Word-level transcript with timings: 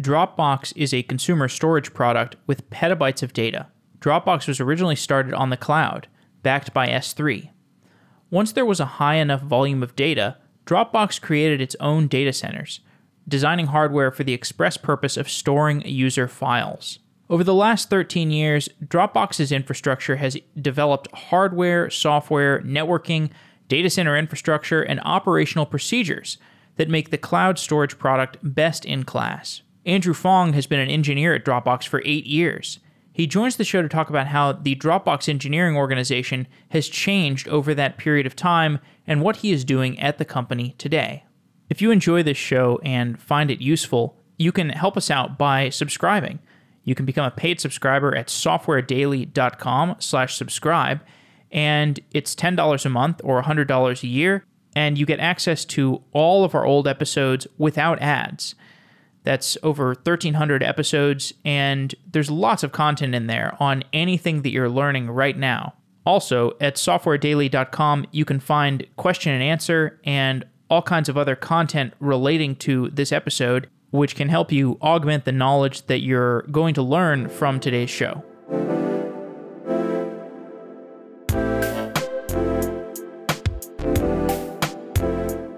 Dropbox 0.00 0.74
is 0.76 0.92
a 0.92 1.02
consumer 1.02 1.48
storage 1.48 1.94
product 1.94 2.36
with 2.46 2.68
petabytes 2.68 3.22
of 3.22 3.32
data. 3.32 3.68
Dropbox 3.98 4.46
was 4.46 4.60
originally 4.60 4.96
started 4.96 5.32
on 5.32 5.48
the 5.48 5.56
cloud, 5.56 6.06
backed 6.42 6.74
by 6.74 6.88
S3. 6.88 7.48
Once 8.30 8.52
there 8.52 8.66
was 8.66 8.78
a 8.78 8.84
high 8.84 9.14
enough 9.14 9.40
volume 9.40 9.82
of 9.82 9.96
data, 9.96 10.36
Dropbox 10.66 11.18
created 11.18 11.62
its 11.62 11.76
own 11.80 12.08
data 12.08 12.34
centers, 12.34 12.80
designing 13.26 13.66
hardware 13.66 14.10
for 14.10 14.22
the 14.22 14.34
express 14.34 14.76
purpose 14.76 15.16
of 15.16 15.30
storing 15.30 15.80
user 15.86 16.28
files. 16.28 16.98
Over 17.30 17.42
the 17.42 17.54
last 17.54 17.88
13 17.88 18.30
years, 18.30 18.68
Dropbox's 18.84 19.50
infrastructure 19.50 20.16
has 20.16 20.36
developed 20.60 21.10
hardware, 21.12 21.88
software, 21.88 22.60
networking, 22.60 23.30
data 23.66 23.88
center 23.88 24.14
infrastructure, 24.14 24.82
and 24.82 25.00
operational 25.04 25.64
procedures 25.64 26.36
that 26.76 26.90
make 26.90 27.10
the 27.10 27.18
cloud 27.18 27.58
storage 27.58 27.98
product 27.98 28.36
best 28.42 28.84
in 28.84 29.02
class. 29.02 29.62
Andrew 29.86 30.14
Fong 30.14 30.52
has 30.52 30.66
been 30.66 30.80
an 30.80 30.90
engineer 30.90 31.32
at 31.32 31.44
Dropbox 31.44 31.86
for 31.86 32.02
eight 32.04 32.26
years. 32.26 32.80
He 33.12 33.26
joins 33.26 33.56
the 33.56 33.64
show 33.64 33.80
to 33.80 33.88
talk 33.88 34.10
about 34.10 34.26
how 34.26 34.52
the 34.52 34.74
Dropbox 34.74 35.28
engineering 35.28 35.76
organization 35.76 36.48
has 36.70 36.88
changed 36.88 37.48
over 37.48 37.72
that 37.72 37.96
period 37.96 38.26
of 38.26 38.36
time 38.36 38.80
and 39.06 39.22
what 39.22 39.36
he 39.36 39.52
is 39.52 39.64
doing 39.64 39.98
at 40.00 40.18
the 40.18 40.24
company 40.24 40.74
today. 40.76 41.24
If 41.70 41.80
you 41.80 41.92
enjoy 41.92 42.24
this 42.24 42.36
show 42.36 42.80
and 42.84 43.18
find 43.20 43.50
it 43.50 43.60
useful, 43.60 44.20
you 44.36 44.52
can 44.52 44.70
help 44.70 44.96
us 44.96 45.10
out 45.10 45.38
by 45.38 45.70
subscribing. 45.70 46.40
You 46.84 46.94
can 46.94 47.06
become 47.06 47.24
a 47.24 47.30
paid 47.30 47.60
subscriber 47.60 48.14
at 48.14 48.26
softwaredaily.com 48.26 49.96
slash 49.98 50.36
subscribe, 50.36 51.00
and 51.50 51.98
it's 52.12 52.34
$10 52.34 52.84
a 52.84 52.88
month 52.88 53.20
or 53.24 53.42
$100 53.42 54.02
a 54.02 54.06
year, 54.06 54.44
and 54.74 54.98
you 54.98 55.06
get 55.06 55.20
access 55.20 55.64
to 55.64 56.02
all 56.12 56.44
of 56.44 56.54
our 56.54 56.66
old 56.66 56.86
episodes 56.86 57.46
without 57.56 58.00
ads. 58.02 58.54
That's 59.26 59.58
over 59.64 59.88
1,300 59.88 60.62
episodes, 60.62 61.34
and 61.44 61.92
there's 62.08 62.30
lots 62.30 62.62
of 62.62 62.70
content 62.70 63.12
in 63.12 63.26
there 63.26 63.56
on 63.58 63.82
anything 63.92 64.42
that 64.42 64.50
you're 64.50 64.68
learning 64.68 65.10
right 65.10 65.36
now. 65.36 65.74
Also, 66.06 66.52
at 66.60 66.76
softwaredaily.com, 66.76 68.06
you 68.12 68.24
can 68.24 68.38
find 68.38 68.86
question 68.94 69.32
and 69.32 69.42
answer 69.42 70.00
and 70.04 70.44
all 70.70 70.80
kinds 70.80 71.08
of 71.08 71.18
other 71.18 71.34
content 71.34 71.92
relating 71.98 72.54
to 72.54 72.88
this 72.90 73.10
episode, 73.10 73.68
which 73.90 74.14
can 74.14 74.28
help 74.28 74.52
you 74.52 74.78
augment 74.80 75.24
the 75.24 75.32
knowledge 75.32 75.84
that 75.88 76.02
you're 76.02 76.42
going 76.42 76.74
to 76.74 76.82
learn 76.82 77.28
from 77.28 77.58
today's 77.58 77.90
show. 77.90 78.22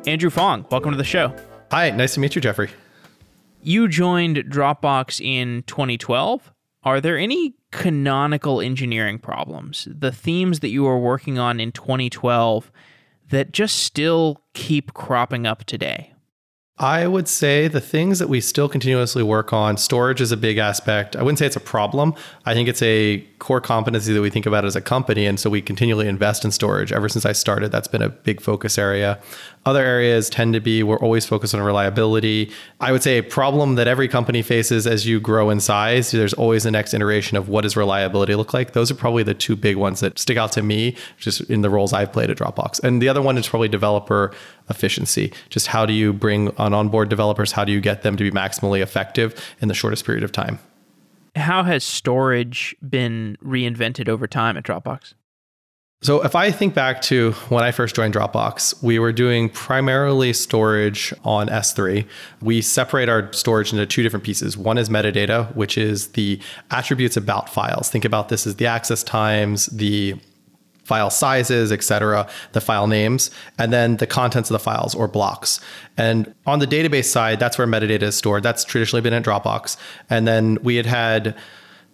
Andrew 0.07 0.31
Fong, 0.31 0.65
welcome 0.71 0.91
to 0.91 0.97
the 0.97 1.05
show. 1.05 1.37
Hi, 1.71 1.91
nice 1.91 2.15
to 2.15 2.21
meet 2.21 2.35
you, 2.35 2.41
Jeffrey. 2.41 2.71
You 3.69 3.87
joined 3.87 4.39
Dropbox 4.49 5.21
in 5.21 5.63
2012. 5.67 6.55
Are 6.85 7.03
there 7.03 7.19
any 7.19 7.55
canonical 7.71 8.63
engineering 8.63 9.19
problems, 9.19 9.87
the 9.91 10.11
themes 10.11 10.61
that 10.61 10.71
you 10.71 10.85
were 10.85 10.99
working 10.99 11.39
on 11.39 11.61
in 11.61 11.73
2012 11.73 12.73
that 13.29 13.53
just 13.53 13.77
still 13.81 14.41
keep 14.55 14.95
cropping 14.95 15.47
up 15.47 15.65
today? 15.65 16.15
I 16.79 17.09
would 17.09 17.27
say 17.27 17.67
the 17.67 17.81
things 17.81 18.21
that 18.21 18.29
we 18.29 18.41
still 18.41 18.69
continuously 18.69 19.25
work 19.25 19.53
on, 19.53 19.77
storage 19.77 20.21
is 20.21 20.31
a 20.31 20.37
big 20.37 20.59
aspect. 20.59 21.17
I 21.17 21.23
wouldn't 21.23 21.41
say 21.41 21.47
it's 21.47 21.57
a 21.57 21.61
problem. 21.61 22.15
I 22.47 22.55
think 22.55 22.69
it's 22.69 22.83
a 22.83 23.19
core 23.41 23.61
competency 23.61 24.13
that 24.13 24.21
we 24.23 24.31
think 24.31 24.47
about 24.47 24.65
as 24.65 24.77
a 24.77 24.81
company. 24.81 25.27
And 25.27 25.41
so 25.41 25.51
we 25.51 25.61
continually 25.61 26.07
invest 26.07 26.45
in 26.45 26.53
storage. 26.53 26.93
Ever 26.93 27.09
since 27.09 27.27
I 27.27 27.33
started, 27.33 27.73
that's 27.73 27.89
been 27.89 28.01
a 28.01 28.09
big 28.09 28.41
focus 28.41 28.79
area. 28.79 29.19
Other 29.67 29.85
areas 29.85 30.31
tend 30.31 30.55
to 30.55 30.61
be 30.61 30.83
we're 30.83 30.99
always 30.99 31.27
focused 31.27 31.55
on 31.55 31.61
reliability. 31.61 32.51
I 32.81 32.93
would 32.93 33.03
say 33.03 33.19
a 33.19 33.23
problem 33.23 33.75
that 33.75 33.87
every 33.87 34.09
company 34.09 34.43
faces 34.43 34.87
as 34.87 35.07
you 35.07 35.21
grow 35.21 35.51
in 35.51 35.61
size, 35.61 36.11
there's 36.11 36.35
always 36.35 36.63
the 36.63 36.71
next 36.71 36.95
iteration 36.95 37.37
of 37.37 37.49
what 37.49 37.63
does 37.63 37.77
reliability 37.77 38.35
look 38.35 38.55
like. 38.55 38.73
Those 38.73 38.91
are 38.91 38.95
probably 38.95 39.23
the 39.23 39.35
two 39.35 39.57
big 39.57 39.77
ones 39.77 40.01
that 40.01 40.19
stick 40.19 40.37
out 40.37 40.53
to 40.53 40.63
me, 40.63 40.97
just 41.19 41.43
in 41.43 41.63
the 41.63 41.71
roles 41.71 41.93
I've 41.93 42.13
played 42.13 42.31
at 42.31 42.39
Dropbox. 42.39 42.83
And 42.83 43.03
the 43.03 43.09
other 43.09 43.23
one 43.23 43.37
is 43.37 43.49
probably 43.49 43.69
developer 43.69 44.33
efficiency. 44.71 45.33
Just 45.51 45.69
how 45.69 45.87
do 45.87 45.93
you 45.93 46.13
bring 46.13 46.55
on 46.57 46.73
onboard 46.75 47.09
developers? 47.09 47.53
How 47.53 47.65
do 47.65 47.73
you 47.73 47.81
get 47.81 48.03
them 48.03 48.17
to 48.17 48.25
be 48.25 48.31
maximally 48.31 48.81
effective 48.81 49.35
in 49.61 49.69
the 49.69 49.75
shortest 49.75 50.05
period 50.05 50.25
of 50.25 50.33
time? 50.33 50.59
How 51.37 51.63
has 51.63 51.85
storage 51.85 52.75
been 52.89 53.37
reinvented 53.45 54.09
over 54.09 54.27
time 54.27 54.57
at 54.57 54.65
Dropbox? 54.65 55.15
So, 56.01 56.23
if 56.23 56.37
I 56.37 56.53
think 56.53 56.75
back 56.75 57.03
to 57.03 57.33
when 57.49 57.65
I 57.65 57.73
first 57.73 57.97
joined 57.97 58.15
Dropbox, 58.15 58.85
we 58.85 59.01
were 59.01 59.13
doing 59.13 59.49
primarily 59.49 60.33
storage 60.33 61.13
on 61.25 61.49
S3. 61.49 62.07
We 62.41 62.63
separate 62.63 63.09
our 63.09 63.33
storage 63.33 63.73
into 63.73 63.85
two 63.85 64.05
different 64.05 64.25
pieces. 64.25 64.57
One 64.57 64.79
is 64.79 64.89
metadata, 64.89 65.53
which 65.57 65.77
is 65.77 66.09
the 66.09 66.41
attributes 66.71 67.17
about 67.17 67.49
files. 67.49 67.91
Think 67.91 68.05
about 68.05 68.29
this 68.29 68.47
as 68.47 68.57
the 68.57 68.67
access 68.67 69.03
times, 69.03 69.67
the 69.67 70.15
file 70.85 71.11
sizes, 71.11 71.73
etc., 71.73 72.29
the 72.53 72.61
file 72.61 72.87
names, 72.87 73.33
and 73.59 73.73
then 73.73 73.97
the 73.97 74.07
contents 74.07 74.51
of 74.51 74.55
the 74.55 74.61
files 74.61 74.95
or 74.95 75.09
blocks. 75.09 75.61
And 75.97 76.33
on 76.47 76.61
the 76.61 76.67
database 76.67 77.07
side, 77.07 77.41
that's 77.41 77.59
where 77.59 77.67
metadata 77.67 78.03
is 78.03 78.17
stored. 78.17 78.45
That's 78.45 78.63
traditionally 78.65 79.03
been 79.03 79.13
in 79.13 79.25
Dropbox. 79.25 79.77
And 80.09 80.29
then 80.29 80.59
we 80.63 80.77
had 80.77 80.87
had 80.87 81.37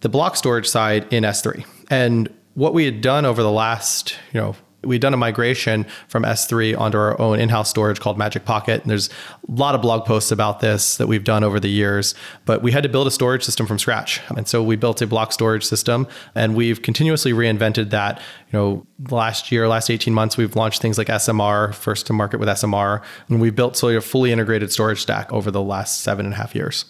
the 0.01 0.11
block 0.11 0.37
storage 0.37 0.69
side 0.69 1.11
in 1.11 1.25
S3. 1.25 1.65
And 1.89 2.29
what 2.55 2.75
we 2.75 2.85
had 2.85 3.01
done 3.01 3.25
over 3.25 3.43
the 3.43 3.51
last, 3.51 4.17
you 4.33 4.41
know, 4.41 4.57
we'd 4.87 5.01
done 5.01 5.15
a 5.15 5.19
migration 5.19 5.87
from 6.09 6.25
S3 6.25 6.79
onto 6.79 6.99
our 6.99 7.21
own 7.21 7.41
in-house 7.41 7.71
storage 7.71 8.01
called 8.01 8.19
Magic 8.19 8.45
Pocket. 8.45 8.83
And 8.83 8.91
there's 8.91 9.09
a 9.49 9.53
lot 9.53 9.75
of 9.75 9.83
blog 9.83 10.05
posts 10.05 10.31
about 10.31 10.61
this 10.61 10.97
that 10.97 11.07
we've 11.07 11.25
done 11.25 11.43
over 11.43 11.59
the 11.59 11.69
years, 11.69 12.15
but 12.45 12.63
we 12.63 12.73
had 12.73 12.83
to 12.83 12.89
build 12.89 13.07
a 13.07 13.11
storage 13.11 13.43
system 13.43 13.67
from 13.67 13.79
scratch. 13.79 14.21
And 14.37 14.47
so 14.47 14.63
we 14.63 14.77
built 14.77 15.01
a 15.03 15.07
block 15.07 15.33
storage 15.33 15.65
system 15.65 16.07
and 16.35 16.55
we've 16.55 16.83
continuously 16.83 17.33
reinvented 17.33 17.91
that. 17.91 18.21
You 18.53 18.59
know, 18.59 18.87
last 19.11 19.51
year, 19.51 19.69
last 19.69 19.91
18 19.91 20.15
months, 20.15 20.37
we've 20.37 20.55
launched 20.55 20.81
things 20.81 20.99
like 20.99 21.09
SMR, 21.09 21.75
first 21.75 22.07
to 22.07 22.13
market 22.13 22.39
with 22.39 22.49
SMR, 22.49 23.03
and 23.29 23.41
we've 23.41 23.57
built 23.57 23.77
sort 23.77 23.95
of 23.95 24.05
a 24.05 24.07
fully 24.07 24.33
integrated 24.33 24.71
storage 24.71 25.01
stack 25.01 25.33
over 25.33 25.51
the 25.51 25.63
last 25.63 26.03
seven 26.03 26.27
and 26.27 26.35
a 26.35 26.37
half 26.37 26.55
years. 26.55 26.85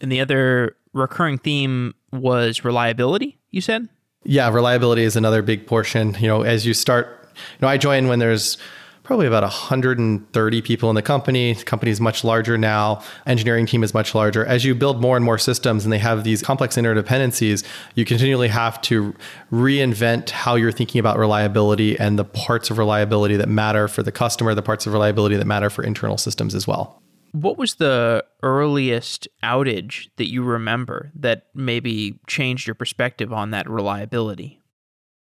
And 0.00 0.10
the 0.10 0.20
other 0.20 0.76
recurring 0.92 1.38
theme 1.38 1.94
was 2.12 2.64
reliability, 2.64 3.38
you 3.50 3.60
said? 3.60 3.88
Yeah, 4.24 4.50
reliability 4.50 5.02
is 5.02 5.16
another 5.16 5.42
big 5.42 5.66
portion. 5.66 6.14
You 6.20 6.28
know, 6.28 6.42
as 6.42 6.66
you 6.66 6.74
start, 6.74 7.28
you 7.34 7.62
know, 7.62 7.68
I 7.68 7.78
joined 7.78 8.08
when 8.08 8.18
there's 8.18 8.58
probably 9.02 9.26
about 9.26 9.42
130 9.42 10.62
people 10.62 10.88
in 10.88 10.94
the 10.94 11.02
company. 11.02 11.54
The 11.54 11.64
company 11.64 11.90
is 11.90 12.00
much 12.00 12.22
larger 12.22 12.56
now. 12.56 13.02
Engineering 13.26 13.66
team 13.66 13.82
is 13.82 13.92
much 13.92 14.14
larger. 14.14 14.46
As 14.46 14.64
you 14.64 14.72
build 14.74 15.00
more 15.00 15.16
and 15.16 15.24
more 15.24 15.36
systems 15.36 15.84
and 15.84 15.92
they 15.92 15.98
have 15.98 16.22
these 16.22 16.42
complex 16.42 16.76
interdependencies, 16.76 17.66
you 17.96 18.04
continually 18.04 18.46
have 18.48 18.80
to 18.82 19.12
reinvent 19.50 20.30
how 20.30 20.54
you're 20.54 20.70
thinking 20.70 21.00
about 21.00 21.18
reliability 21.18 21.98
and 21.98 22.18
the 22.18 22.24
parts 22.24 22.70
of 22.70 22.78
reliability 22.78 23.36
that 23.36 23.48
matter 23.48 23.88
for 23.88 24.04
the 24.04 24.12
customer, 24.12 24.54
the 24.54 24.62
parts 24.62 24.86
of 24.86 24.92
reliability 24.92 25.36
that 25.36 25.46
matter 25.46 25.70
for 25.70 25.82
internal 25.82 26.16
systems 26.18 26.54
as 26.54 26.68
well. 26.68 27.02
What 27.32 27.58
was 27.58 27.76
the 27.76 28.24
earliest 28.42 29.28
outage 29.42 30.08
that 30.16 30.30
you 30.30 30.42
remember 30.42 31.12
that 31.14 31.46
maybe 31.54 32.18
changed 32.26 32.66
your 32.66 32.74
perspective 32.74 33.32
on 33.32 33.50
that 33.50 33.68
reliability? 33.68 34.60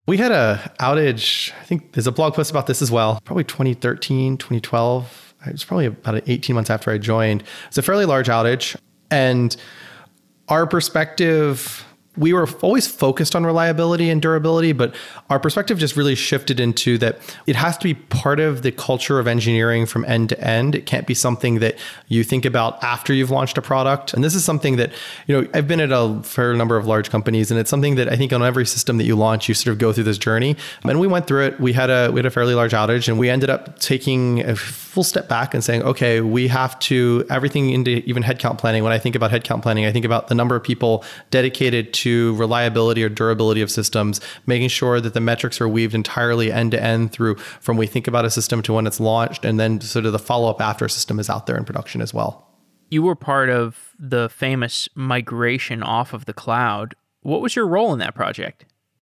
We 0.06 0.16
had 0.16 0.32
a 0.32 0.72
outage, 0.80 1.52
I 1.60 1.64
think 1.64 1.92
there's 1.92 2.06
a 2.06 2.12
blog 2.12 2.34
post 2.34 2.50
about 2.50 2.66
this 2.66 2.80
as 2.80 2.90
well, 2.90 3.20
probably 3.24 3.44
2013, 3.44 4.38
2012. 4.38 5.34
It 5.46 5.52
was 5.52 5.64
probably 5.64 5.86
about 5.86 6.28
18 6.28 6.54
months 6.54 6.70
after 6.70 6.90
I 6.90 6.98
joined. 6.98 7.44
It's 7.66 7.78
a 7.78 7.82
fairly 7.82 8.06
large 8.06 8.28
outage. 8.28 8.76
And 9.10 9.54
our 10.48 10.66
perspective 10.66 11.84
we 12.18 12.32
were 12.32 12.48
always 12.62 12.86
focused 12.86 13.36
on 13.36 13.46
reliability 13.46 14.10
and 14.10 14.20
durability, 14.20 14.72
but 14.72 14.94
our 15.30 15.38
perspective 15.38 15.78
just 15.78 15.96
really 15.96 16.14
shifted 16.14 16.58
into 16.58 16.98
that 16.98 17.18
it 17.46 17.56
has 17.56 17.78
to 17.78 17.84
be 17.84 17.94
part 17.94 18.40
of 18.40 18.62
the 18.62 18.72
culture 18.72 19.18
of 19.18 19.26
engineering 19.26 19.86
from 19.86 20.04
end 20.04 20.30
to 20.30 20.40
end. 20.40 20.74
It 20.74 20.86
can't 20.86 21.06
be 21.06 21.14
something 21.14 21.60
that 21.60 21.78
you 22.08 22.24
think 22.24 22.44
about 22.44 22.82
after 22.82 23.12
you've 23.12 23.30
launched 23.30 23.56
a 23.56 23.62
product. 23.62 24.12
And 24.14 24.24
this 24.24 24.34
is 24.34 24.44
something 24.44 24.76
that, 24.76 24.92
you 25.26 25.40
know, 25.40 25.48
I've 25.54 25.68
been 25.68 25.80
at 25.80 25.92
a 25.92 26.20
fair 26.22 26.54
number 26.54 26.76
of 26.76 26.86
large 26.86 27.10
companies, 27.10 27.50
and 27.50 27.60
it's 27.60 27.70
something 27.70 27.94
that 27.94 28.08
I 28.08 28.16
think 28.16 28.32
on 28.32 28.42
every 28.42 28.66
system 28.66 28.98
that 28.98 29.04
you 29.04 29.14
launch, 29.14 29.48
you 29.48 29.54
sort 29.54 29.72
of 29.72 29.78
go 29.78 29.92
through 29.92 30.04
this 30.04 30.18
journey. 30.18 30.56
And 30.82 30.98
we 30.98 31.06
went 31.06 31.26
through 31.26 31.46
it. 31.46 31.60
We 31.60 31.72
had 31.72 31.90
a 31.90 32.10
we 32.10 32.18
had 32.18 32.26
a 32.26 32.30
fairly 32.30 32.54
large 32.54 32.72
outage, 32.72 33.08
and 33.08 33.18
we 33.18 33.30
ended 33.30 33.50
up 33.50 33.78
taking 33.78 34.40
a 34.40 34.56
full 34.98 35.04
step 35.04 35.28
back 35.28 35.54
and 35.54 35.62
saying, 35.62 35.80
okay, 35.84 36.20
we 36.20 36.48
have 36.48 36.76
to 36.80 37.24
everything 37.30 37.70
into 37.70 38.02
even 38.04 38.20
headcount 38.20 38.58
planning. 38.58 38.82
When 38.82 38.92
I 38.92 38.98
think 38.98 39.14
about 39.14 39.30
headcount 39.30 39.62
planning, 39.62 39.86
I 39.86 39.92
think 39.92 40.04
about 40.04 40.26
the 40.26 40.34
number 40.34 40.56
of 40.56 40.64
people 40.64 41.04
dedicated 41.30 41.94
to 42.02 42.34
reliability 42.34 43.04
or 43.04 43.08
durability 43.08 43.60
of 43.60 43.70
systems, 43.70 44.20
making 44.46 44.70
sure 44.70 45.00
that 45.00 45.14
the 45.14 45.20
metrics 45.20 45.60
are 45.60 45.68
weaved 45.68 45.94
entirely 45.94 46.50
end 46.50 46.72
to 46.72 46.82
end 46.82 47.12
through 47.12 47.36
from 47.36 47.76
we 47.76 47.86
think 47.86 48.08
about 48.08 48.24
a 48.24 48.30
system 48.30 48.60
to 48.62 48.72
when 48.72 48.88
it's 48.88 48.98
launched, 48.98 49.44
and 49.44 49.60
then 49.60 49.80
sort 49.80 50.04
of 50.04 50.10
the 50.10 50.18
follow 50.18 50.50
up 50.50 50.60
after 50.60 50.86
a 50.86 50.90
system 50.90 51.20
is 51.20 51.30
out 51.30 51.46
there 51.46 51.56
in 51.56 51.64
production 51.64 52.00
as 52.00 52.12
well. 52.12 52.48
You 52.90 53.04
were 53.04 53.14
part 53.14 53.50
of 53.50 53.94
the 54.00 54.28
famous 54.28 54.88
migration 54.96 55.84
off 55.84 56.12
of 56.12 56.24
the 56.24 56.34
cloud. 56.34 56.96
What 57.20 57.40
was 57.40 57.54
your 57.54 57.68
role 57.68 57.92
in 57.92 58.00
that 58.00 58.16
project? 58.16 58.64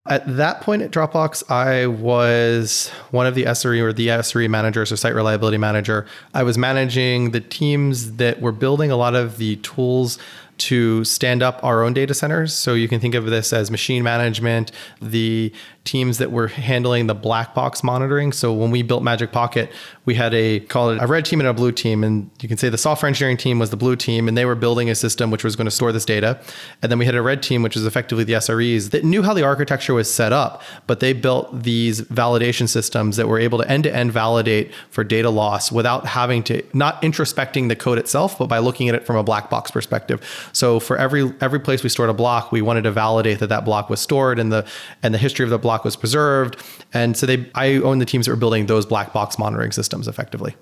At 0.07 0.35
that 0.37 0.61
point 0.61 0.81
at 0.81 0.89
Dropbox, 0.89 1.49
I 1.51 1.85
was 1.85 2.89
one 3.11 3.27
of 3.27 3.35
the 3.35 3.43
SRE 3.43 3.81
or 3.81 3.93
the 3.93 4.07
SRE 4.07 4.49
managers 4.49 4.91
or 4.91 4.95
site 4.95 5.13
reliability 5.13 5.59
manager. 5.59 6.07
I 6.33 6.41
was 6.41 6.57
managing 6.57 7.31
the 7.31 7.39
teams 7.39 8.13
that 8.13 8.41
were 8.41 8.51
building 8.51 8.89
a 8.89 8.95
lot 8.95 9.13
of 9.13 9.37
the 9.37 9.57
tools 9.57 10.17
to 10.57 11.03
stand 11.05 11.43
up 11.43 11.63
our 11.63 11.83
own 11.83 11.93
data 11.93 12.15
centers. 12.15 12.53
So 12.53 12.73
you 12.73 12.87
can 12.87 12.99
think 12.99 13.13
of 13.13 13.25
this 13.27 13.53
as 13.53 13.69
machine 13.69 14.01
management, 14.01 14.71
the 15.01 15.53
teams 15.83 16.19
that 16.19 16.31
were 16.31 16.47
handling 16.47 17.07
the 17.07 17.15
black 17.15 17.55
box 17.55 17.83
monitoring. 17.83 18.31
So 18.31 18.53
when 18.53 18.69
we 18.69 18.83
built 18.83 19.01
Magic 19.01 19.31
Pocket, 19.31 19.71
we 20.05 20.13
had 20.13 20.31
a 20.33 20.59
call 20.59 20.91
it 20.91 21.01
a 21.01 21.07
red 21.07 21.25
team 21.25 21.39
and 21.39 21.49
a 21.49 21.53
blue 21.53 21.71
team. 21.71 22.03
And 22.03 22.29
you 22.39 22.47
can 22.47 22.57
say 22.57 22.69
the 22.69 22.77
software 22.77 23.07
engineering 23.07 23.37
team 23.37 23.57
was 23.57 23.71
the 23.71 23.77
blue 23.77 23.95
team, 23.95 24.27
and 24.27 24.37
they 24.37 24.45
were 24.45 24.55
building 24.55 24.89
a 24.91 24.95
system 24.95 25.31
which 25.31 25.43
was 25.43 25.55
going 25.55 25.65
to 25.65 25.71
store 25.71 25.91
this 25.91 26.05
data. 26.05 26.39
And 26.81 26.91
then 26.91 26.99
we 26.99 27.05
had 27.05 27.15
a 27.15 27.21
red 27.21 27.41
team, 27.41 27.63
which 27.63 27.75
was 27.75 27.85
effectively 27.85 28.23
the 28.23 28.33
SREs 28.33 28.91
that 28.91 29.03
knew 29.03 29.23
how 29.23 29.33
the 29.33 29.43
architecture 29.43 29.95
was 29.95 30.11
set 30.11 30.31
up, 30.31 30.61
but 30.85 30.99
they 30.99 31.13
built 31.13 31.63
these 31.63 32.01
validation 32.01 32.69
systems 32.69 33.17
that 33.17 33.27
were 33.27 33.39
able 33.39 33.57
to 33.57 33.67
end 33.67 33.83
to 33.85 33.95
end 33.95 34.11
validate 34.11 34.73
for 34.91 35.03
data 35.03 35.31
loss 35.31 35.71
without 35.71 36.05
having 36.05 36.43
to 36.43 36.63
not 36.73 37.01
introspecting 37.01 37.69
the 37.69 37.75
code 37.75 37.97
itself, 37.97 38.37
but 38.37 38.47
by 38.47 38.59
looking 38.59 38.87
at 38.87 38.93
it 38.93 39.05
from 39.05 39.15
a 39.15 39.23
black 39.23 39.49
box 39.49 39.71
perspective. 39.71 40.49
So 40.53 40.79
for 40.79 40.97
every 40.97 41.33
every 41.41 41.59
place 41.59 41.81
we 41.81 41.89
stored 41.89 42.09
a 42.11 42.13
block, 42.13 42.51
we 42.51 42.61
wanted 42.61 42.83
to 42.83 42.91
validate 42.91 43.39
that 43.39 43.47
that 43.47 43.65
block 43.65 43.89
was 43.89 43.99
stored 43.99 44.37
and 44.37 44.51
the 44.51 44.67
and 45.01 45.11
the 45.11 45.17
history 45.17 45.43
of 45.43 45.49
the 45.49 45.57
block 45.57 45.70
was 45.83 45.95
preserved. 45.95 46.61
And 46.93 47.15
so 47.17 47.25
they 47.25 47.49
I 47.55 47.75
own 47.75 47.99
the 47.99 48.05
teams 48.05 48.25
that 48.25 48.31
were 48.31 48.37
building 48.37 48.65
those 48.65 48.85
black 48.85 49.13
box 49.13 49.39
monitoring 49.39 49.71
systems 49.71 50.07
effectively. 50.07 50.55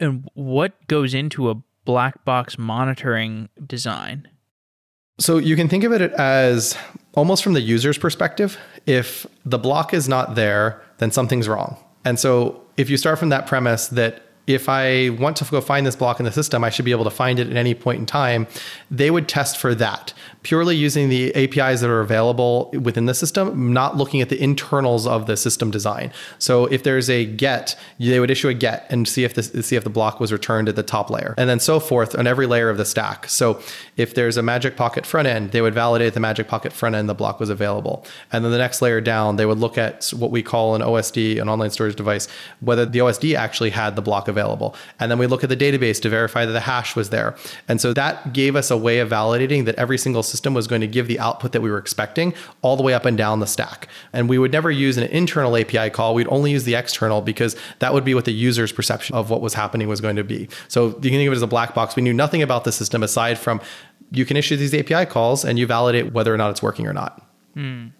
And 0.00 0.28
what 0.34 0.74
goes 0.88 1.14
into 1.14 1.50
a 1.50 1.56
black 1.84 2.24
box 2.24 2.58
monitoring 2.58 3.48
design? 3.66 4.28
So 5.18 5.38
you 5.38 5.54
can 5.54 5.68
think 5.68 5.84
of 5.84 5.92
it 5.92 6.02
as 6.12 6.76
almost 7.14 7.44
from 7.44 7.52
the 7.52 7.60
user's 7.60 7.98
perspective. 7.98 8.58
If 8.86 9.26
the 9.44 9.58
block 9.58 9.94
is 9.94 10.08
not 10.08 10.34
there, 10.34 10.82
then 10.98 11.12
something's 11.12 11.48
wrong. 11.48 11.76
And 12.04 12.18
so 12.18 12.60
if 12.76 12.90
you 12.90 12.96
start 12.96 13.18
from 13.18 13.28
that 13.28 13.46
premise 13.46 13.88
that 13.88 14.22
if 14.46 14.68
I 14.68 15.10
want 15.10 15.36
to 15.38 15.44
go 15.44 15.60
find 15.60 15.86
this 15.86 15.96
block 15.96 16.18
in 16.20 16.24
the 16.24 16.32
system, 16.32 16.64
I 16.64 16.70
should 16.70 16.84
be 16.84 16.90
able 16.90 17.04
to 17.04 17.10
find 17.10 17.38
it 17.38 17.48
at 17.48 17.56
any 17.56 17.74
point 17.74 18.00
in 18.00 18.06
time. 18.06 18.46
They 18.90 19.10
would 19.10 19.28
test 19.28 19.56
for 19.56 19.74
that 19.76 20.12
purely 20.44 20.76
using 20.76 21.08
the 21.08 21.34
APIs 21.34 21.80
that 21.80 21.90
are 21.90 22.00
available 22.00 22.70
within 22.80 23.06
the 23.06 23.14
system, 23.14 23.72
not 23.72 23.96
looking 23.96 24.20
at 24.20 24.28
the 24.28 24.40
internals 24.40 25.06
of 25.06 25.26
the 25.26 25.36
system 25.36 25.70
design. 25.70 26.12
So 26.38 26.66
if 26.66 26.84
there's 26.84 27.10
a 27.10 27.24
get, 27.24 27.76
they 27.98 28.20
would 28.20 28.30
issue 28.30 28.48
a 28.48 28.54
get 28.54 28.86
and 28.90 29.08
see 29.08 29.24
if 29.24 29.34
the 29.34 29.42
see 29.42 29.74
if 29.74 29.82
the 29.82 29.90
block 29.90 30.20
was 30.20 30.30
returned 30.32 30.68
at 30.68 30.76
the 30.76 30.82
top 30.82 31.10
layer, 31.10 31.34
and 31.36 31.50
then 31.50 31.58
so 31.58 31.80
forth 31.80 32.16
on 32.16 32.26
every 32.26 32.46
layer 32.46 32.70
of 32.70 32.76
the 32.76 32.84
stack. 32.84 33.28
So 33.28 33.60
if 33.96 34.14
there's 34.14 34.36
a 34.36 34.42
Magic 34.42 34.76
Pocket 34.76 35.04
front 35.04 35.26
end, 35.26 35.50
they 35.50 35.60
would 35.60 35.74
validate 35.74 36.14
the 36.14 36.20
Magic 36.20 36.46
Pocket 36.46 36.72
front 36.72 36.94
end 36.94 37.08
the 37.08 37.14
block 37.14 37.40
was 37.40 37.50
available, 37.50 38.06
and 38.30 38.44
then 38.44 38.52
the 38.52 38.58
next 38.58 38.80
layer 38.82 39.00
down, 39.00 39.36
they 39.36 39.46
would 39.46 39.58
look 39.58 39.76
at 39.78 40.10
what 40.10 40.30
we 40.30 40.42
call 40.42 40.74
an 40.74 40.82
OSD, 40.82 41.40
an 41.40 41.48
online 41.48 41.70
storage 41.70 41.96
device, 41.96 42.28
whether 42.60 42.84
the 42.84 42.98
OSD 42.98 43.34
actually 43.34 43.70
had 43.70 43.96
the 43.96 44.02
block 44.02 44.28
available. 44.28 44.76
And 45.00 45.10
then 45.10 45.18
we 45.18 45.26
look 45.26 45.42
at 45.42 45.48
the 45.48 45.56
database 45.56 46.00
to 46.02 46.08
verify 46.08 46.44
that 46.44 46.52
the 46.52 46.60
hash 46.60 46.94
was 46.94 47.10
there. 47.10 47.34
And 47.68 47.80
so 47.80 47.92
that 47.94 48.32
gave 48.32 48.56
us 48.56 48.70
a 48.70 48.76
way 48.76 48.98
of 48.98 49.08
validating 49.08 49.64
that 49.64 49.74
every 49.76 49.98
single 49.98 50.22
system 50.34 50.52
was 50.52 50.66
going 50.66 50.80
to 50.80 50.86
give 50.86 51.06
the 51.06 51.20
output 51.20 51.52
that 51.52 51.60
we 51.60 51.70
were 51.70 51.78
expecting 51.78 52.34
all 52.62 52.76
the 52.76 52.82
way 52.82 52.92
up 52.92 53.04
and 53.04 53.16
down 53.16 53.38
the 53.38 53.46
stack. 53.46 53.88
And 54.12 54.28
we 54.28 54.36
would 54.36 54.50
never 54.50 54.70
use 54.70 54.96
an 54.96 55.04
internal 55.04 55.56
API 55.56 55.90
call. 55.90 56.14
We'd 56.14 56.28
only 56.28 56.50
use 56.50 56.64
the 56.64 56.74
external 56.74 57.20
because 57.22 57.56
that 57.78 57.94
would 57.94 58.04
be 58.04 58.14
what 58.14 58.24
the 58.24 58.32
user's 58.32 58.72
perception 58.72 59.14
of 59.14 59.30
what 59.30 59.40
was 59.40 59.54
happening 59.54 59.86
was 59.86 60.00
going 60.00 60.16
to 60.16 60.24
be. 60.24 60.48
So 60.66 60.86
you 60.86 60.92
can 60.92 61.18
think 61.18 61.26
of 61.28 61.32
it 61.32 61.36
as 61.36 61.42
a 61.42 61.46
black 61.46 61.74
box. 61.74 61.94
We 61.94 62.02
knew 62.02 62.12
nothing 62.12 62.42
about 62.42 62.64
the 62.64 62.72
system 62.72 63.02
aside 63.02 63.38
from 63.38 63.60
you 64.10 64.24
can 64.24 64.36
issue 64.36 64.56
these 64.56 64.74
API 64.74 65.06
calls 65.06 65.44
and 65.44 65.58
you 65.58 65.66
validate 65.66 66.12
whether 66.12 66.34
or 66.34 66.36
not 66.36 66.50
it's 66.50 66.62
working 66.62 66.86
or 66.86 66.92
not. 66.92 67.26
Mm. 67.56 67.92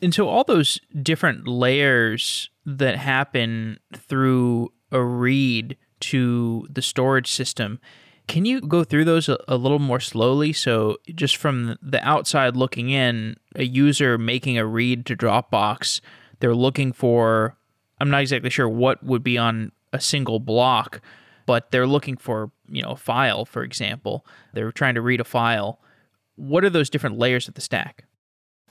And 0.00 0.14
so 0.14 0.28
all 0.28 0.44
those 0.44 0.80
different 1.02 1.46
layers 1.46 2.50
that 2.64 2.96
happen 2.96 3.78
through 3.94 4.72
a 4.90 5.02
read 5.02 5.76
to 6.00 6.66
the 6.70 6.82
storage 6.82 7.30
system. 7.30 7.80
Can 8.28 8.44
you 8.44 8.60
go 8.60 8.84
through 8.84 9.04
those 9.04 9.28
a, 9.28 9.38
a, 9.48 9.56
little 9.56 9.78
more 9.78 10.00
slowly? 10.00 10.52
So, 10.52 10.98
just 11.14 11.36
from 11.36 11.76
the 11.82 12.02
outside 12.06 12.56
looking 12.56 12.90
in, 12.90 13.36
a 13.56 13.64
user 13.64 14.16
making 14.16 14.58
a 14.58 14.64
read 14.64 15.06
to 15.06 15.16
Dropbox, 15.16 16.00
they're 16.40 16.54
looking 16.54 16.92
for, 16.92 17.56
I'm 18.00 18.10
not 18.10 18.20
exactly 18.20 18.50
sure 18.50 18.68
what 18.68 19.02
would 19.02 19.22
be 19.22 19.38
on 19.38 19.72
a 19.92 20.00
single 20.00 20.40
block, 20.40 21.00
but 21.46 21.70
they're 21.70 21.86
looking 21.86 22.16
for, 22.16 22.50
you 22.68 22.82
know, 22.82 22.92
a 22.92 22.96
file, 22.96 23.44
for 23.44 23.62
example. 23.62 24.24
They're 24.52 24.72
trying 24.72 24.94
to 24.94 25.02
read 25.02 25.20
a 25.20 25.24
file. 25.24 25.80
What 26.36 26.64
are 26.64 26.70
those 26.70 26.90
different 26.90 27.18
layers 27.18 27.48
of 27.48 27.54
the 27.54 27.60
stack? 27.60 28.04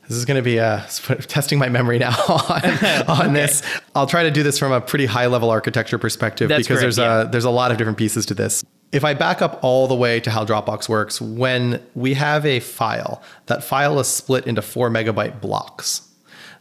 This 0.07 0.17
is 0.17 0.25
going 0.25 0.37
to 0.37 0.41
be 0.41 0.59
uh, 0.59 0.81
testing 1.27 1.59
my 1.59 1.69
memory 1.69 1.99
now 1.99 2.11
on, 2.27 2.41
on 3.07 3.21
okay. 3.21 3.33
this. 3.33 3.61
I'll 3.95 4.07
try 4.07 4.23
to 4.23 4.31
do 4.31 4.43
this 4.43 4.57
from 4.57 4.71
a 4.71 4.81
pretty 4.81 5.05
high 5.05 5.27
level 5.27 5.49
architecture 5.49 5.97
perspective 5.97 6.49
That's 6.49 6.67
because 6.67 6.81
there's 6.81 6.97
yeah. 6.97 7.21
a 7.21 7.29
there's 7.29 7.45
a 7.45 7.49
lot 7.49 7.71
of 7.71 7.77
different 7.77 7.97
pieces 7.97 8.25
to 8.27 8.33
this. 8.33 8.63
If 8.91 9.05
I 9.05 9.13
back 9.13 9.41
up 9.41 9.59
all 9.63 9.87
the 9.87 9.95
way 9.95 10.19
to 10.19 10.29
how 10.29 10.45
Dropbox 10.45 10.89
works, 10.89 11.21
when 11.21 11.81
we 11.95 12.13
have 12.15 12.45
a 12.45 12.59
file, 12.59 13.21
that 13.45 13.63
file 13.63 13.99
is 13.99 14.07
split 14.07 14.45
into 14.45 14.61
four 14.61 14.89
megabyte 14.89 15.39
blocks. 15.39 16.07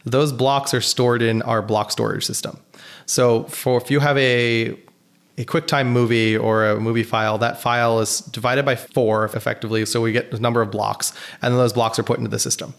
Those 0.05 0.31
blocks 0.31 0.73
are 0.73 0.81
stored 0.81 1.21
in 1.21 1.41
our 1.41 1.61
block 1.61 1.91
storage 1.91 2.25
system. 2.25 2.59
So 3.05 3.43
for 3.45 3.77
if 3.77 3.91
you 3.91 3.99
have 3.99 4.17
a 4.17 4.77
a 5.37 5.45
QuickTime 5.45 5.87
movie 5.87 6.37
or 6.37 6.65
a 6.67 6.79
movie 6.79 7.03
file, 7.03 7.37
that 7.37 7.59
file 7.59 7.99
is 7.99 8.19
divided 8.19 8.63
by 8.63 8.75
four 8.75 9.25
effectively. 9.25 9.85
So 9.85 10.01
we 10.01 10.11
get 10.11 10.31
a 10.33 10.39
number 10.39 10.61
of 10.61 10.71
blocks, 10.71 11.13
and 11.41 11.53
then 11.53 11.57
those 11.57 11.73
blocks 11.73 11.97
are 11.99 12.03
put 12.03 12.17
into 12.17 12.29
the 12.29 12.39
system. 12.39 12.73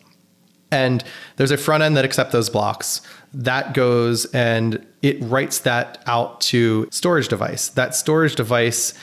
And 0.70 1.04
there's 1.36 1.50
a 1.50 1.58
front 1.58 1.82
end 1.82 1.96
that 1.96 2.04
accepts 2.04 2.32
those 2.32 2.48
blocks. 2.48 3.02
That 3.34 3.74
goes 3.74 4.24
and 4.26 4.84
it 5.02 5.18
writes 5.20 5.60
that 5.60 6.02
out 6.06 6.40
to 6.42 6.88
storage 6.90 7.28
device. 7.28 7.68
That 7.68 7.94
storage 7.94 8.36
device 8.36 8.94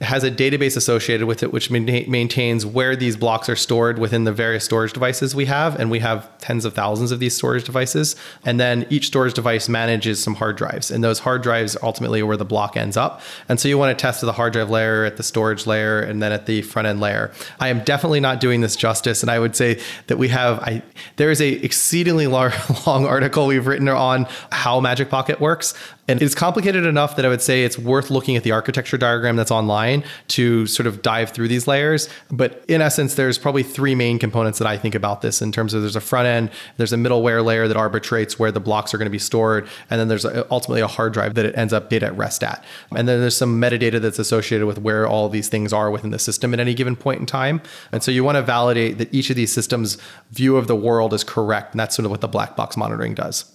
has 0.00 0.24
a 0.24 0.30
database 0.30 0.76
associated 0.76 1.26
with 1.26 1.42
it, 1.42 1.52
which 1.52 1.70
maintains 1.70 2.66
where 2.66 2.96
these 2.96 3.16
blocks 3.16 3.48
are 3.48 3.56
stored 3.56 3.98
within 3.98 4.24
the 4.24 4.32
various 4.32 4.64
storage 4.64 4.92
devices 4.92 5.34
we 5.34 5.44
have. 5.46 5.78
And 5.78 5.90
we 5.90 6.00
have 6.00 6.36
tens 6.38 6.64
of 6.64 6.74
thousands 6.74 7.12
of 7.12 7.20
these 7.20 7.36
storage 7.36 7.64
devices. 7.64 8.16
And 8.44 8.58
then 8.58 8.86
each 8.90 9.06
storage 9.06 9.34
device 9.34 9.68
manages 9.68 10.22
some 10.22 10.34
hard 10.34 10.56
drives. 10.56 10.90
And 10.90 11.04
those 11.04 11.20
hard 11.20 11.42
drives 11.42 11.76
ultimately 11.82 12.20
are 12.20 12.26
where 12.26 12.36
the 12.36 12.44
block 12.44 12.76
ends 12.76 12.96
up. 12.96 13.20
And 13.48 13.60
so 13.60 13.68
you 13.68 13.78
want 13.78 13.96
to 13.96 14.00
test 14.00 14.20
the 14.20 14.32
hard 14.32 14.52
drive 14.52 14.70
layer, 14.70 15.04
at 15.04 15.16
the 15.16 15.22
storage 15.22 15.66
layer, 15.66 16.00
and 16.00 16.22
then 16.22 16.32
at 16.32 16.46
the 16.46 16.62
front 16.62 16.88
end 16.88 17.00
layer. 17.00 17.30
I 17.60 17.68
am 17.68 17.84
definitely 17.84 18.20
not 18.20 18.40
doing 18.40 18.60
this 18.60 18.76
justice. 18.76 19.22
And 19.22 19.30
I 19.30 19.38
would 19.38 19.54
say 19.54 19.80
that 20.08 20.16
we 20.16 20.28
have, 20.28 20.58
I, 20.60 20.82
there 21.16 21.30
is 21.30 21.40
a 21.40 21.48
exceedingly 21.48 22.26
long, 22.26 22.52
long 22.86 23.06
article 23.06 23.46
we've 23.46 23.66
written 23.66 23.88
on 23.88 24.26
how 24.50 24.80
Magic 24.80 25.10
Pocket 25.10 25.40
works. 25.40 25.74
And 26.08 26.20
it's 26.20 26.34
complicated 26.34 26.84
enough 26.84 27.14
that 27.14 27.24
I 27.24 27.28
would 27.28 27.40
say 27.40 27.62
it's 27.62 27.78
worth 27.78 28.10
looking 28.10 28.36
at 28.36 28.42
the 28.42 28.50
architecture 28.50 28.98
diagram 28.98 29.36
that's 29.36 29.52
online 29.52 30.02
to 30.28 30.66
sort 30.66 30.88
of 30.88 31.00
dive 31.00 31.30
through 31.30 31.46
these 31.46 31.68
layers. 31.68 32.08
But 32.28 32.64
in 32.66 32.80
essence, 32.80 33.14
there's 33.14 33.38
probably 33.38 33.62
three 33.62 33.94
main 33.94 34.18
components 34.18 34.58
that 34.58 34.66
I 34.66 34.76
think 34.76 34.96
about 34.96 35.22
this 35.22 35.40
in 35.40 35.52
terms 35.52 35.74
of 35.74 35.82
there's 35.82 35.94
a 35.94 36.00
front 36.00 36.26
end, 36.26 36.50
there's 36.76 36.92
a 36.92 36.96
middleware 36.96 37.44
layer 37.44 37.68
that 37.68 37.76
arbitrates 37.76 38.36
where 38.36 38.50
the 38.50 38.58
blocks 38.58 38.92
are 38.92 38.98
going 38.98 39.06
to 39.06 39.12
be 39.12 39.18
stored, 39.18 39.68
and 39.90 40.00
then 40.00 40.08
there's 40.08 40.24
ultimately 40.24 40.80
a 40.80 40.88
hard 40.88 41.12
drive 41.12 41.34
that 41.34 41.44
it 41.44 41.56
ends 41.56 41.72
up 41.72 41.88
data 41.88 42.06
at 42.06 42.16
rest 42.16 42.42
at. 42.42 42.64
And 42.90 43.06
then 43.08 43.20
there's 43.20 43.36
some 43.36 43.60
metadata 43.60 44.00
that's 44.00 44.18
associated 44.18 44.66
with 44.66 44.78
where 44.78 45.06
all 45.06 45.28
these 45.28 45.48
things 45.48 45.72
are 45.72 45.88
within 45.88 46.10
the 46.10 46.18
system 46.18 46.52
at 46.52 46.58
any 46.58 46.74
given 46.74 46.96
point 46.96 47.20
in 47.20 47.26
time. 47.26 47.62
And 47.92 48.02
so 48.02 48.10
you 48.10 48.24
want 48.24 48.36
to 48.36 48.42
validate 48.42 48.98
that 48.98 49.14
each 49.14 49.30
of 49.30 49.36
these 49.36 49.52
systems' 49.52 49.98
view 50.32 50.56
of 50.56 50.66
the 50.66 50.76
world 50.76 51.14
is 51.14 51.22
correct. 51.22 51.74
And 51.74 51.80
that's 51.80 51.94
sort 51.94 52.06
of 52.06 52.10
what 52.10 52.22
the 52.22 52.28
black 52.28 52.56
box 52.56 52.76
monitoring 52.76 53.14
does. 53.14 53.51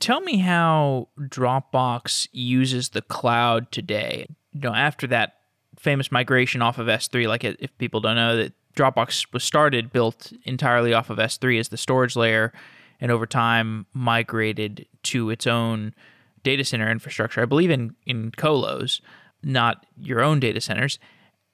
Tell 0.00 0.20
me 0.22 0.38
how 0.38 1.08
Dropbox 1.18 2.28
uses 2.32 2.90
the 2.90 3.02
cloud 3.02 3.70
today. 3.70 4.26
You 4.52 4.60
know, 4.60 4.74
after 4.74 5.06
that 5.08 5.34
famous 5.78 6.10
migration 6.10 6.62
off 6.62 6.78
of 6.78 6.86
S3, 6.86 7.28
like 7.28 7.44
if 7.44 7.76
people 7.78 8.00
don't 8.00 8.16
know 8.16 8.36
that 8.36 8.54
Dropbox 8.74 9.32
was 9.32 9.44
started 9.44 9.92
built 9.92 10.32
entirely 10.44 10.94
off 10.94 11.10
of 11.10 11.18
S3 11.18 11.60
as 11.60 11.68
the 11.68 11.76
storage 11.76 12.16
layer 12.16 12.52
and 13.00 13.10
over 13.10 13.26
time 13.26 13.86
migrated 13.92 14.86
to 15.04 15.30
its 15.30 15.46
own 15.46 15.94
data 16.42 16.64
center 16.64 16.90
infrastructure. 16.90 17.42
I 17.42 17.46
believe 17.46 17.70
in 17.70 17.94
in 18.06 18.30
colos, 18.32 19.00
not 19.42 19.84
your 19.96 20.22
own 20.22 20.40
data 20.40 20.60
centers. 20.60 20.98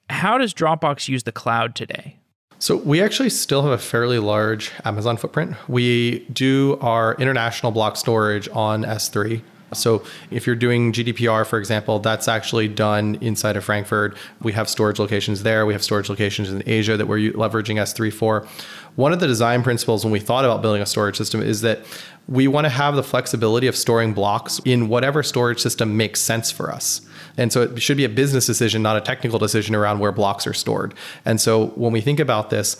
How 0.09 0.37
does 0.37 0.53
Dropbox 0.53 1.09
use 1.09 1.23
the 1.23 1.31
cloud 1.31 1.75
today? 1.75 2.16
So 2.59 2.75
we 2.75 3.01
actually 3.01 3.29
still 3.29 3.61
have 3.61 3.71
a 3.71 3.77
fairly 3.77 4.17
large 4.17 4.71
Amazon 4.83 5.17
footprint. 5.17 5.55
We 5.67 6.19
do 6.33 6.77
our 6.81 7.13
international 7.15 7.71
block 7.71 7.97
storage 7.97 8.49
on 8.49 8.83
S3. 8.83 9.41
So 9.73 10.03
if 10.31 10.47
you're 10.47 10.55
doing 10.55 10.91
GDPR, 10.91 11.45
for 11.45 11.59
example, 11.59 11.99
that's 11.99 12.27
actually 12.27 12.67
done 12.67 13.17
inside 13.21 13.57
of 13.57 13.63
Frankfurt. 13.63 14.17
We 14.41 14.53
have 14.53 14.69
storage 14.69 14.97
locations 14.97 15.43
there. 15.43 15.65
We 15.65 15.73
have 15.73 15.83
storage 15.83 16.09
locations 16.09 16.49
in 16.49 16.63
Asia 16.65 16.97
that 16.97 17.05
we're 17.05 17.33
leveraging 17.33 17.75
S3 17.75 18.11
for. 18.11 18.47
One 18.95 19.13
of 19.13 19.19
the 19.19 19.27
design 19.27 19.61
principles 19.61 20.03
when 20.03 20.11
we 20.11 20.19
thought 20.19 20.45
about 20.45 20.61
building 20.61 20.81
a 20.81 20.85
storage 20.85 21.17
system 21.17 21.41
is 21.41 21.61
that 21.61 21.81
we 22.27 22.47
want 22.47 22.65
to 22.65 22.69
have 22.69 22.95
the 22.95 23.03
flexibility 23.03 23.67
of 23.67 23.75
storing 23.75 24.13
blocks 24.13 24.59
in 24.65 24.89
whatever 24.89 25.23
storage 25.23 25.59
system 25.59 25.95
makes 25.95 26.19
sense 26.19 26.51
for 26.51 26.71
us. 26.71 27.01
And 27.37 27.53
so 27.53 27.61
it 27.61 27.81
should 27.81 27.97
be 27.97 28.03
a 28.03 28.09
business 28.09 28.45
decision, 28.45 28.81
not 28.81 28.97
a 28.97 29.01
technical 29.01 29.39
decision 29.39 29.75
around 29.75 29.99
where 29.99 30.11
blocks 30.11 30.45
are 30.45 30.53
stored. 30.53 30.93
And 31.23 31.39
so 31.39 31.67
when 31.67 31.93
we 31.93 32.01
think 32.01 32.19
about 32.19 32.49
this, 32.49 32.75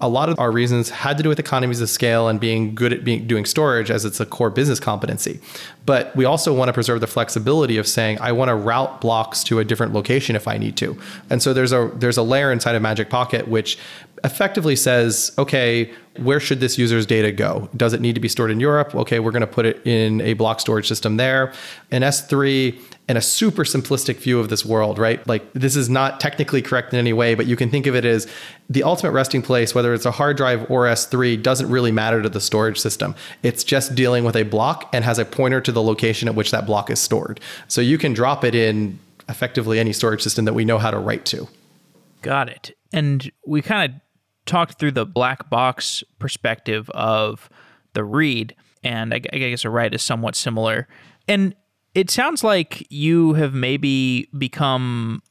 a 0.00 0.08
lot 0.08 0.28
of 0.28 0.38
our 0.38 0.50
reasons 0.50 0.90
had 0.90 1.16
to 1.16 1.22
do 1.22 1.28
with 1.28 1.38
economies 1.38 1.80
of 1.80 1.88
scale 1.88 2.28
and 2.28 2.40
being 2.40 2.74
good 2.74 2.92
at 2.92 3.04
being 3.04 3.26
doing 3.26 3.44
storage 3.44 3.90
as 3.90 4.04
it's 4.04 4.18
a 4.20 4.26
core 4.26 4.50
business 4.50 4.80
competency. 4.80 5.40
But 5.86 6.14
we 6.16 6.24
also 6.24 6.52
want 6.52 6.68
to 6.68 6.72
preserve 6.72 7.00
the 7.00 7.06
flexibility 7.06 7.78
of 7.78 7.86
saying 7.86 8.18
I 8.20 8.32
want 8.32 8.48
to 8.48 8.54
route 8.54 9.00
blocks 9.00 9.44
to 9.44 9.60
a 9.60 9.64
different 9.64 9.92
location 9.92 10.34
if 10.34 10.48
I 10.48 10.58
need 10.58 10.76
to. 10.78 10.98
And 11.30 11.42
so 11.42 11.54
there's 11.54 11.72
a 11.72 11.90
there's 11.94 12.16
a 12.16 12.22
layer 12.22 12.50
inside 12.50 12.74
of 12.74 12.82
Magic 12.82 13.08
Pocket 13.08 13.46
which 13.46 13.78
effectively 14.24 14.74
says, 14.74 15.32
okay, 15.38 15.92
where 16.16 16.40
should 16.40 16.60
this 16.60 16.78
user's 16.78 17.06
data 17.06 17.30
go? 17.30 17.68
Does 17.76 17.92
it 17.92 18.00
need 18.00 18.14
to 18.14 18.20
be 18.20 18.28
stored 18.28 18.50
in 18.50 18.58
Europe? 18.58 18.94
Okay, 18.94 19.20
we're 19.20 19.32
going 19.32 19.42
to 19.42 19.46
put 19.46 19.66
it 19.66 19.86
in 19.86 20.20
a 20.22 20.32
block 20.34 20.60
storage 20.60 20.88
system 20.88 21.18
there. 21.18 21.52
In 21.90 22.02
S3, 22.02 22.80
in 23.08 23.16
a 23.18 23.20
super 23.20 23.64
simplistic 23.64 24.16
view 24.16 24.40
of 24.40 24.48
this 24.48 24.64
world, 24.64 24.98
right? 24.98 25.26
Like 25.26 25.52
this 25.52 25.76
is 25.76 25.90
not 25.90 26.20
technically 26.20 26.62
correct 26.62 26.92
in 26.92 26.98
any 26.98 27.12
way, 27.12 27.34
but 27.34 27.46
you 27.46 27.54
can 27.54 27.68
think 27.68 27.86
of 27.86 27.94
it 27.94 28.04
as 28.06 28.26
the 28.70 28.82
ultimate 28.82 29.10
resting 29.10 29.42
place, 29.42 29.74
whether 29.74 29.92
it's 29.92 30.06
a 30.06 30.10
hard 30.10 30.38
drive 30.38 30.70
or 30.70 30.84
S3, 30.84 31.42
doesn't 31.42 31.68
really 31.68 31.92
matter 31.92 32.22
to 32.22 32.28
the 32.30 32.40
storage 32.40 32.78
system. 32.78 33.14
It's 33.42 33.62
just 33.62 33.94
dealing 33.94 34.24
with 34.24 34.36
a 34.36 34.44
block 34.44 34.88
and 34.94 35.04
has 35.04 35.18
a 35.18 35.24
pointer 35.24 35.60
to 35.60 35.72
the 35.72 35.82
location 35.82 36.28
at 36.28 36.34
which 36.34 36.50
that 36.50 36.64
block 36.64 36.88
is 36.88 36.98
stored. 36.98 37.40
So 37.68 37.82
you 37.82 37.98
can 37.98 38.14
drop 38.14 38.42
it 38.42 38.54
in 38.54 38.98
effectively 39.28 39.78
any 39.78 39.92
storage 39.92 40.22
system 40.22 40.46
that 40.46 40.54
we 40.54 40.64
know 40.64 40.78
how 40.78 40.90
to 40.90 40.98
write 40.98 41.26
to. 41.26 41.48
Got 42.22 42.48
it. 42.48 42.74
And 42.90 43.30
we 43.46 43.60
kind 43.60 43.92
of 43.92 44.00
talked 44.46 44.78
through 44.78 44.92
the 44.92 45.06
black 45.06 45.48
box 45.50 46.04
perspective 46.18 46.90
of 46.90 47.48
the 47.94 48.04
read, 48.04 48.54
and 48.82 49.14
I, 49.14 49.20
I 49.32 49.38
guess 49.38 49.64
a 49.64 49.70
write 49.70 49.94
is 49.94 50.02
somewhat 50.02 50.36
similar. 50.36 50.86
And 51.26 51.54
it 51.94 52.10
sounds 52.10 52.42
like 52.44 52.86
you 52.90 53.34
have 53.34 53.54
maybe 53.54 54.28
become 54.36 55.22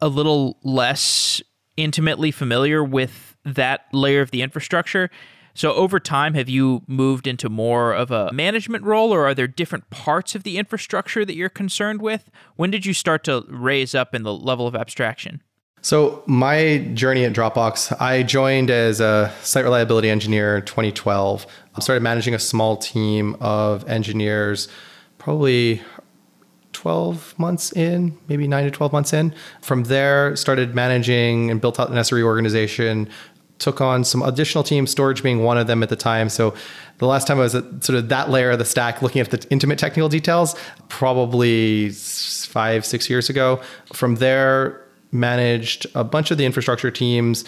a 0.00 0.08
little 0.08 0.58
less 0.62 1.42
intimately 1.76 2.30
familiar 2.30 2.82
with 2.82 3.36
that 3.44 3.86
layer 3.92 4.20
of 4.20 4.30
the 4.30 4.42
infrastructure. 4.42 5.10
So 5.54 5.74
over 5.74 6.00
time, 6.00 6.34
have 6.34 6.48
you 6.48 6.82
moved 6.86 7.26
into 7.26 7.48
more 7.48 7.92
of 7.92 8.10
a 8.10 8.32
management 8.32 8.84
role, 8.84 9.12
or 9.12 9.26
are 9.26 9.34
there 9.34 9.46
different 9.46 9.90
parts 9.90 10.34
of 10.34 10.44
the 10.44 10.56
infrastructure 10.56 11.24
that 11.24 11.34
you're 11.34 11.48
concerned 11.48 12.00
with? 12.00 12.30
When 12.56 12.70
did 12.70 12.86
you 12.86 12.94
start 12.94 13.24
to 13.24 13.44
raise 13.48 13.94
up 13.94 14.14
in 14.14 14.22
the 14.22 14.32
level 14.32 14.66
of 14.66 14.74
abstraction? 14.74 15.42
So 15.84 16.22
my 16.26 16.78
journey 16.94 17.24
at 17.24 17.32
Dropbox, 17.32 18.00
I 18.00 18.22
joined 18.22 18.70
as 18.70 19.00
a 19.00 19.34
site 19.42 19.64
reliability 19.64 20.08
engineer 20.08 20.58
in 20.58 20.64
2012. 20.64 21.44
I 21.74 21.80
started 21.80 22.04
managing 22.04 22.34
a 22.34 22.38
small 22.38 22.76
team 22.76 23.36
of 23.40 23.86
engineers, 23.88 24.68
probably 25.18 25.82
12 26.72 27.36
months 27.36 27.72
in, 27.72 28.16
maybe 28.28 28.46
nine 28.46 28.64
to 28.64 28.70
12 28.70 28.92
months 28.92 29.12
in. 29.12 29.34
From 29.60 29.84
there, 29.84 30.36
started 30.36 30.72
managing 30.72 31.50
and 31.50 31.60
built 31.60 31.80
out 31.80 31.90
an 31.90 31.96
SRE 31.96 32.22
organization. 32.22 33.08
Took 33.58 33.80
on 33.80 34.04
some 34.04 34.22
additional 34.22 34.62
teams, 34.62 34.88
storage 34.92 35.20
being 35.20 35.42
one 35.42 35.58
of 35.58 35.66
them 35.66 35.82
at 35.82 35.88
the 35.88 35.96
time. 35.96 36.28
So 36.28 36.54
the 36.98 37.06
last 37.08 37.26
time 37.26 37.38
I 37.38 37.42
was 37.42 37.56
at 37.56 37.82
sort 37.82 37.98
of 37.98 38.08
that 38.08 38.30
layer 38.30 38.52
of 38.52 38.60
the 38.60 38.64
stack, 38.64 39.02
looking 39.02 39.20
at 39.20 39.32
the 39.32 39.44
intimate 39.50 39.80
technical 39.80 40.08
details, 40.08 40.54
probably 40.88 41.90
five, 41.90 42.86
six 42.86 43.10
years 43.10 43.28
ago. 43.28 43.60
From 43.92 44.16
there, 44.16 44.82
managed 45.12 45.86
a 45.94 46.02
bunch 46.02 46.30
of 46.30 46.38
the 46.38 46.44
infrastructure 46.44 46.90
teams 46.90 47.44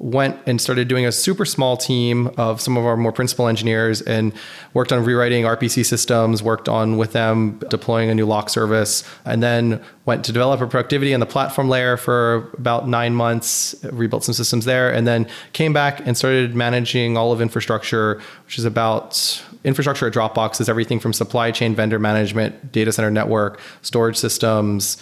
went 0.00 0.34
and 0.46 0.58
started 0.62 0.88
doing 0.88 1.04
a 1.04 1.12
super 1.12 1.44
small 1.44 1.76
team 1.76 2.30
of 2.38 2.58
some 2.58 2.78
of 2.78 2.86
our 2.86 2.96
more 2.96 3.12
principal 3.12 3.46
engineers 3.46 4.00
and 4.00 4.32
worked 4.72 4.92
on 4.92 5.04
rewriting 5.04 5.44
RPC 5.44 5.84
systems, 5.84 6.42
worked 6.42 6.70
on 6.70 6.96
with 6.96 7.12
them 7.12 7.60
deploying 7.68 8.08
a 8.08 8.14
new 8.14 8.24
lock 8.24 8.48
service, 8.48 9.04
and 9.26 9.42
then 9.42 9.82
went 10.06 10.24
to 10.24 10.32
developer 10.32 10.66
productivity 10.66 11.12
on 11.12 11.20
the 11.20 11.26
platform 11.26 11.68
layer 11.68 11.98
for 11.98 12.50
about 12.56 12.88
nine 12.88 13.14
months, 13.14 13.74
rebuilt 13.92 14.24
some 14.24 14.32
systems 14.32 14.64
there, 14.64 14.90
and 14.90 15.06
then 15.06 15.28
came 15.52 15.74
back 15.74 16.04
and 16.06 16.16
started 16.16 16.54
managing 16.54 17.18
all 17.18 17.30
of 17.30 17.42
infrastructure, 17.42 18.22
which 18.46 18.58
is 18.58 18.64
about 18.64 19.44
infrastructure 19.64 20.06
at 20.06 20.14
Dropbox 20.14 20.62
is 20.62 20.70
everything 20.70 20.98
from 20.98 21.12
supply 21.12 21.50
chain 21.50 21.74
vendor 21.74 21.98
management, 21.98 22.72
data 22.72 22.90
center 22.90 23.10
network, 23.10 23.60
storage 23.82 24.16
systems, 24.16 24.96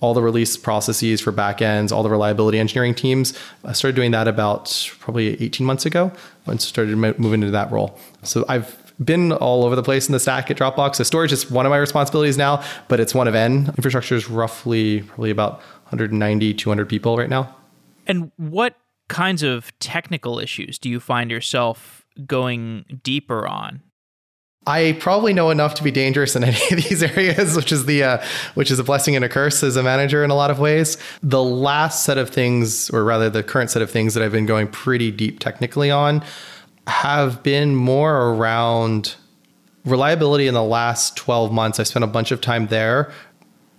all 0.00 0.14
the 0.14 0.22
release 0.22 0.56
processes 0.56 1.20
for 1.20 1.32
backends, 1.32 1.92
all 1.92 2.02
the 2.02 2.10
reliability 2.10 2.58
engineering 2.58 2.94
teams. 2.94 3.38
I 3.64 3.72
started 3.72 3.96
doing 3.96 4.10
that 4.10 4.28
about 4.28 4.90
probably 5.00 5.40
18 5.42 5.66
months 5.66 5.86
ago 5.86 6.12
and 6.46 6.60
started 6.60 6.96
moving 6.96 7.42
into 7.42 7.50
that 7.50 7.70
role. 7.70 7.98
So 8.22 8.44
I've 8.48 8.76
been 9.04 9.32
all 9.32 9.64
over 9.64 9.76
the 9.76 9.82
place 9.82 10.06
in 10.06 10.12
the 10.12 10.20
stack 10.20 10.50
at 10.50 10.56
Dropbox. 10.56 10.96
So 10.96 11.04
storage 11.04 11.32
is 11.32 11.50
one 11.50 11.66
of 11.66 11.70
my 11.70 11.76
responsibilities 11.76 12.38
now, 12.38 12.62
but 12.88 13.00
it's 13.00 13.14
one 13.14 13.28
of 13.28 13.34
N. 13.34 13.72
Infrastructure 13.76 14.14
is 14.14 14.28
roughly 14.28 15.02
probably 15.02 15.30
about 15.30 15.58
190, 15.90 16.54
200 16.54 16.88
people 16.88 17.16
right 17.16 17.28
now. 17.28 17.54
And 18.06 18.32
what 18.36 18.76
kinds 19.08 19.42
of 19.42 19.76
technical 19.78 20.38
issues 20.38 20.78
do 20.78 20.88
you 20.88 21.00
find 21.00 21.30
yourself 21.30 22.06
going 22.26 23.00
deeper 23.02 23.46
on? 23.46 23.82
I 24.66 24.96
probably 24.98 25.32
know 25.32 25.50
enough 25.50 25.74
to 25.74 25.84
be 25.84 25.90
dangerous 25.90 26.34
in 26.34 26.42
any 26.44 26.56
of 26.56 26.76
these 26.76 27.02
areas, 27.02 27.56
which 27.56 27.72
is 27.72 27.86
the 27.86 28.02
uh, 28.02 28.24
which 28.54 28.70
is 28.70 28.78
a 28.78 28.84
blessing 28.84 29.14
and 29.16 29.24
a 29.24 29.28
curse 29.28 29.62
as 29.62 29.76
a 29.76 29.82
manager 29.82 30.24
in 30.24 30.30
a 30.30 30.34
lot 30.34 30.50
of 30.50 30.58
ways. 30.58 30.98
The 31.22 31.42
last 31.42 32.04
set 32.04 32.18
of 32.18 32.30
things, 32.30 32.90
or 32.90 33.04
rather 33.04 33.30
the 33.30 33.42
current 33.42 33.70
set 33.70 33.82
of 33.82 33.90
things 33.90 34.14
that 34.14 34.22
I've 34.22 34.32
been 34.32 34.46
going 34.46 34.68
pretty 34.68 35.10
deep 35.10 35.38
technically 35.38 35.90
on, 35.90 36.24
have 36.86 37.42
been 37.42 37.76
more 37.76 38.32
around 38.32 39.14
reliability 39.84 40.48
in 40.48 40.54
the 40.54 40.64
last 40.64 41.16
12 41.16 41.52
months. 41.52 41.78
I 41.78 41.84
spent 41.84 42.04
a 42.04 42.08
bunch 42.08 42.32
of 42.32 42.40
time 42.40 42.66
there, 42.66 43.12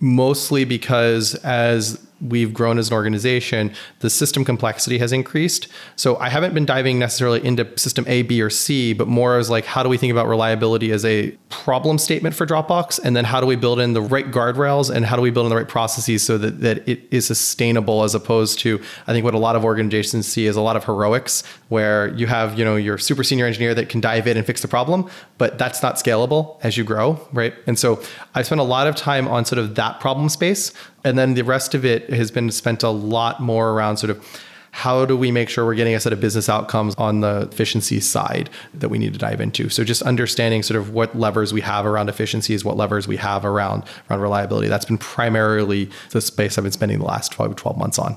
mostly 0.00 0.64
because 0.64 1.34
as 1.36 2.07
we've 2.20 2.52
grown 2.52 2.78
as 2.78 2.88
an 2.88 2.94
organization, 2.94 3.72
the 4.00 4.10
system 4.10 4.44
complexity 4.44 4.98
has 4.98 5.12
increased. 5.12 5.68
So 5.96 6.16
I 6.16 6.28
haven't 6.28 6.54
been 6.54 6.66
diving 6.66 6.98
necessarily 6.98 7.44
into 7.44 7.66
system 7.78 8.04
A, 8.08 8.22
B, 8.22 8.42
or 8.42 8.50
C, 8.50 8.92
but 8.92 9.08
more 9.08 9.38
as 9.38 9.50
like, 9.50 9.64
how 9.64 9.82
do 9.82 9.88
we 9.88 9.96
think 9.96 10.10
about 10.10 10.26
reliability 10.26 10.90
as 10.90 11.04
a 11.04 11.30
problem 11.48 11.98
statement 11.98 12.34
for 12.34 12.46
Dropbox? 12.46 12.98
And 13.02 13.16
then 13.16 13.24
how 13.24 13.40
do 13.40 13.46
we 13.46 13.56
build 13.56 13.78
in 13.80 13.92
the 13.92 14.02
right 14.02 14.30
guardrails 14.30 14.94
and 14.94 15.04
how 15.04 15.16
do 15.16 15.22
we 15.22 15.30
build 15.30 15.46
in 15.46 15.50
the 15.50 15.56
right 15.56 15.68
processes 15.68 16.24
so 16.24 16.38
that, 16.38 16.60
that 16.60 16.88
it 16.88 17.00
is 17.10 17.26
sustainable 17.26 18.02
as 18.02 18.14
opposed 18.14 18.58
to, 18.60 18.80
I 19.06 19.12
think 19.12 19.24
what 19.24 19.34
a 19.34 19.38
lot 19.38 19.56
of 19.56 19.64
organizations 19.64 20.26
see 20.26 20.46
is 20.46 20.56
a 20.56 20.60
lot 20.60 20.76
of 20.76 20.84
heroics 20.84 21.42
where 21.68 22.08
you 22.14 22.26
have, 22.26 22.58
you 22.58 22.64
know, 22.64 22.76
your 22.76 22.98
super 22.98 23.22
senior 23.22 23.46
engineer 23.46 23.74
that 23.74 23.88
can 23.88 24.00
dive 24.00 24.26
in 24.26 24.36
and 24.36 24.46
fix 24.46 24.62
the 24.62 24.68
problem, 24.68 25.08
but 25.38 25.58
that's 25.58 25.82
not 25.82 25.96
scalable 25.96 26.58
as 26.62 26.76
you 26.76 26.84
grow, 26.84 27.20
right? 27.32 27.54
And 27.66 27.78
so 27.78 28.02
I 28.34 28.42
spent 28.42 28.60
a 28.60 28.64
lot 28.64 28.86
of 28.86 28.96
time 28.96 29.28
on 29.28 29.44
sort 29.44 29.58
of 29.58 29.74
that 29.76 30.00
problem 30.00 30.28
space 30.28 30.72
and 31.04 31.18
then 31.18 31.34
the 31.34 31.42
rest 31.42 31.74
of 31.74 31.84
it 31.84 32.10
has 32.10 32.30
been 32.30 32.50
spent 32.50 32.82
a 32.82 32.90
lot 32.90 33.40
more 33.40 33.70
around 33.70 33.98
sort 33.98 34.10
of 34.10 34.24
how 34.70 35.04
do 35.04 35.16
we 35.16 35.32
make 35.32 35.48
sure 35.48 35.64
we're 35.64 35.74
getting 35.74 35.94
a 35.94 36.00
set 36.00 36.12
of 36.12 36.20
business 36.20 36.48
outcomes 36.48 36.94
on 36.96 37.20
the 37.20 37.48
efficiency 37.50 38.00
side 38.00 38.50
that 38.74 38.88
we 38.88 38.98
need 38.98 39.12
to 39.12 39.18
dive 39.18 39.40
into. 39.40 39.68
So 39.68 39.82
just 39.82 40.02
understanding 40.02 40.62
sort 40.62 40.78
of 40.78 40.90
what 40.90 41.18
levers 41.18 41.52
we 41.52 41.60
have 41.62 41.86
around 41.86 42.08
efficiencies 42.08 42.64
what 42.64 42.76
levers 42.76 43.08
we 43.08 43.16
have 43.16 43.44
around 43.44 43.84
around 44.08 44.20
reliability. 44.20 44.68
That's 44.68 44.84
been 44.84 44.98
primarily 44.98 45.90
the 46.10 46.20
space 46.20 46.58
i've 46.58 46.64
been 46.64 46.72
spending 46.72 46.98
the 46.98 47.04
last 47.04 47.32
12, 47.32 47.56
12 47.56 47.78
months 47.78 47.98
on. 47.98 48.16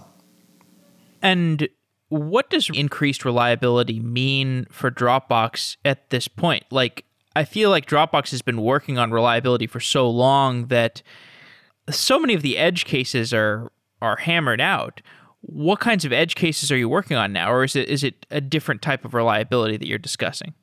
And 1.21 1.67
what 2.09 2.49
does 2.49 2.69
increased 2.73 3.23
reliability 3.23 3.99
mean 3.99 4.67
for 4.69 4.91
dropbox 4.91 5.77
at 5.85 6.09
this 6.09 6.27
point? 6.27 6.63
Like 6.69 7.05
i 7.35 7.45
feel 7.45 7.69
like 7.69 7.85
dropbox 7.85 8.31
has 8.31 8.41
been 8.41 8.61
working 8.61 8.97
on 8.97 9.11
reliability 9.11 9.65
for 9.65 9.79
so 9.79 10.09
long 10.09 10.67
that 10.67 11.01
so 11.89 12.19
many 12.19 12.33
of 12.33 12.41
the 12.41 12.57
edge 12.57 12.85
cases 12.85 13.33
are 13.33 13.71
are 14.01 14.17
hammered 14.17 14.61
out. 14.61 15.01
What 15.41 15.79
kinds 15.79 16.05
of 16.05 16.13
edge 16.13 16.35
cases 16.35 16.71
are 16.71 16.77
you 16.77 16.87
working 16.87 17.17
on 17.17 17.33
now, 17.33 17.51
or 17.51 17.63
is 17.63 17.75
it 17.75 17.89
is 17.89 18.03
it 18.03 18.25
a 18.29 18.41
different 18.41 18.81
type 18.81 19.05
of 19.05 19.13
reliability 19.13 19.77
that 19.77 19.87
you're 19.87 19.97
discussing? 19.97 20.53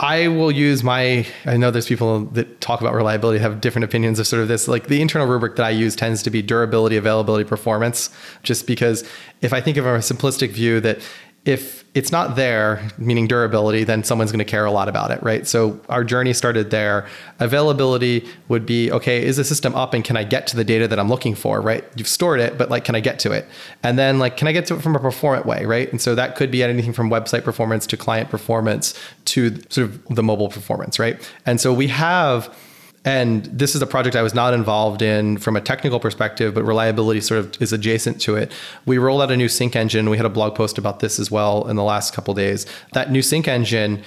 I 0.00 0.26
will 0.26 0.50
use 0.50 0.82
my. 0.82 1.24
I 1.46 1.56
know 1.56 1.70
there's 1.70 1.86
people 1.86 2.24
that 2.26 2.60
talk 2.60 2.80
about 2.80 2.94
reliability 2.94 3.38
have 3.38 3.60
different 3.60 3.84
opinions 3.84 4.18
of 4.18 4.26
sort 4.26 4.42
of 4.42 4.48
this. 4.48 4.66
Like 4.66 4.88
the 4.88 5.00
internal 5.00 5.28
rubric 5.28 5.54
that 5.56 5.66
I 5.66 5.70
use 5.70 5.94
tends 5.94 6.22
to 6.24 6.30
be 6.30 6.42
durability, 6.42 6.96
availability, 6.96 7.44
performance. 7.44 8.10
Just 8.42 8.66
because 8.66 9.08
if 9.40 9.52
I 9.52 9.60
think 9.60 9.76
of 9.76 9.86
a 9.86 9.98
simplistic 9.98 10.50
view 10.50 10.80
that 10.80 10.98
if 11.44 11.84
it's 11.94 12.10
not 12.10 12.36
there, 12.36 12.88
meaning 12.96 13.28
durability, 13.28 13.84
then 13.84 14.02
someone's 14.02 14.32
going 14.32 14.38
to 14.38 14.44
care 14.44 14.64
a 14.64 14.70
lot 14.70 14.88
about 14.88 15.10
it, 15.10 15.22
right? 15.22 15.46
So 15.46 15.78
our 15.88 16.02
journey 16.02 16.32
started 16.32 16.70
there. 16.70 17.06
Availability 17.38 18.26
would 18.48 18.64
be 18.64 18.90
okay, 18.90 19.22
is 19.22 19.36
the 19.36 19.44
system 19.44 19.74
up 19.74 19.92
and 19.92 20.02
can 20.02 20.16
I 20.16 20.24
get 20.24 20.46
to 20.48 20.56
the 20.56 20.64
data 20.64 20.88
that 20.88 20.98
I'm 20.98 21.08
looking 21.08 21.34
for, 21.34 21.60
right? 21.60 21.84
You've 21.96 22.08
stored 22.08 22.40
it, 22.40 22.56
but 22.56 22.70
like, 22.70 22.84
can 22.84 22.94
I 22.94 23.00
get 23.00 23.18
to 23.20 23.32
it? 23.32 23.46
And 23.82 23.98
then, 23.98 24.18
like, 24.18 24.36
can 24.38 24.48
I 24.48 24.52
get 24.52 24.66
to 24.66 24.76
it 24.76 24.82
from 24.82 24.96
a 24.96 24.98
performant 24.98 25.44
way, 25.44 25.66
right? 25.66 25.90
And 25.90 26.00
so 26.00 26.14
that 26.14 26.34
could 26.34 26.50
be 26.50 26.62
anything 26.62 26.94
from 26.94 27.10
website 27.10 27.44
performance 27.44 27.86
to 27.88 27.96
client 27.96 28.30
performance 28.30 28.98
to 29.26 29.54
sort 29.68 29.90
of 29.90 30.04
the 30.06 30.22
mobile 30.22 30.48
performance, 30.48 30.98
right? 30.98 31.30
And 31.44 31.60
so 31.60 31.74
we 31.74 31.88
have 31.88 32.54
and 33.04 33.44
this 33.46 33.74
is 33.74 33.82
a 33.82 33.86
project 33.86 34.16
I 34.16 34.22
was 34.22 34.34
not 34.34 34.54
involved 34.54 35.02
in 35.02 35.36
from 35.36 35.56
a 35.56 35.60
technical 35.60 36.00
perspective, 36.00 36.54
but 36.54 36.64
reliability 36.64 37.20
sort 37.20 37.40
of 37.40 37.60
is 37.60 37.72
adjacent 37.72 38.20
to 38.22 38.36
it. 38.36 38.50
We 38.86 38.96
rolled 38.96 39.20
out 39.20 39.30
a 39.30 39.36
new 39.36 39.48
sync 39.48 39.76
engine. 39.76 40.08
We 40.08 40.16
had 40.16 40.24
a 40.24 40.30
blog 40.30 40.54
post 40.54 40.78
about 40.78 41.00
this 41.00 41.18
as 41.18 41.30
well 41.30 41.68
in 41.68 41.76
the 41.76 41.82
last 41.82 42.14
couple 42.14 42.32
days. 42.32 42.64
That 42.94 43.10
new 43.10 43.20
sync 43.20 43.46
engine 43.46 44.02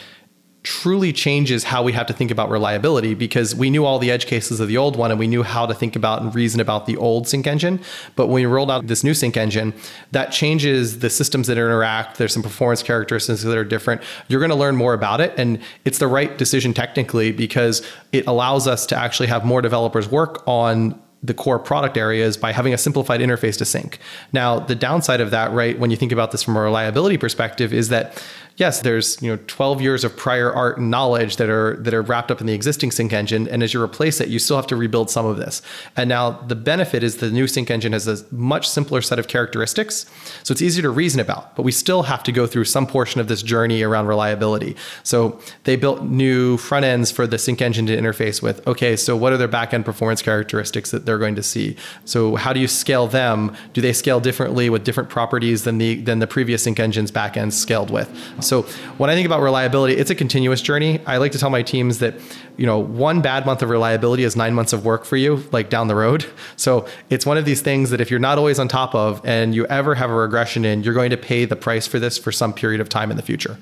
truly 0.67 1.13
changes 1.13 1.63
how 1.63 1.81
we 1.81 1.93
have 1.93 2.05
to 2.05 2.11
think 2.11 2.29
about 2.29 2.49
reliability 2.49 3.13
because 3.13 3.55
we 3.55 3.69
knew 3.69 3.85
all 3.85 3.99
the 3.99 4.11
edge 4.11 4.25
cases 4.25 4.59
of 4.59 4.67
the 4.67 4.75
old 4.75 4.97
one 4.97 5.11
and 5.11 5.17
we 5.17 5.25
knew 5.25 5.41
how 5.41 5.65
to 5.65 5.73
think 5.73 5.95
about 5.95 6.21
and 6.21 6.35
reason 6.35 6.59
about 6.59 6.85
the 6.85 6.97
old 6.97 7.25
sync 7.25 7.47
engine. 7.47 7.79
But 8.17 8.27
when 8.27 8.41
we 8.41 8.45
rolled 8.47 8.69
out 8.69 8.85
this 8.85 9.01
new 9.01 9.13
sync 9.13 9.37
engine, 9.37 9.73
that 10.11 10.33
changes 10.33 10.99
the 10.99 11.09
systems 11.09 11.47
that 11.47 11.53
interact. 11.53 12.17
There's 12.17 12.33
some 12.33 12.43
performance 12.43 12.83
characteristics 12.83 13.43
that 13.43 13.57
are 13.57 13.63
different. 13.63 14.01
You're 14.27 14.41
going 14.41 14.49
to 14.49 14.57
learn 14.57 14.75
more 14.75 14.93
about 14.93 15.21
it. 15.21 15.33
And 15.37 15.61
it's 15.85 15.99
the 15.99 16.07
right 16.07 16.37
decision 16.37 16.73
technically 16.73 17.31
because 17.31 17.81
it 18.11 18.27
allows 18.27 18.67
us 18.67 18.85
to 18.87 18.97
actually 18.97 19.27
have 19.27 19.45
more 19.45 19.61
developers 19.61 20.11
work 20.11 20.45
on 20.49 21.01
the 21.23 21.33
core 21.33 21.59
product 21.59 21.97
areas 21.97 22.35
by 22.35 22.51
having 22.51 22.73
a 22.73 22.77
simplified 22.77 23.21
interface 23.21 23.57
to 23.57 23.65
sync. 23.65 23.99
Now, 24.33 24.59
the 24.59 24.75
downside 24.75 25.21
of 25.21 25.31
that, 25.31 25.51
right, 25.51 25.79
when 25.79 25.91
you 25.91 25.97
think 25.97 26.11
about 26.11 26.31
this 26.31 26.43
from 26.43 26.57
a 26.57 26.61
reliability 26.61 27.17
perspective, 27.17 27.73
is 27.73 27.89
that 27.89 28.21
yes, 28.57 28.81
there's 28.81 29.21
you 29.21 29.31
know 29.31 29.39
12 29.47 29.81
years 29.81 30.03
of 30.03 30.17
prior 30.17 30.51
art 30.51 30.77
and 30.77 30.91
knowledge 30.91 31.37
that 31.37 31.49
are 31.49 31.77
that 31.77 31.93
are 31.93 32.01
wrapped 32.01 32.31
up 32.31 32.41
in 32.41 32.47
the 32.47 32.53
existing 32.53 32.91
sync 32.91 33.13
engine, 33.13 33.47
and 33.47 33.63
as 33.63 33.73
you 33.73 33.81
replace 33.81 34.19
it, 34.19 34.27
you 34.27 34.39
still 34.39 34.57
have 34.57 34.67
to 34.67 34.75
rebuild 34.75 35.09
some 35.09 35.25
of 35.25 35.37
this. 35.37 35.61
And 35.95 36.09
now 36.09 36.31
the 36.31 36.55
benefit 36.55 37.03
is 37.03 37.17
the 37.17 37.31
new 37.31 37.47
sync 37.47 37.71
engine 37.71 37.93
has 37.93 38.07
a 38.07 38.25
much 38.33 38.67
simpler 38.67 39.01
set 39.01 39.19
of 39.19 39.27
characteristics, 39.27 40.05
so 40.43 40.51
it's 40.51 40.61
easier 40.61 40.81
to 40.81 40.89
reason 40.89 41.19
about. 41.19 41.55
But 41.55 41.63
we 41.63 41.71
still 41.71 42.03
have 42.03 42.23
to 42.23 42.31
go 42.31 42.47
through 42.47 42.65
some 42.65 42.87
portion 42.87 43.21
of 43.21 43.27
this 43.27 43.41
journey 43.41 43.81
around 43.83 44.07
reliability. 44.07 44.75
So 45.03 45.39
they 45.63 45.75
built 45.75 46.03
new 46.03 46.57
front 46.57 46.85
ends 46.85 47.11
for 47.11 47.27
the 47.27 47.37
sync 47.37 47.61
engine 47.61 47.85
to 47.87 47.95
interface 47.95 48.41
with. 48.41 48.65
Okay, 48.67 48.95
so 48.95 49.15
what 49.15 49.31
are 49.31 49.37
their 49.37 49.47
backend 49.47 49.85
performance 49.85 50.21
characteristics 50.21 50.91
that 50.91 51.05
they're 51.05 51.19
going 51.19 51.35
to 51.35 51.43
see? 51.43 51.75
So 52.05 52.35
how 52.35 52.53
do 52.53 52.59
you 52.59 52.67
scale 52.67 53.07
them? 53.07 53.55
Do 53.73 53.81
they 53.81 53.93
scale 53.93 54.19
differently 54.19 54.69
with 54.69 54.83
different 54.83 55.09
properties 55.09 55.63
than 55.63 55.77
the 55.77 55.95
than 56.01 56.19
the 56.19 56.27
previous 56.27 56.63
sync 56.63 56.79
engine's 56.79 57.11
backend 57.11 57.53
scaled 57.53 57.91
with? 57.91 58.07
So 58.47 58.63
when 58.97 59.09
I 59.09 59.15
think 59.15 59.25
about 59.25 59.41
reliability, 59.41 59.95
it's 59.95 60.09
a 60.09 60.15
continuous 60.15 60.61
journey. 60.61 60.99
I 61.05 61.17
like 61.17 61.31
to 61.33 61.37
tell 61.37 61.49
my 61.49 61.61
teams 61.61 61.99
that, 61.99 62.15
you 62.57 62.65
know, 62.65 62.79
one 62.79 63.21
bad 63.21 63.45
month 63.45 63.61
of 63.61 63.69
reliability 63.69 64.23
is 64.23 64.35
nine 64.35 64.53
months 64.53 64.73
of 64.73 64.85
work 64.85 65.05
for 65.05 65.17
you, 65.17 65.43
like 65.51 65.69
down 65.69 65.87
the 65.87 65.95
road. 65.95 66.25
So 66.55 66.87
it's 67.09 67.25
one 67.25 67.37
of 67.37 67.45
these 67.45 67.61
things 67.61 67.91
that 67.91 68.01
if 68.01 68.09
you're 68.09 68.19
not 68.19 68.37
always 68.37 68.57
on 68.57 68.67
top 68.67 68.95
of 68.95 69.21
and 69.23 69.53
you 69.53 69.65
ever 69.67 69.93
have 69.95 70.09
a 70.09 70.13
regression 70.13 70.65
in, 70.65 70.83
you're 70.83 70.93
going 70.93 71.11
to 71.11 71.17
pay 71.17 71.45
the 71.45 71.55
price 71.55 71.85
for 71.85 71.99
this 71.99 72.17
for 72.17 72.31
some 72.31 72.51
period 72.51 72.81
of 72.81 72.89
time 72.89 73.11
in 73.11 73.17
the 73.17 73.23
future. 73.23 73.57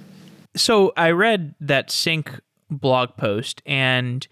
So 0.55 0.93
I 0.95 1.11
read 1.11 1.55
that 1.59 1.91
sync 1.91 2.39
blog 2.69 3.17
post 3.17 3.61
and 3.65 4.25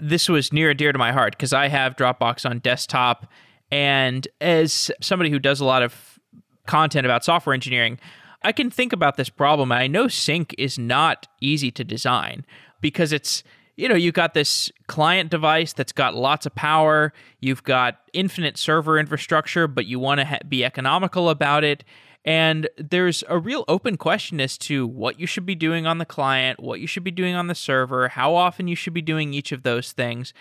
this 0.00 0.28
was 0.28 0.52
near 0.52 0.70
and 0.70 0.78
dear 0.78 0.92
to 0.92 0.98
my 0.98 1.12
heart 1.12 1.32
because 1.36 1.52
I 1.52 1.68
have 1.68 1.94
Dropbox 1.94 2.48
on 2.48 2.58
desktop. 2.58 3.26
And 3.70 4.26
as 4.40 4.90
somebody 5.00 5.30
who 5.30 5.38
does 5.38 5.60
a 5.60 5.64
lot 5.64 5.82
of 5.82 6.18
content 6.66 7.06
about 7.06 7.24
software 7.24 7.54
engineering, 7.54 7.98
I 8.42 8.52
can 8.52 8.70
think 8.70 8.92
about 8.92 9.16
this 9.16 9.28
problem. 9.28 9.70
I 9.70 9.86
know 9.86 10.08
sync 10.08 10.54
is 10.56 10.78
not 10.78 11.26
easy 11.40 11.70
to 11.72 11.84
design 11.84 12.44
because 12.80 13.12
it's 13.12 13.42
you 13.76 13.88
know, 13.88 13.94
you've 13.94 14.12
got 14.12 14.34
this 14.34 14.70
client 14.88 15.30
device 15.30 15.72
that's 15.72 15.92
got 15.92 16.14
lots 16.14 16.44
of 16.44 16.54
power, 16.54 17.14
you've 17.40 17.62
got 17.62 17.96
infinite 18.12 18.58
server 18.58 18.98
infrastructure, 18.98 19.66
but 19.66 19.86
you 19.86 19.98
want 19.98 20.20
to 20.20 20.26
ha- 20.26 20.38
be 20.46 20.62
economical 20.62 21.30
about 21.30 21.64
it. 21.64 21.82
And 22.22 22.68
there's 22.76 23.24
a 23.26 23.38
real 23.38 23.64
open 23.68 23.96
question 23.96 24.38
as 24.38 24.58
to 24.58 24.86
what 24.86 25.18
you 25.18 25.26
should 25.26 25.46
be 25.46 25.54
doing 25.54 25.86
on 25.86 25.96
the 25.96 26.04
client, 26.04 26.60
what 26.60 26.80
you 26.80 26.86
should 26.86 27.04
be 27.04 27.10
doing 27.10 27.34
on 27.34 27.46
the 27.46 27.54
server, 27.54 28.08
how 28.08 28.34
often 28.34 28.68
you 28.68 28.76
should 28.76 28.92
be 28.92 29.00
doing 29.00 29.32
each 29.32 29.50
of 29.50 29.62
those 29.62 29.92
things. 29.92 30.34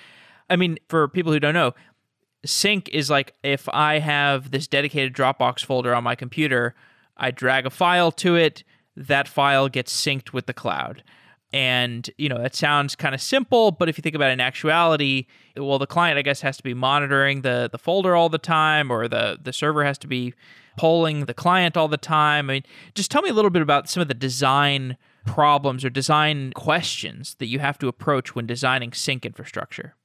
I 0.50 0.58
mean, 0.58 0.78
for 0.90 1.08
people 1.08 1.32
who 1.32 1.40
don't 1.40 1.54
know, 1.54 1.74
sync 2.46 2.90
is 2.90 3.10
like 3.10 3.36
if 3.42 3.70
I 3.70 4.00
have 4.00 4.52
this 4.52 4.68
dedicated 4.68 5.14
Dropbox 5.14 5.64
folder 5.64 5.96
on 5.96 6.04
my 6.04 6.16
computer, 6.16 6.76
I 7.20 7.32
drag 7.32 7.66
a 7.66 7.70
file 7.70 8.12
to 8.14 8.36
it, 8.36 8.64
that 8.96 9.28
file 9.28 9.70
gets 9.70 9.94
synced 9.94 10.34
with 10.34 10.46
the 10.46 10.54
cloud. 10.54 11.04
And, 11.52 12.10
you 12.18 12.30
know, 12.30 12.38
it 12.38 12.54
sounds 12.54 12.96
kind 12.96 13.16
of 13.16 13.22
simple, 13.22 13.72
but 13.72 13.90
if 13.90 13.98
you 13.98 14.02
think 14.04 14.16
about 14.16 14.30
it 14.30 14.34
in 14.34 14.40
actuality, 14.40 15.26
well, 15.58 15.80
the 15.80 15.88
client, 15.88 16.20
I 16.20 16.22
guess, 16.22 16.42
has 16.42 16.58
to 16.58 16.64
be 16.64 16.76
monitoring 16.76 17.42
the, 17.42 17.70
the 17.72 17.80
folder 17.80 18.16
all 18.16 18.30
the 18.30 18.38
time, 18.38 18.92
or 18.92 19.08
the, 19.08 19.38
the 19.42 19.52
server 19.52 19.84
has 19.84 19.98
to 20.00 20.08
be 20.08 20.34
polling 20.78 21.26
the 21.26 21.34
client 21.34 21.76
all 21.76 21.88
the 21.88 21.98
time. 21.98 22.50
I 22.50 22.54
mean, 22.54 22.64
just 22.94 23.10
tell 23.10 23.24
me 23.24 23.30
a 23.30 23.34
little 23.34 23.50
bit 23.50 23.64
about 23.64 23.90
some 23.90 24.02
of 24.02 24.08
the 24.08 24.14
design 24.14 24.96
problems 25.26 25.84
or 25.84 25.90
design 25.90 26.54
questions 26.54 27.36
that 27.40 27.48
you 27.48 27.60
have 27.60 27.80
to 27.80 27.88
approach 27.88 28.36
when 28.36 28.46
designing 28.46 28.94
sync 28.94 29.26
infrastructure. 29.26 29.96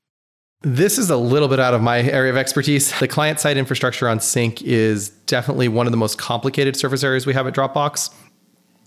This 0.63 0.97
is 0.97 1.11
a 1.11 1.17
little 1.17 1.49
bit 1.49 1.61
out 1.61 1.75
of 1.75 1.83
my 1.83 2.01
area 2.01 2.31
of 2.31 2.39
expertise. 2.39 2.99
The 2.99 3.09
client 3.09 3.39
side 3.39 3.59
infrastructure 3.59 4.09
on 4.09 4.21
Sync 4.21 4.63
is 4.63 5.11
definitely 5.27 5.69
one 5.69 5.87
of 5.87 5.91
the 5.91 5.99
most 5.99 6.17
complicated 6.17 6.75
surface 6.75 7.05
areas 7.05 7.27
we 7.27 7.35
have 7.35 7.47
at 7.47 7.55
Dropbox. 7.55 8.11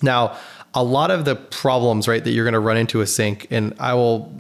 Now, 0.02 0.38
a 0.74 0.84
lot 0.84 1.12
of 1.12 1.26
the 1.26 1.36
problems, 1.36 2.08
right, 2.08 2.24
that 2.24 2.32
you're 2.32 2.46
going 2.46 2.54
to 2.54 2.60
run 2.60 2.78
into 2.78 3.02
a 3.02 3.08
Sync, 3.08 3.48
and 3.52 3.76
I 3.80 3.94
will 3.94 4.32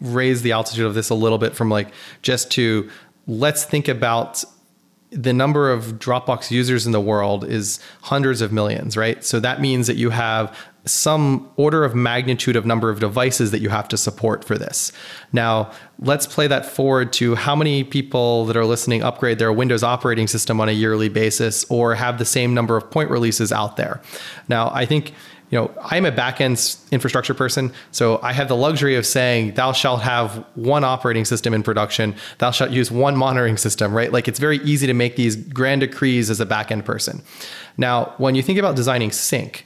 raise 0.00 0.42
the 0.42 0.52
altitude 0.52 0.86
of 0.86 0.94
this 0.94 1.10
a 1.10 1.14
little 1.14 1.38
bit 1.38 1.54
from 1.54 1.70
like 1.70 1.88
just 2.22 2.50
to 2.52 2.90
let's 3.26 3.64
think 3.64 3.88
about 3.88 4.44
the 5.10 5.32
number 5.32 5.70
of 5.70 5.98
Dropbox 5.98 6.50
users 6.50 6.86
in 6.86 6.92
the 6.92 7.00
world 7.00 7.44
is 7.44 7.80
hundreds 8.02 8.40
of 8.40 8.52
millions, 8.52 8.96
right? 8.96 9.24
So 9.24 9.40
that 9.40 9.60
means 9.60 9.86
that 9.86 9.96
you 9.96 10.10
have 10.10 10.56
some 10.86 11.50
order 11.56 11.84
of 11.84 11.94
magnitude 11.94 12.54
of 12.54 12.64
number 12.64 12.90
of 12.90 13.00
devices 13.00 13.50
that 13.50 13.60
you 13.60 13.68
have 13.68 13.88
to 13.88 13.96
support 13.96 14.44
for 14.44 14.56
this. 14.56 14.92
Now, 15.32 15.72
let's 15.98 16.26
play 16.26 16.46
that 16.46 16.64
forward 16.64 17.12
to 17.14 17.34
how 17.34 17.56
many 17.56 17.82
people 17.82 18.46
that 18.46 18.56
are 18.56 18.64
listening 18.64 19.02
upgrade 19.02 19.38
their 19.38 19.52
Windows 19.52 19.82
operating 19.82 20.28
system 20.28 20.60
on 20.60 20.68
a 20.68 20.72
yearly 20.72 21.08
basis 21.08 21.64
or 21.68 21.96
have 21.96 22.18
the 22.18 22.24
same 22.24 22.54
number 22.54 22.76
of 22.76 22.88
point 22.90 23.10
releases 23.10 23.50
out 23.50 23.76
there. 23.76 24.00
Now, 24.48 24.70
I 24.72 24.86
think 24.86 25.12
you 25.50 25.58
know, 25.58 25.70
I'm 25.80 26.04
a 26.04 26.10
backend 26.10 26.90
infrastructure 26.90 27.32
person, 27.32 27.72
so 27.92 28.18
I 28.20 28.32
have 28.32 28.48
the 28.48 28.56
luxury 28.56 28.96
of 28.96 29.06
saying, 29.06 29.54
"Thou 29.54 29.70
shalt 29.70 30.02
have 30.02 30.44
one 30.56 30.82
operating 30.82 31.24
system 31.24 31.54
in 31.54 31.62
production. 31.62 32.16
Thou 32.38 32.50
shalt 32.50 32.72
use 32.72 32.90
one 32.90 33.16
monitoring 33.16 33.56
system." 33.56 33.94
Right? 33.94 34.12
Like 34.12 34.26
it's 34.26 34.40
very 34.40 34.58
easy 34.64 34.88
to 34.88 34.94
make 34.94 35.14
these 35.14 35.36
grand 35.36 35.82
decrees 35.82 36.30
as 36.30 36.40
a 36.40 36.46
backend 36.46 36.84
person. 36.84 37.22
Now, 37.76 38.12
when 38.18 38.34
you 38.34 38.42
think 38.42 38.58
about 38.58 38.74
designing 38.74 39.12
sync, 39.12 39.64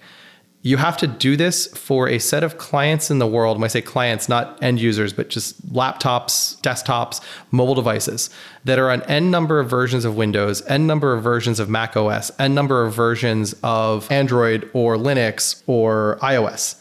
you 0.63 0.77
have 0.77 0.97
to 0.99 1.07
do 1.07 1.37
this 1.37 1.67
for 1.69 2.09
a 2.09 2.19
set 2.19 2.45
of 2.45 2.59
clients 2.59 3.11
in 3.11 3.19
the 3.19 3.27
world. 3.27 3.57
When 3.57 3.65
I 3.65 3.69
say 3.69 3.81
clients, 3.81 4.29
not 4.29 4.63
end 4.63 4.79
users, 4.79 5.13
but 5.13 5.31
just 5.31 5.67
laptops, 5.73 6.61
desktops, 6.61 7.21
mobile 7.51 7.75
devices 7.75 8.29
that 8.65 8.79
are 8.79 8.91
on 8.91 9.03
n 9.03 9.31
number 9.31 9.59
of 9.59 9.71
versions 9.71 10.05
of 10.05 10.17
Windows, 10.17 10.63
n 10.67 10.87
number 10.87 11.15
of 11.15 11.23
versions 11.23 11.61
of 11.61 11.71
Mac 11.71 11.97
OS, 11.97 12.31
n 12.39 12.55
number 12.55 12.85
of 12.85 12.93
versions 12.93 13.55
of 13.63 14.11
Android 14.13 14.69
or 14.75 14.97
Linux 14.97 15.63
or 15.67 16.19
iOS. 16.21 16.77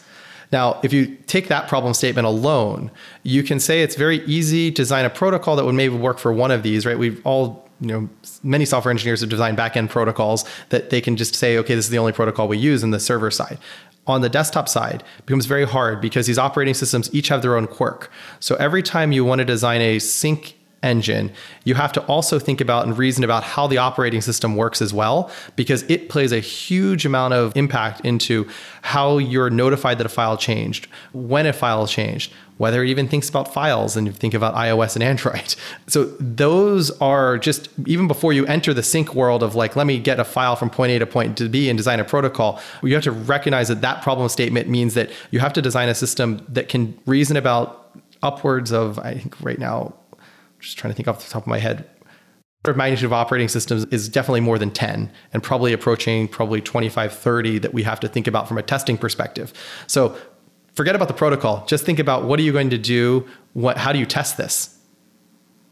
Now, 0.52 0.80
if 0.82 0.92
you 0.92 1.16
take 1.26 1.48
that 1.48 1.68
problem 1.68 1.94
statement 1.94 2.26
alone, 2.26 2.90
you 3.22 3.42
can 3.42 3.60
say 3.60 3.82
it's 3.82 3.94
very 3.94 4.18
easy 4.26 4.70
to 4.70 4.74
design 4.74 5.04
a 5.04 5.10
protocol 5.10 5.56
that 5.56 5.64
would 5.64 5.74
maybe 5.74 5.96
work 5.96 6.18
for 6.18 6.32
one 6.32 6.50
of 6.50 6.62
these, 6.62 6.84
right? 6.84 6.98
We've 6.98 7.24
all 7.24 7.69
you 7.80 7.88
know 7.88 8.08
many 8.42 8.64
software 8.64 8.90
engineers 8.90 9.20
have 9.20 9.30
designed 9.30 9.56
backend 9.56 9.88
protocols 9.88 10.44
that 10.68 10.90
they 10.90 11.00
can 11.00 11.16
just 11.16 11.34
say 11.34 11.56
okay 11.58 11.74
this 11.74 11.86
is 11.86 11.90
the 11.90 11.98
only 11.98 12.12
protocol 12.12 12.48
we 12.48 12.58
use 12.58 12.82
in 12.82 12.90
the 12.90 13.00
server 13.00 13.30
side. 13.30 13.58
On 14.06 14.22
the 14.22 14.28
desktop 14.28 14.68
side 14.68 15.04
becomes 15.26 15.46
very 15.46 15.66
hard 15.66 16.00
because 16.00 16.26
these 16.26 16.38
operating 16.38 16.74
systems 16.74 17.12
each 17.14 17.28
have 17.28 17.42
their 17.42 17.56
own 17.56 17.66
quirk. 17.66 18.10
So 18.40 18.56
every 18.56 18.82
time 18.82 19.12
you 19.12 19.24
want 19.24 19.40
to 19.40 19.44
design 19.44 19.80
a 19.80 19.98
sync 19.98 20.56
engine, 20.82 21.30
you 21.64 21.74
have 21.74 21.92
to 21.92 22.00
also 22.02 22.38
think 22.38 22.60
about 22.60 22.86
and 22.86 22.96
reason 22.96 23.22
about 23.22 23.44
how 23.44 23.66
the 23.66 23.78
operating 23.78 24.20
system 24.20 24.56
works 24.56 24.80
as 24.80 24.94
well, 24.94 25.30
because 25.56 25.82
it 25.90 26.08
plays 26.08 26.32
a 26.32 26.40
huge 26.40 27.04
amount 27.04 27.34
of 27.34 27.56
impact 27.56 28.00
into 28.02 28.48
how 28.82 29.18
you're 29.18 29.50
notified 29.50 29.98
that 29.98 30.06
a 30.06 30.10
file 30.10 30.36
changed, 30.36 30.86
when 31.12 31.46
a 31.46 31.52
file 31.52 31.86
changed, 31.86 32.32
whether 32.56 32.82
it 32.82 32.88
even 32.88 33.08
thinks 33.08 33.28
about 33.28 33.52
files 33.52 33.96
and 33.96 34.06
you 34.06 34.12
think 34.12 34.34
about 34.34 34.54
iOS 34.54 34.94
and 34.94 35.02
Android. 35.02 35.54
So 35.86 36.04
those 36.20 36.90
are 37.00 37.36
just 37.36 37.68
even 37.86 38.06
before 38.06 38.32
you 38.32 38.46
enter 38.46 38.72
the 38.72 38.82
sync 38.82 39.12
world 39.12 39.42
of 39.42 39.56
like, 39.56 39.74
let 39.74 39.88
me 39.88 39.98
get 39.98 40.20
a 40.20 40.24
file 40.24 40.54
from 40.54 40.70
point 40.70 40.92
A 40.92 41.00
to 41.00 41.06
point 41.06 41.50
B 41.50 41.68
and 41.68 41.76
design 41.76 41.98
a 41.98 42.04
protocol, 42.04 42.60
you 42.82 42.94
have 42.94 43.02
to 43.04 43.10
recognize 43.10 43.66
that 43.68 43.80
that 43.80 44.02
problem 44.02 44.28
statement 44.28 44.68
means 44.68 44.94
that 44.94 45.10
you 45.32 45.40
have 45.40 45.52
to 45.54 45.62
design 45.62 45.88
a 45.88 45.94
system 45.96 46.44
that 46.48 46.68
can 46.68 46.96
reason 47.06 47.36
about 47.36 47.90
upwards 48.22 48.72
of, 48.72 48.98
I 49.00 49.14
think 49.14 49.40
right 49.40 49.58
now, 49.58 49.94
just 50.60 50.78
trying 50.78 50.92
to 50.92 50.96
think 50.96 51.08
off 51.08 51.24
the 51.24 51.30
top 51.30 51.42
of 51.42 51.46
my 51.46 51.58
head, 51.58 51.88
order 52.64 52.72
of 52.72 52.76
magnitude 52.76 53.06
of 53.06 53.12
operating 53.12 53.48
systems 53.48 53.86
is 53.86 54.08
definitely 54.08 54.40
more 54.40 54.58
than 54.58 54.70
10 54.70 55.10
and 55.32 55.42
probably 55.42 55.72
approaching 55.72 56.28
probably 56.28 56.60
25, 56.60 57.12
30 57.12 57.58
that 57.58 57.72
we 57.72 57.82
have 57.82 57.98
to 58.00 58.08
think 58.08 58.26
about 58.26 58.46
from 58.46 58.58
a 58.58 58.62
testing 58.62 58.98
perspective. 58.98 59.52
So 59.86 60.16
forget 60.74 60.94
about 60.94 61.08
the 61.08 61.14
protocol. 61.14 61.64
Just 61.66 61.86
think 61.86 61.98
about 61.98 62.24
what 62.24 62.38
are 62.38 62.42
you 62.42 62.52
going 62.52 62.70
to 62.70 62.78
do? 62.78 63.26
What, 63.54 63.78
how 63.78 63.92
do 63.92 63.98
you 63.98 64.04
test 64.04 64.36
this? 64.36 64.76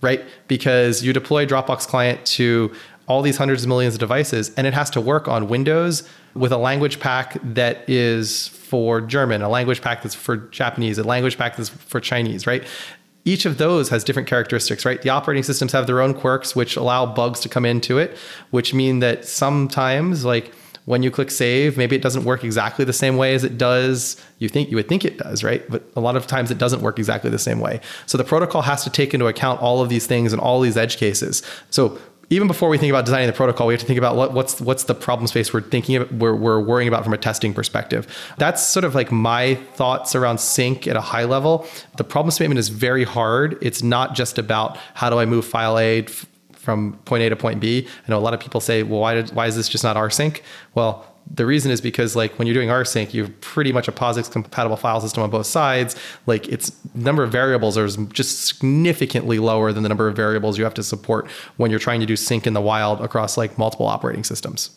Right? 0.01 0.25
Because 0.47 1.03
you 1.03 1.13
deploy 1.13 1.45
Dropbox 1.45 1.87
client 1.87 2.25
to 2.27 2.73
all 3.07 3.21
these 3.21 3.37
hundreds 3.37 3.65
of 3.65 3.69
millions 3.69 3.95
of 3.95 4.01
devices 4.01 4.55
and 4.55 4.67
it 4.67 4.73
has 4.73 4.89
to 4.91 5.01
work 5.01 5.29
on 5.29 5.49
Windows 5.49 6.09
with 6.35 6.53
a 6.53 6.57
language 6.57 7.01
pack 7.01 7.37
that 7.43 7.89
is 7.89 8.49
for 8.49 9.01
German, 9.01 9.43
a 9.43 9.49
language 9.49 9.83
pack 9.83 10.03
that's 10.03 10.15
for 10.15 10.37
Japanese, 10.37 10.99
a 10.99 11.03
language 11.03 11.37
pack 11.37 11.57
that's 11.57 11.69
for 11.69 12.01
Chinese, 12.01 12.47
right? 12.47 12.65
Each 13.29 13.45
of 13.45 13.59
those 13.59 13.91
has 13.91 14.05
different 14.05 14.27
characteristics, 14.27 14.87
right? 14.87 15.03
The 15.03 15.11
operating 15.11 15.43
systems 15.43 15.73
have 15.73 15.87
their 15.87 16.01
own 16.01 16.15
quirks, 16.15 16.57
which 16.57 16.77
allow 16.77 17.05
bugs 17.05 17.41
to 17.41 17.49
come 17.49 17.67
into 17.67 17.99
it, 17.99 18.17
which 18.51 18.73
mean 18.73 19.01
that 19.01 19.27
sometimes, 19.27 20.25
like, 20.25 20.55
when 20.87 21.03
you 21.03 21.11
click 21.11 21.31
save, 21.31 21.77
maybe 21.77 21.95
it 21.95 22.01
doesn't 22.01 22.25
work 22.25 22.43
exactly 22.43 22.83
the 22.83 22.95
same 22.95 23.19
way 23.19 23.35
as 23.35 23.45
it 23.45 23.59
does. 23.59 24.17
You 24.39 24.49
think 24.49 24.71
you 24.71 24.77
would 24.77 24.89
think 24.89 25.05
it 25.05 25.19
does, 25.19 25.45
right? 25.45 25.63
But 25.69 25.83
a 25.95 26.01
lot 26.01 26.17
of 26.17 26.27
times 26.27 26.51
it 26.51 26.57
doesn't 26.57 26.81
work 26.81 26.99
exactly 26.99 27.29
the 27.29 27.39
same 27.39 27.61
way. 27.61 27.83
So 28.07 28.17
the 28.17 28.25
protocol 28.25 28.63
has 28.63 28.85
to 28.85 28.91
take 28.91 29.13
into 29.13 29.27
account 29.27 29.61
all 29.61 29.83
of 29.83 29.91
these 29.91 30.07
things 30.07 30.33
and 30.33 30.41
all 30.41 30.63
these 30.63 30.79
edge 30.79 30.97
cases. 30.97 31.43
So 31.69 31.99
even 32.31 32.47
before 32.47 32.69
we 32.69 32.77
think 32.77 32.91
about 32.91 33.07
designing 33.07 33.27
the 33.27 33.33
protocol, 33.33 33.67
we 33.67 33.73
have 33.73 33.81
to 33.81 33.87
think 33.87 33.99
about 33.99 34.15
what, 34.15 34.33
what's 34.33 34.61
what's 34.61 34.85
the 34.85 34.95
problem 34.95 35.27
space 35.27 35.53
we're 35.53 35.63
thinking 35.63 35.97
of, 35.97 36.13
we're, 36.13 36.35
we're 36.35 36.61
worrying 36.61 36.89
about 36.89 37.03
from 37.05 37.15
a 37.15 37.19
testing 37.19 37.55
perspective. 37.55 38.07
That's 38.37 38.63
sort 38.63 38.85
of 38.85 38.95
like 38.95 39.11
my 39.11 39.55
thoughts 39.75 40.15
around 40.15 40.39
sync 40.39 40.87
at 40.87 40.97
a 40.97 41.01
high 41.01 41.25
level. 41.25 41.67
The 41.97 42.05
problem 42.05 42.31
statement 42.31 42.59
is 42.59 42.69
very 42.69 43.05
hard. 43.05 43.57
It's 43.63 43.83
not 43.83 44.15
just 44.15 44.39
about 44.39 44.77
how 44.95 45.09
do 45.09 45.19
I 45.19 45.25
move 45.25 45.47
file 45.47 45.79
A 45.79 46.03
from 46.53 46.99
point 47.07 47.23
A 47.23 47.31
to 47.31 47.37
point 47.37 47.61
B. 47.61 47.89
I 48.07 48.11
know 48.11 48.19
a 48.19 48.21
lot 48.21 48.35
of 48.35 48.41
people 48.41 48.61
say, 48.61 48.83
well, 48.83 49.01
why 49.01 49.15
did, 49.15 49.31
why 49.31 49.47
is 49.47 49.57
this 49.57 49.69
just 49.69 49.83
not 49.83 49.97
rsync? 49.97 50.43
Well, 50.75 51.07
the 51.31 51.47
reason 51.47 51.71
is 51.71 51.81
because 51.81 52.17
like 52.17 52.39
when 52.39 52.47
you're 52.47 52.55
doing 52.55 52.69
rsync, 52.69 53.13
you 53.13 53.25
have 53.25 53.41
pretty 53.41 53.73
much 53.73 53.89
a 53.89 53.93
POSIX 53.93 54.31
compatible 54.31 54.77
file 54.77 55.01
system 55.01 55.23
on 55.23 55.31
both 55.31 55.47
sides. 55.47 55.95
Like 56.27 56.49
its 56.49 56.73
number 56.95 57.23
of 57.23 57.31
variables 57.31 57.77
are 57.77 57.89
just 57.89 58.47
significantly 58.47 59.39
lower 59.39 59.73
than 59.73 59.83
the 59.83 59.89
number 59.89 60.09
of 60.09 60.17
variables 60.17 60.59
you 60.59 60.65
have 60.65 60.75
to 60.75 60.83
support 60.83 61.29
when 61.57 61.71
you're 61.71 61.81
trying 61.81 62.01
to 62.01 62.07
do 62.07 62.17
sync 62.17 62.47
in 62.47 62.55
the 62.55 62.61
wild 62.61 63.01
across 63.01 63.37
like 63.37 63.59
multiple 63.59 63.87
operating 63.87 64.25
systems. 64.25 64.71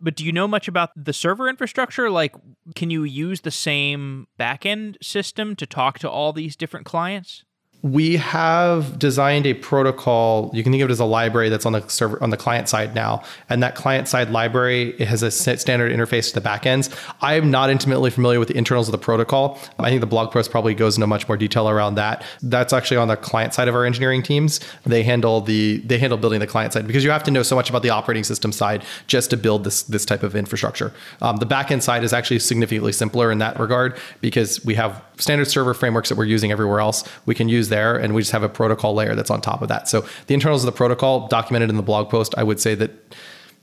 But 0.00 0.14
do 0.14 0.24
you 0.24 0.32
know 0.32 0.46
much 0.46 0.68
about 0.68 0.90
the 0.94 1.14
server 1.14 1.48
infrastructure? 1.48 2.10
Like, 2.10 2.34
can 2.74 2.90
you 2.90 3.04
use 3.04 3.40
the 3.40 3.50
same 3.50 4.26
backend 4.38 5.02
system 5.02 5.56
to 5.56 5.66
talk 5.66 5.98
to 6.00 6.10
all 6.10 6.34
these 6.34 6.54
different 6.54 6.84
clients? 6.84 7.44
We 7.82 8.16
have 8.16 8.98
designed 8.98 9.46
a 9.46 9.54
protocol 9.54 10.50
you 10.52 10.62
can 10.62 10.72
think 10.72 10.82
of 10.82 10.88
it 10.88 10.92
as 10.92 11.00
a 11.00 11.04
library 11.04 11.48
that's 11.48 11.66
on 11.66 11.72
the 11.72 11.86
server 11.88 12.20
on 12.22 12.30
the 12.30 12.36
client 12.36 12.68
side 12.68 12.94
now. 12.94 13.22
And 13.48 13.62
that 13.62 13.74
client 13.74 14.08
side 14.08 14.30
library 14.30 14.94
it 14.98 15.06
has 15.08 15.22
a 15.22 15.30
standard 15.30 15.92
interface 15.92 16.32
to 16.32 16.40
the 16.40 16.46
backends 16.48 16.94
i'm 17.20 17.50
not 17.50 17.70
intimately 17.70 18.10
familiar 18.10 18.38
with 18.38 18.48
the 18.48 18.56
internals 18.56 18.88
of 18.88 18.92
the 18.92 18.98
protocol. 18.98 19.58
I 19.78 19.90
think 19.90 20.00
the 20.00 20.06
blog 20.06 20.32
post 20.32 20.50
probably 20.50 20.74
goes 20.74 20.96
into 20.96 21.06
much 21.06 21.28
more 21.28 21.36
detail 21.36 21.68
around 21.68 21.94
that. 21.96 22.24
That's 22.42 22.72
actually 22.72 22.96
on 22.96 23.08
the 23.08 23.16
client 23.16 23.54
side 23.54 23.68
of 23.68 23.74
our 23.74 23.84
engineering 23.84 24.22
teams. 24.22 24.60
They 24.84 25.02
handle 25.02 25.40
the 25.40 25.78
they 25.78 25.98
handle 25.98 26.18
building 26.18 26.40
the 26.40 26.46
client 26.46 26.72
side 26.72 26.86
because 26.86 27.04
you 27.04 27.10
have 27.10 27.22
to 27.24 27.30
know 27.30 27.42
so 27.42 27.54
much 27.54 27.70
about 27.70 27.82
the 27.82 27.90
operating 27.90 28.24
system 28.24 28.52
side 28.52 28.84
just 29.06 29.30
to 29.30 29.36
build 29.36 29.64
this 29.64 29.82
this 29.84 30.04
type 30.04 30.22
of 30.22 30.34
infrastructure. 30.34 30.92
Um, 31.20 31.36
the 31.36 31.46
backend 31.46 31.82
side 31.82 32.04
is 32.04 32.12
actually 32.12 32.40
significantly 32.40 32.92
simpler 32.92 33.30
in 33.30 33.38
that 33.38 33.58
regard 33.60 33.98
because 34.20 34.64
we 34.64 34.74
have 34.74 35.02
standard 35.18 35.48
server 35.48 35.74
frameworks 35.74 36.08
that 36.08 36.16
we're 36.18 36.24
using 36.24 36.52
everywhere 36.52 36.80
else 36.80 37.04
we 37.24 37.34
can 37.34 37.48
use 37.48 37.68
there 37.68 37.96
and 37.96 38.14
we 38.14 38.22
just 38.22 38.32
have 38.32 38.42
a 38.42 38.48
protocol 38.48 38.94
layer 38.94 39.14
that's 39.14 39.30
on 39.30 39.40
top 39.40 39.62
of 39.62 39.68
that. 39.68 39.88
So 39.88 40.06
the 40.26 40.34
internals 40.34 40.62
of 40.62 40.66
the 40.66 40.76
protocol 40.76 41.28
documented 41.28 41.70
in 41.70 41.76
the 41.76 41.82
blog 41.82 42.08
post 42.08 42.34
i 42.36 42.42
would 42.42 42.60
say 42.60 42.74
that 42.74 42.90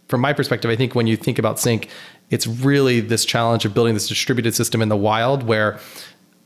from 0.07 0.21
my 0.21 0.33
perspective 0.33 0.69
i 0.69 0.75
think 0.75 0.95
when 0.95 1.07
you 1.07 1.15
think 1.15 1.39
about 1.39 1.59
sync 1.59 1.89
it's 2.29 2.47
really 2.47 2.99
this 2.99 3.25
challenge 3.25 3.65
of 3.65 3.73
building 3.73 3.93
this 3.93 4.07
distributed 4.07 4.55
system 4.55 4.81
in 4.81 4.89
the 4.89 4.97
wild 4.97 5.43
where 5.43 5.79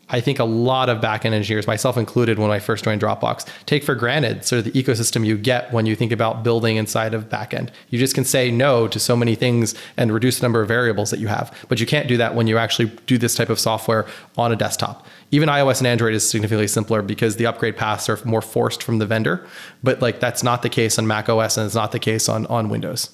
I 0.10 0.22
think 0.22 0.40
a 0.40 0.46
lot 0.46 0.90
of 0.90 1.02
backend 1.02 1.34
engineers, 1.34 1.68
myself 1.68 1.98
included, 1.98 2.40
when 2.40 2.50
I 2.50 2.60
first 2.60 2.84
joined 2.86 3.02
Dropbox, 3.02 3.46
take 3.66 3.84
for 3.84 3.94
granted 3.94 4.46
sort 4.46 4.66
of 4.66 4.72
the 4.72 4.84
ecosystem 4.84 5.26
you 5.26 5.38
get 5.38 5.72
when 5.74 5.86
you 5.86 5.96
think 5.96 6.12
about 6.12 6.44
building 6.44 6.78
inside 6.78 7.14
of 7.14 7.30
backend. 7.30 7.70
You 7.90 8.00
just 8.00 8.16
can 8.16 8.24
say 8.24 8.50
no 8.50 8.88
to 8.88 9.00
so 9.00 9.18
many 9.18 9.36
things 9.36 9.76
and 9.98 10.14
reduce 10.14 10.40
the 10.40 10.44
number 10.44 10.62
of 10.62 10.68
variables 10.68 11.12
that 11.12 11.20
you 11.20 11.28
have. 11.28 11.54
But 11.68 11.80
you 11.80 11.86
can't 11.86 12.08
do 12.08 12.16
that 12.18 12.36
when 12.36 12.48
you 12.48 12.58
actually 12.58 12.90
do 13.06 13.18
this 13.18 13.36
type 13.36 13.50
of 13.50 13.60
software 13.60 14.06
on 14.38 14.52
a 14.52 14.56
desktop. 14.56 15.06
Even 15.32 15.50
iOS 15.50 15.80
and 15.80 15.88
Android 15.88 16.14
is 16.14 16.28
significantly 16.28 16.68
simpler 16.68 17.02
because 17.02 17.36
the 17.36 17.46
upgrade 17.46 17.76
paths 17.76 18.08
are 18.08 18.18
more 18.24 18.42
forced 18.42 18.82
from 18.82 19.00
the 19.00 19.06
vendor. 19.06 19.46
But 19.84 20.02
like 20.02 20.22
that's 20.22 20.42
not 20.42 20.62
the 20.62 20.70
case 20.70 20.98
on 20.98 21.06
Mac 21.06 21.28
OS 21.28 21.58
and 21.58 21.66
it's 21.66 21.76
not 21.76 21.92
the 21.92 22.00
case 22.00 22.30
on, 22.30 22.46
on 22.46 22.70
Windows. 22.70 23.10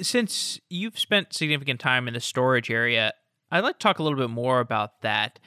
Since 0.00 0.60
you've 0.70 0.98
spent 0.98 1.34
significant 1.34 1.80
time 1.80 2.06
in 2.06 2.14
the 2.14 2.20
storage 2.20 2.70
area, 2.70 3.12
I'd 3.50 3.64
like 3.64 3.78
to 3.78 3.82
talk 3.82 3.98
a 3.98 4.02
little 4.02 4.18
bit 4.18 4.30
more 4.30 4.60
about 4.60 5.02
that 5.02 5.40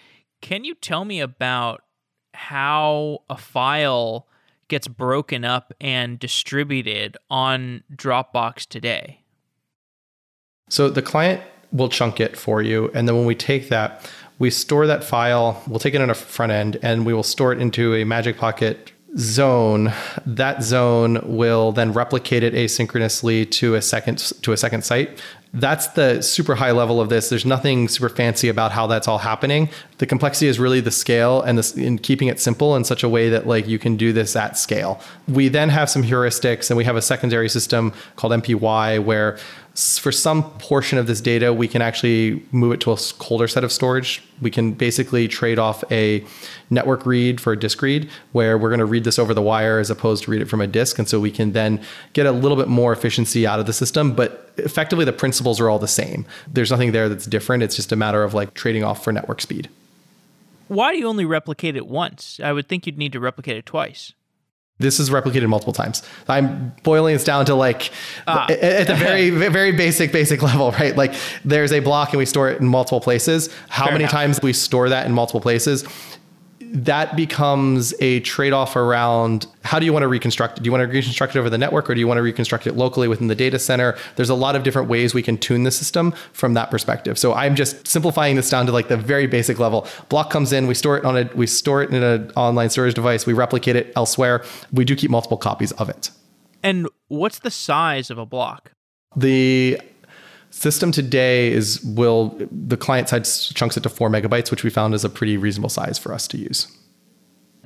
can 0.43 0.65
you 0.65 0.75
tell 0.75 1.06
me 1.06 1.21
about 1.21 1.84
how 2.34 3.19
a 3.29 3.38
file 3.38 4.27
gets 4.67 4.89
broken 4.89 5.45
up 5.45 5.73
and 5.79 6.19
distributed 6.19 7.15
on 7.29 7.82
Dropbox 7.95 8.67
today? 8.67 9.21
So 10.69 10.89
the 10.89 11.01
client 11.01 11.41
will 11.71 11.88
chunk 11.88 12.19
it 12.19 12.36
for 12.36 12.62
you. 12.62 12.91
And 12.93 13.08
then 13.08 13.15
when 13.15 13.25
we 13.25 13.36
take 13.36 13.69
that, 13.69 14.10
we 14.38 14.49
store 14.49 14.86
that 14.86 15.03
file, 15.03 15.63
we'll 15.65 15.79
take 15.79 15.93
it 15.93 16.01
on 16.01 16.10
a 16.10 16.15
front 16.15 16.51
end, 16.51 16.77
and 16.82 17.06
we 17.06 17.13
will 17.13 17.23
store 17.23 17.53
it 17.53 17.62
into 17.62 17.95
a 17.95 18.03
Magic 18.03 18.38
Pocket 18.38 18.91
zone. 19.17 19.93
That 20.26 20.63
zone 20.63 21.19
will 21.23 21.71
then 21.71 21.93
replicate 21.93 22.43
it 22.43 22.54
asynchronously 22.54 23.49
to 23.52 23.76
a 23.76 23.82
second 23.82 24.17
to 24.17 24.52
a 24.52 24.58
second 24.58 24.84
site 24.84 25.19
that's 25.54 25.88
the 25.89 26.21
super 26.21 26.56
high 26.56 26.71
level 26.71 26.99
of 26.99 27.10
this. 27.10 27.30
There's 27.30 27.45
nothing 27.45 27.88
super 27.88 28.10
fancy 28.10 28.49
about 28.49 28.71
how 28.71 28.88
that's 28.88 29.08
all 29.08 29.19
happening. 29.19 29.69
The 29.99 30.08
complexity 30.08 30.47
is 30.47 30.60
really 30.60 30.80
the 30.80 30.89
scale 30.89 31.41
and 31.43 31.60
this 31.60 31.78
in 31.78 31.99
keeping 31.99 32.28
it 32.28 32.39
simple 32.39 32.76
in 32.76 32.84
such 32.84 33.04
a 33.04 33.10
way 33.10 33.30
that 33.30 33.45
like 33.45 33.67
you 33.67 33.78
can 33.78 33.95
do 33.95 34.12
this 34.12 34.36
at 34.36 34.58
scale. 34.58 34.99
We 35.28 35.49
then 35.49 35.69
have 35.69 35.91
some 35.91 36.02
heuristics 36.02 36.71
and 36.71 36.78
we 36.78 36.86
have 36.86 36.95
a 36.95 37.04
secondary 37.04 37.49
system 37.49 37.93
called 38.15 38.34
MPY 38.34 39.04
where 39.04 39.38
for 39.75 40.12
some 40.12 40.43
portion 40.59 40.99
of 40.99 41.07
this 41.07 41.19
data, 41.19 41.51
we 41.51 41.67
can 41.67 41.81
actually 41.81 42.43
move 42.51 42.73
it 42.73 42.81
to 42.81 42.91
a 42.91 42.97
colder 43.17 43.47
set 43.47 43.63
of 43.63 43.71
storage. 43.71 44.21
We 44.39 44.51
can 44.51 44.73
basically 44.73 45.27
trade 45.27 45.57
off 45.57 45.83
a 45.91 46.23
network 46.69 47.07
read 47.07 47.41
for 47.41 47.53
a 47.53 47.59
disk 47.59 47.81
read, 47.81 48.09
where 48.33 48.57
we're 48.57 48.69
going 48.69 48.79
to 48.79 48.86
read 48.86 49.03
this 49.03 49.17
over 49.17 49.33
the 49.33 49.41
wire 49.41 49.79
as 49.79 49.89
opposed 49.89 50.25
to 50.25 50.31
read 50.31 50.41
it 50.41 50.45
from 50.45 50.62
a 50.62 50.67
disk. 50.67 50.99
And 50.99 51.09
so 51.09 51.19
we 51.19 51.31
can 51.31 51.53
then 51.53 51.81
get 52.13 52.27
a 52.27 52.31
little 52.31 52.57
bit 52.57 52.67
more 52.67 52.93
efficiency 52.93 53.47
out 53.47 53.59
of 53.59 53.65
the 53.65 53.73
system. 53.73 54.13
But 54.13 54.51
effectively, 54.57 55.05
the 55.05 55.13
principles 55.13 55.59
are 55.59 55.69
all 55.69 55.79
the 55.79 55.88
same. 55.88 56.25
There's 56.47 56.69
nothing 56.69 56.91
there 56.91 57.09
that's 57.09 57.25
different. 57.25 57.63
It's 57.63 57.75
just 57.75 57.91
a 57.91 57.95
matter 57.95 58.23
of 58.23 58.36
like 58.36 58.53
trading 58.53 58.83
off 58.83 59.03
for 59.03 59.12
network 59.12 59.41
speed. 59.41 59.69
Why 60.67 60.93
do 60.93 60.99
you 60.99 61.07
only 61.07 61.25
replicate 61.25 61.75
it 61.75 61.88
once? 61.88 62.39
I 62.43 62.53
would 62.53 62.67
think 62.67 62.86
you'd 62.86 62.97
need 62.97 63.13
to 63.13 63.19
replicate 63.19 63.57
it 63.57 63.65
twice. 63.65 64.13
This 64.79 64.99
is 64.99 65.12
replicated 65.12 65.47
multiple 65.47 65.71
times. 65.71 66.01
I'm 66.27 66.73
boiling 66.83 67.13
this 67.13 67.23
down 67.23 67.45
to 67.45 67.55
like 67.55 67.91
ah. 68.27 68.47
at 68.49 68.88
the 68.88 68.95
very 68.95 69.29
very 69.49 69.71
basic 69.71 70.12
basic 70.12 70.41
level, 70.41 70.71
right? 70.71 70.95
Like 70.95 71.13
there's 71.45 71.71
a 71.71 71.79
block 71.79 72.09
and 72.09 72.17
we 72.17 72.25
store 72.25 72.49
it 72.49 72.59
in 72.59 72.67
multiple 72.67 72.99
places. 72.99 73.49
How 73.69 73.86
Fair 73.86 73.93
many 73.93 74.03
enough. 74.05 74.12
times 74.12 74.41
we 74.41 74.51
store 74.51 74.89
that 74.89 75.05
in 75.05 75.13
multiple 75.13 75.41
places 75.41 75.86
that 76.73 77.15
becomes 77.15 77.93
a 77.99 78.19
trade-off 78.21 78.75
around 78.75 79.45
how 79.63 79.77
do 79.77 79.86
you 79.86 79.93
want 79.93 80.01
to 80.01 80.07
reconstruct 80.07 80.57
it? 80.57 80.63
Do 80.63 80.67
you 80.67 80.71
want 80.71 80.81
to 80.81 80.91
reconstruct 80.91 81.36
it 81.36 81.39
over 81.39 81.47
the 81.47 81.57
network 81.57 81.88
or 81.88 81.93
do 81.93 81.99
you 81.99 82.07
want 82.07 82.17
to 82.17 82.23
reconstruct 82.23 82.65
it 82.65 82.75
locally 82.75 83.07
within 83.07 83.27
the 83.27 83.36
data 83.36 83.59
center? 83.59 83.95
There's 84.15 84.31
a 84.31 84.36
lot 84.36 84.55
of 84.55 84.63
different 84.63 84.89
ways 84.89 85.13
we 85.13 85.21
can 85.21 85.38
tune 85.38 85.63
the 85.63 85.71
system 85.71 86.13
from 86.33 86.55
that 86.55 86.71
perspective. 86.71 87.19
So 87.19 87.33
I'm 87.33 87.55
just 87.55 87.88
simplifying 87.88 88.36
this 88.36 88.49
down 88.49 88.65
to 88.65 88.71
like 88.71 88.88
the 88.88 88.97
very 88.97 89.27
basic 89.27 89.59
level. 89.59 89.88
Block 90.09 90.31
comes 90.31 90.51
in, 90.51 90.65
we 90.65 90.73
store 90.73 90.97
it 90.97 91.05
on 91.05 91.15
a 91.15 91.29
we 91.36 91.45
store 91.45 91.83
it 91.83 91.91
in 91.91 92.01
an 92.01 92.31
online 92.31 92.71
storage 92.71 92.95
device, 92.95 93.27
we 93.27 93.33
replicate 93.33 93.75
it 93.75 93.93
elsewhere. 93.95 94.43
We 94.71 94.83
do 94.83 94.95
keep 94.95 95.12
multiple 95.12 95.38
copies 95.38 95.71
of 95.73 95.89
it. 95.89 96.09
And 96.63 96.89
what's 97.07 97.39
the 97.39 97.51
size 97.51 98.09
of 98.09 98.17
a 98.17 98.25
block? 98.25 98.71
The 99.15 99.79
System 100.53 100.91
today 100.91 101.51
is 101.51 101.83
will 101.83 102.37
the 102.51 102.77
client 102.77 103.09
side 103.09 103.25
chunks 103.25 103.75
it 103.75 103.81
to 103.81 103.89
four 103.89 104.07
megabytes, 104.07 104.51
which 104.51 104.63
we 104.63 104.69
found 104.69 104.93
is 104.93 105.03
a 105.03 105.09
pretty 105.09 105.35
reasonable 105.35 105.67
size 105.67 105.97
for 105.97 106.13
us 106.13 106.27
to 106.27 106.37
use. 106.37 106.67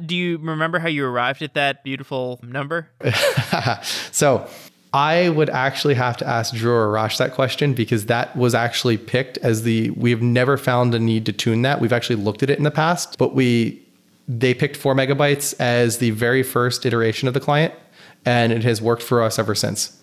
Do 0.03 0.15
you 0.15 0.37
remember 0.37 0.79
how 0.79 0.87
you 0.87 1.05
arrived 1.05 1.41
at 1.41 1.53
that 1.55 1.83
beautiful 1.83 2.39
number? 2.41 2.89
so 4.11 4.47
I 4.93 5.27
would 5.29 5.49
actually 5.49 5.95
have 5.95 6.15
to 6.17 6.27
ask 6.27 6.55
Drew 6.55 6.73
or 6.73 6.87
Arash 6.87 7.17
that 7.17 7.33
question 7.33 7.73
because 7.73 8.05
that 8.05 8.33
was 8.37 8.55
actually 8.55 8.97
picked 8.97 9.37
as 9.39 9.63
the 9.63 9.89
we've 9.91 10.21
never 10.21 10.55
found 10.55 10.95
a 10.95 10.99
need 10.99 11.25
to 11.25 11.33
tune 11.33 11.63
that. 11.63 11.81
We've 11.81 11.93
actually 11.93 12.15
looked 12.15 12.41
at 12.41 12.49
it 12.49 12.57
in 12.57 12.63
the 12.63 12.71
past, 12.71 13.17
but 13.17 13.35
we 13.35 13.85
they 14.29 14.53
picked 14.53 14.77
four 14.77 14.95
megabytes 14.95 15.53
as 15.59 15.97
the 15.97 16.11
very 16.11 16.41
first 16.41 16.85
iteration 16.85 17.27
of 17.27 17.33
the 17.33 17.41
client, 17.41 17.73
and 18.25 18.53
it 18.53 18.63
has 18.63 18.81
worked 18.81 19.03
for 19.03 19.21
us 19.21 19.37
ever 19.37 19.55
since. 19.55 19.96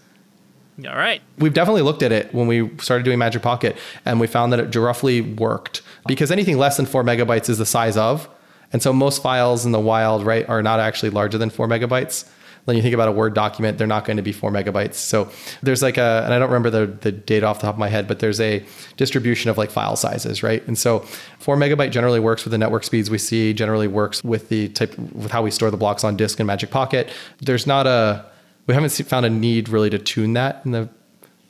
All 0.78 0.96
right. 0.96 1.22
We've 1.38 1.54
definitely 1.54 1.82
looked 1.82 2.02
at 2.02 2.10
it 2.10 2.34
when 2.34 2.48
we 2.48 2.70
started 2.78 3.04
doing 3.04 3.18
Magic 3.18 3.42
Pocket, 3.42 3.76
and 4.04 4.18
we 4.18 4.26
found 4.26 4.52
that 4.52 4.60
it 4.60 4.74
roughly 4.78 5.20
worked 5.20 5.82
because 6.06 6.32
anything 6.32 6.58
less 6.58 6.76
than 6.76 6.87
four 6.87 7.04
megabytes 7.04 7.48
is 7.48 7.58
the 7.58 7.66
size 7.66 7.96
of. 7.96 8.28
And 8.72 8.82
so 8.82 8.92
most 8.92 9.22
files 9.22 9.64
in 9.64 9.70
the 9.70 9.78
wild, 9.78 10.26
right, 10.26 10.48
are 10.48 10.62
not 10.62 10.80
actually 10.80 11.10
larger 11.10 11.38
than 11.38 11.48
four 11.48 11.68
megabytes. 11.68 12.28
When 12.64 12.76
you 12.76 12.82
think 12.82 12.94
about 12.94 13.08
a 13.08 13.12
Word 13.12 13.34
document, 13.34 13.78
they're 13.78 13.87
not 13.87 14.04
going 14.04 14.16
to 14.16 14.22
be 14.22 14.32
four 14.32 14.50
megabytes. 14.50 14.94
So 14.94 15.30
there's 15.62 15.82
like 15.82 15.96
a, 15.96 16.22
and 16.24 16.34
I 16.34 16.38
don't 16.40 16.48
remember 16.50 16.70
the, 16.70 16.87
the 16.87 17.12
data 17.12 17.46
off 17.46 17.60
the 17.60 17.66
top 17.66 17.76
of 17.76 17.78
my 17.78 17.88
head, 17.88 18.08
but 18.08 18.18
there's 18.18 18.40
a 18.40 18.64
distribution 18.96 19.50
of 19.50 19.58
like 19.58 19.70
file 19.70 19.94
sizes, 19.96 20.42
right? 20.42 20.66
And 20.66 20.76
so 20.76 21.00
four 21.38 21.56
megabyte 21.56 21.92
generally 21.92 22.20
works 22.20 22.42
with 22.42 22.50
the 22.50 22.58
network 22.58 22.82
speeds 22.82 23.10
we 23.10 23.18
see, 23.18 23.52
generally 23.52 23.87
works 23.87 24.24
with 24.24 24.48
the 24.48 24.70
type, 24.70 24.98
with 24.98 25.30
how 25.30 25.42
we 25.42 25.52
store 25.52 25.70
the 25.70 25.76
blocks 25.76 26.02
on 26.02 26.16
disk 26.16 26.40
in 26.40 26.46
Magic 26.46 26.70
Pocket. 26.70 27.12
There's 27.40 27.66
not 27.66 27.87
a, 27.87 28.24
we 28.66 28.74
haven't 28.74 28.90
found 28.90 29.27
a 29.27 29.31
need 29.31 29.68
really 29.68 29.90
to 29.90 29.98
tune 29.98 30.33
that 30.35 30.62
in 30.64 30.72
the 30.72 30.88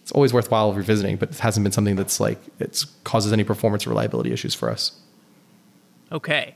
it's 0.03 0.13
always 0.13 0.33
worthwhile 0.33 0.73
revisiting 0.73 1.17
but 1.17 1.31
it 1.31 1.39
hasn't 1.39 1.65
been 1.65 1.73
something 1.73 1.97
that's 1.97 2.21
like 2.21 2.41
it 2.59 2.85
causes 3.05 3.33
any 3.33 3.45
performance 3.45 3.87
or 3.87 3.91
reliability 3.91 4.33
issues 4.33 4.55
for 4.55 4.71
us 4.71 5.01
okay 6.13 6.55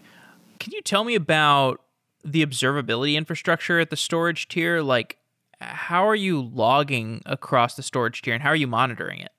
can 0.59 0.73
you 0.73 0.83
tell 0.83 1.05
me 1.05 1.15
about 1.15 1.81
the 2.25 2.45
observability 2.45 3.15
infrastructure 3.15 3.79
at 3.81 3.91
the 3.91 3.97
storage 3.97 4.49
tier 4.49 4.83
like 4.83 5.17
how 5.61 6.07
are 6.07 6.15
you 6.15 6.43
logging 6.43 7.23
across 7.27 7.75
the 7.75 7.83
storage 7.83 8.23
tier 8.23 8.35
and 8.35 8.43
how 8.43 8.51
are 8.51 8.57
you 8.57 8.67
monitoring 8.67 9.21
it 9.21 9.33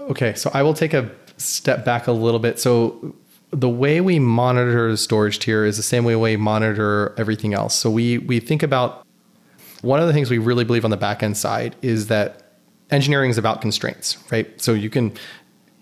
Okay, 0.00 0.34
so 0.34 0.50
I 0.52 0.62
will 0.62 0.74
take 0.74 0.92
a 0.92 1.10
step 1.36 1.84
back 1.84 2.06
a 2.06 2.12
little 2.12 2.40
bit. 2.40 2.58
So 2.58 3.14
the 3.50 3.68
way 3.68 4.00
we 4.00 4.18
monitor 4.18 4.90
the 4.90 4.96
storage 4.96 5.38
tier 5.38 5.64
is 5.64 5.76
the 5.76 5.82
same 5.82 6.04
way 6.04 6.16
we 6.16 6.36
monitor 6.36 7.14
everything 7.16 7.54
else. 7.54 7.74
So 7.74 7.90
we 7.90 8.18
we 8.18 8.40
think 8.40 8.62
about 8.62 9.03
one 9.84 10.00
of 10.00 10.06
the 10.06 10.12
things 10.12 10.30
we 10.30 10.38
really 10.38 10.64
believe 10.64 10.84
on 10.84 10.90
the 10.90 10.98
backend 10.98 11.36
side 11.36 11.76
is 11.82 12.08
that 12.08 12.58
engineering 12.90 13.30
is 13.30 13.38
about 13.38 13.60
constraints, 13.60 14.16
right? 14.30 14.60
So 14.60 14.72
you 14.72 14.90
can 14.90 15.12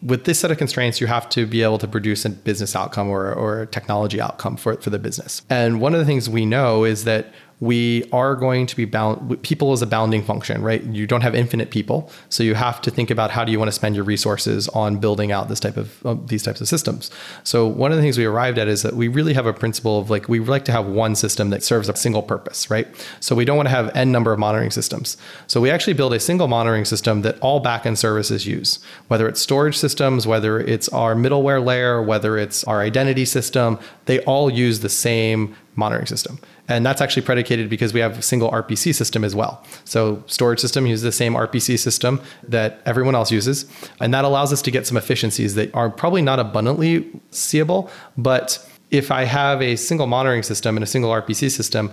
with 0.02 0.24
this 0.24 0.40
set 0.40 0.50
of 0.50 0.58
constraints, 0.58 1.00
you 1.00 1.06
have 1.06 1.28
to 1.28 1.46
be 1.46 1.62
able 1.62 1.78
to 1.78 1.86
produce 1.86 2.24
a 2.24 2.30
business 2.30 2.74
outcome 2.74 3.08
or, 3.08 3.32
or 3.32 3.62
a 3.62 3.66
technology 3.66 4.20
outcome 4.20 4.56
for, 4.56 4.74
for 4.80 4.90
the 4.90 4.98
business. 4.98 5.42
And 5.48 5.80
one 5.80 5.94
of 5.94 6.00
the 6.00 6.06
things 6.06 6.28
we 6.28 6.44
know 6.44 6.84
is 6.84 7.04
that 7.04 7.32
we 7.62 8.02
are 8.10 8.34
going 8.34 8.66
to 8.66 8.74
be 8.74 8.84
bound 8.84 9.40
people 9.44 9.72
is 9.72 9.82
a 9.82 9.86
bounding 9.86 10.20
function 10.20 10.60
right? 10.62 10.82
You 10.82 11.06
don't 11.06 11.20
have 11.20 11.32
infinite 11.32 11.70
people. 11.70 12.10
So 12.28 12.42
you 12.42 12.54
have 12.54 12.80
to 12.80 12.90
think 12.90 13.08
about 13.08 13.30
how 13.30 13.44
do 13.44 13.52
you 13.52 13.58
want 13.60 13.68
to 13.68 13.72
spend 13.72 13.94
your 13.94 14.04
resources 14.04 14.68
on 14.70 14.96
building 14.96 15.30
out 15.30 15.48
this 15.48 15.60
type 15.60 15.76
of 15.76 16.04
uh, 16.04 16.16
these 16.26 16.42
types 16.42 16.60
of 16.60 16.66
systems. 16.66 17.08
So 17.44 17.68
one 17.68 17.92
of 17.92 17.96
the 17.96 18.02
things 18.02 18.18
we 18.18 18.24
arrived 18.24 18.58
at 18.58 18.66
is 18.66 18.82
that 18.82 18.96
we 18.96 19.06
really 19.06 19.32
have 19.34 19.46
a 19.46 19.52
principle 19.52 20.00
of 20.00 20.10
like 20.10 20.28
we 20.28 20.40
like 20.40 20.64
to 20.64 20.72
have 20.72 20.86
one 20.86 21.14
system 21.14 21.50
that 21.50 21.62
serves 21.62 21.88
a 21.88 21.94
single 21.94 22.22
purpose 22.22 22.68
right? 22.68 22.88
So 23.20 23.36
we 23.36 23.44
don't 23.44 23.56
want 23.56 23.68
to 23.68 23.74
have 23.74 23.94
n 23.94 24.10
number 24.10 24.32
of 24.32 24.40
monitoring 24.40 24.72
systems. 24.72 25.16
So 25.46 25.60
we 25.60 25.70
actually 25.70 25.92
build 25.92 26.14
a 26.14 26.20
single 26.20 26.48
monitoring 26.48 26.84
system 26.84 27.22
that 27.22 27.38
all 27.38 27.62
backend 27.62 27.96
services 27.96 28.44
use 28.44 28.80
whether 29.06 29.28
it's 29.28 29.40
storage 29.40 29.78
systems 29.78 30.26
whether 30.26 30.58
it's 30.58 30.88
our 30.88 31.14
middleware 31.14 31.64
layer 31.64 32.02
whether 32.02 32.36
it's 32.38 32.64
our 32.64 32.80
identity 32.80 33.24
system 33.24 33.78
they 34.06 34.18
all 34.24 34.50
use 34.50 34.80
the 34.80 34.88
same 34.88 35.54
monitoring 35.76 36.06
system. 36.06 36.38
And 36.72 36.86
that's 36.86 37.00
actually 37.00 37.22
predicated 37.22 37.68
because 37.68 37.92
we 37.92 38.00
have 38.00 38.18
a 38.18 38.22
single 38.22 38.50
RPC 38.50 38.94
system 38.94 39.24
as 39.24 39.34
well. 39.34 39.64
So 39.84 40.22
storage 40.26 40.58
system 40.60 40.86
uses 40.86 41.02
the 41.02 41.12
same 41.12 41.34
RPC 41.34 41.78
system 41.78 42.20
that 42.48 42.80
everyone 42.86 43.14
else 43.14 43.30
uses. 43.30 43.66
And 44.00 44.12
that 44.14 44.24
allows 44.24 44.52
us 44.52 44.62
to 44.62 44.70
get 44.70 44.86
some 44.86 44.96
efficiencies 44.96 45.54
that 45.54 45.74
are 45.74 45.90
probably 45.90 46.22
not 46.22 46.38
abundantly 46.38 47.08
seeable. 47.30 47.90
But 48.16 48.66
if 48.90 49.10
I 49.10 49.24
have 49.24 49.60
a 49.62 49.76
single 49.76 50.06
monitoring 50.06 50.42
system 50.42 50.76
and 50.76 50.84
a 50.84 50.86
single 50.86 51.10
RPC 51.10 51.50
system, 51.50 51.92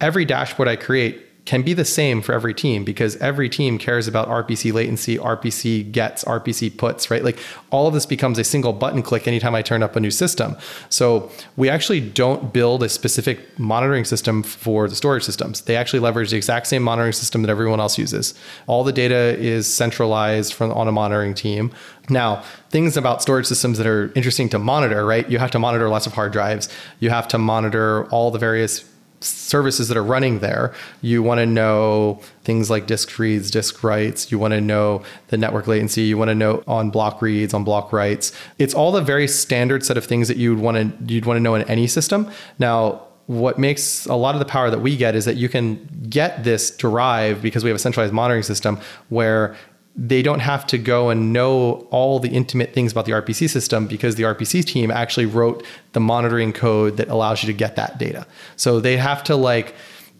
every 0.00 0.24
dashboard 0.24 0.68
I 0.68 0.76
create 0.76 1.26
can 1.44 1.62
be 1.62 1.74
the 1.74 1.84
same 1.84 2.22
for 2.22 2.32
every 2.32 2.54
team 2.54 2.84
because 2.84 3.16
every 3.16 3.48
team 3.48 3.76
cares 3.76 4.06
about 4.06 4.28
RPC 4.28 4.72
latency, 4.72 5.18
RPC 5.18 5.90
gets, 5.90 6.22
RPC 6.24 6.76
puts, 6.76 7.10
right? 7.10 7.24
Like 7.24 7.38
all 7.70 7.88
of 7.88 7.94
this 7.94 8.06
becomes 8.06 8.38
a 8.38 8.44
single 8.44 8.72
button 8.72 9.02
click 9.02 9.26
anytime 9.26 9.54
I 9.54 9.62
turn 9.62 9.82
up 9.82 9.96
a 9.96 10.00
new 10.00 10.12
system. 10.12 10.56
So 10.88 11.30
we 11.56 11.68
actually 11.68 12.00
don't 12.00 12.52
build 12.52 12.84
a 12.84 12.88
specific 12.88 13.58
monitoring 13.58 14.04
system 14.04 14.44
for 14.44 14.88
the 14.88 14.94
storage 14.94 15.24
systems. 15.24 15.62
They 15.62 15.74
actually 15.74 15.98
leverage 15.98 16.30
the 16.30 16.36
exact 16.36 16.68
same 16.68 16.82
monitoring 16.82 17.12
system 17.12 17.42
that 17.42 17.50
everyone 17.50 17.80
else 17.80 17.98
uses. 17.98 18.34
All 18.68 18.84
the 18.84 18.92
data 18.92 19.36
is 19.38 19.72
centralized 19.72 20.54
from 20.54 20.70
on 20.72 20.86
a 20.86 20.92
monitoring 20.92 21.34
team. 21.34 21.72
Now, 22.08 22.42
things 22.70 22.96
about 22.96 23.20
storage 23.20 23.46
systems 23.46 23.78
that 23.78 23.86
are 23.86 24.12
interesting 24.14 24.48
to 24.50 24.58
monitor, 24.60 25.04
right? 25.04 25.28
You 25.28 25.38
have 25.38 25.50
to 25.52 25.58
monitor 25.58 25.88
lots 25.88 26.06
of 26.06 26.12
hard 26.12 26.32
drives. 26.32 26.68
You 27.00 27.10
have 27.10 27.26
to 27.28 27.38
monitor 27.38 28.08
all 28.10 28.30
the 28.30 28.38
various 28.38 28.91
services 29.22 29.88
that 29.88 29.96
are 29.96 30.04
running 30.04 30.40
there. 30.40 30.74
You 31.00 31.22
want 31.22 31.38
to 31.38 31.46
know 31.46 32.20
things 32.44 32.70
like 32.70 32.86
disk 32.86 33.18
reads, 33.18 33.50
disk 33.50 33.82
writes. 33.82 34.30
You 34.30 34.38
want 34.38 34.52
to 34.52 34.60
know 34.60 35.02
the 35.28 35.36
network 35.36 35.66
latency. 35.66 36.02
You 36.02 36.18
want 36.18 36.28
to 36.28 36.34
know 36.34 36.62
on 36.66 36.90
block 36.90 37.22
reads, 37.22 37.54
on 37.54 37.64
block 37.64 37.92
writes. 37.92 38.32
It's 38.58 38.74
all 38.74 38.92
the 38.92 39.00
very 39.00 39.28
standard 39.28 39.84
set 39.84 39.96
of 39.96 40.04
things 40.04 40.28
that 40.28 40.36
you'd 40.36 40.58
want 40.58 40.76
to 40.76 41.12
you'd 41.12 41.26
want 41.26 41.36
to 41.36 41.40
know 41.40 41.54
in 41.54 41.62
any 41.62 41.86
system. 41.86 42.30
Now, 42.58 43.02
what 43.26 43.58
makes 43.58 44.04
a 44.06 44.14
lot 44.14 44.34
of 44.34 44.40
the 44.40 44.44
power 44.44 44.68
that 44.68 44.80
we 44.80 44.96
get 44.96 45.14
is 45.14 45.24
that 45.24 45.36
you 45.36 45.48
can 45.48 45.88
get 46.08 46.44
this 46.44 46.70
derived 46.70 47.40
because 47.40 47.62
we 47.62 47.70
have 47.70 47.76
a 47.76 47.78
centralized 47.78 48.12
monitoring 48.12 48.42
system 48.42 48.78
where 49.08 49.56
they 49.94 50.22
don't 50.22 50.40
have 50.40 50.66
to 50.66 50.78
go 50.78 51.10
and 51.10 51.32
know 51.32 51.86
all 51.90 52.18
the 52.18 52.30
intimate 52.30 52.72
things 52.72 52.92
about 52.92 53.04
the 53.04 53.12
RPC 53.12 53.50
system 53.50 53.86
because 53.86 54.14
the 54.14 54.22
RPC 54.22 54.64
team 54.64 54.90
actually 54.90 55.26
wrote 55.26 55.64
the 55.92 56.00
monitoring 56.00 56.52
code 56.52 56.96
that 56.96 57.08
allows 57.08 57.42
you 57.42 57.46
to 57.48 57.52
get 57.52 57.76
that 57.76 57.98
data. 57.98 58.26
So 58.56 58.80
they 58.80 58.96
have 58.96 59.22
to 59.24 59.36
like 59.36 59.74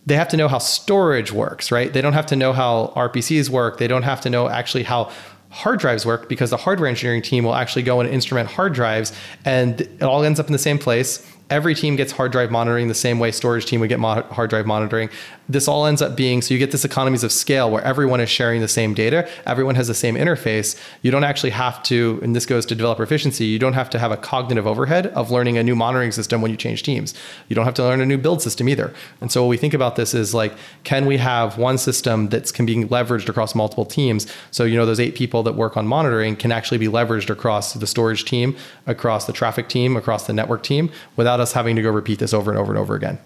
they 0.04 0.16
have 0.16 0.28
to 0.28 0.36
know 0.36 0.48
how 0.48 0.58
storage 0.58 1.30
works, 1.30 1.70
right? 1.70 1.92
They 1.92 2.00
don't 2.00 2.12
have 2.12 2.26
to 2.26 2.36
know 2.36 2.52
how 2.52 2.92
RPCs 2.96 3.48
work. 3.48 3.78
They 3.78 3.86
don't 3.86 4.02
have 4.02 4.20
to 4.22 4.30
know 4.30 4.48
actually 4.48 4.82
how 4.82 5.12
hard 5.52 5.78
drives 5.78 6.04
work 6.04 6.28
because 6.28 6.50
the 6.50 6.56
hardware 6.56 6.88
engineering 6.88 7.22
team 7.22 7.44
will 7.44 7.54
actually 7.54 7.82
go 7.82 8.00
and 8.00 8.08
instrument 8.08 8.48
hard 8.50 8.72
drives 8.72 9.12
and 9.44 9.82
it 9.82 10.02
all 10.02 10.24
ends 10.24 10.40
up 10.40 10.46
in 10.46 10.52
the 10.52 10.58
same 10.58 10.78
place 10.78 11.30
every 11.50 11.74
team 11.74 11.94
gets 11.94 12.10
hard 12.10 12.32
drive 12.32 12.50
monitoring 12.50 12.88
the 12.88 12.94
same 12.94 13.18
way 13.18 13.30
storage 13.30 13.66
team 13.66 13.78
would 13.78 13.90
get 13.90 14.00
mo- 14.00 14.22
hard 14.30 14.48
drive 14.48 14.64
monitoring 14.64 15.10
this 15.48 15.68
all 15.68 15.86
ends 15.86 16.00
up 16.00 16.16
being 16.16 16.40
so 16.40 16.54
you 16.54 16.58
get 16.58 16.70
this 16.70 16.84
economies 16.84 17.24
of 17.24 17.32
scale 17.32 17.70
where 17.70 17.82
everyone 17.82 18.20
is 18.20 18.30
sharing 18.30 18.60
the 18.60 18.68
same 18.68 18.94
data 18.94 19.28
everyone 19.46 19.74
has 19.74 19.88
the 19.88 19.94
same 19.94 20.14
interface. 20.14 20.78
You 21.02 21.10
don't 21.10 21.24
actually 21.24 21.50
have 21.50 21.82
to 21.84 22.20
and 22.22 22.34
this 22.34 22.46
goes 22.46 22.66
to 22.66 22.74
developer 22.74 23.02
efficiency 23.02 23.44
you 23.46 23.58
don't 23.58 23.72
have 23.72 23.90
to 23.90 23.98
have 23.98 24.12
a 24.12 24.16
cognitive 24.16 24.66
overhead 24.66 25.08
of 25.08 25.30
learning 25.30 25.58
a 25.58 25.62
new 25.62 25.74
monitoring 25.74 26.12
system 26.12 26.40
when 26.42 26.50
you 26.50 26.56
change 26.56 26.82
teams. 26.82 27.14
You 27.48 27.56
don't 27.56 27.64
have 27.64 27.74
to 27.74 27.82
learn 27.82 28.00
a 28.00 28.06
new 28.06 28.18
build 28.18 28.42
system 28.42 28.68
either. 28.68 28.92
And 29.20 29.30
so 29.30 29.42
what 29.42 29.48
we 29.48 29.56
think 29.56 29.74
about 29.74 29.96
this 29.96 30.14
is 30.14 30.34
like 30.34 30.54
can 30.84 31.06
we 31.06 31.16
have 31.18 31.58
one 31.58 31.78
system 31.78 32.28
that's 32.28 32.52
can 32.52 32.66
be 32.66 32.76
leveraged 32.76 33.28
across 33.28 33.54
multiple 33.54 33.84
teams? 33.84 34.32
So 34.50 34.64
you 34.64 34.76
know 34.76 34.86
those 34.86 35.00
eight 35.00 35.14
people 35.14 35.42
that 35.44 35.54
work 35.54 35.76
on 35.76 35.86
monitoring 35.86 36.36
can 36.36 36.52
actually 36.52 36.78
be 36.78 36.88
leveraged 36.88 37.30
across 37.30 37.74
the 37.74 37.86
storage 37.86 38.24
team 38.24 38.56
across 38.86 39.26
the 39.26 39.32
traffic 39.32 39.68
team 39.68 39.96
across 39.96 40.26
the 40.26 40.32
network 40.32 40.62
team 40.62 40.90
without 41.16 41.40
us 41.40 41.52
having 41.52 41.76
to 41.76 41.82
go 41.82 41.90
repeat 41.90 42.18
this 42.18 42.32
over 42.32 42.50
and 42.50 42.58
over 42.58 42.72
and 42.72 42.78
over 42.78 42.94
again. 42.94 43.18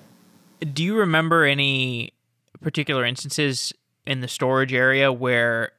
Do 0.61 0.83
you 0.83 0.97
remember 0.97 1.45
any 1.45 2.13
particular 2.61 3.05
instances 3.05 3.73
in 4.07 4.21
the 4.21 4.29
storage 4.29 4.73
area 4.73 5.13
where 5.13 5.73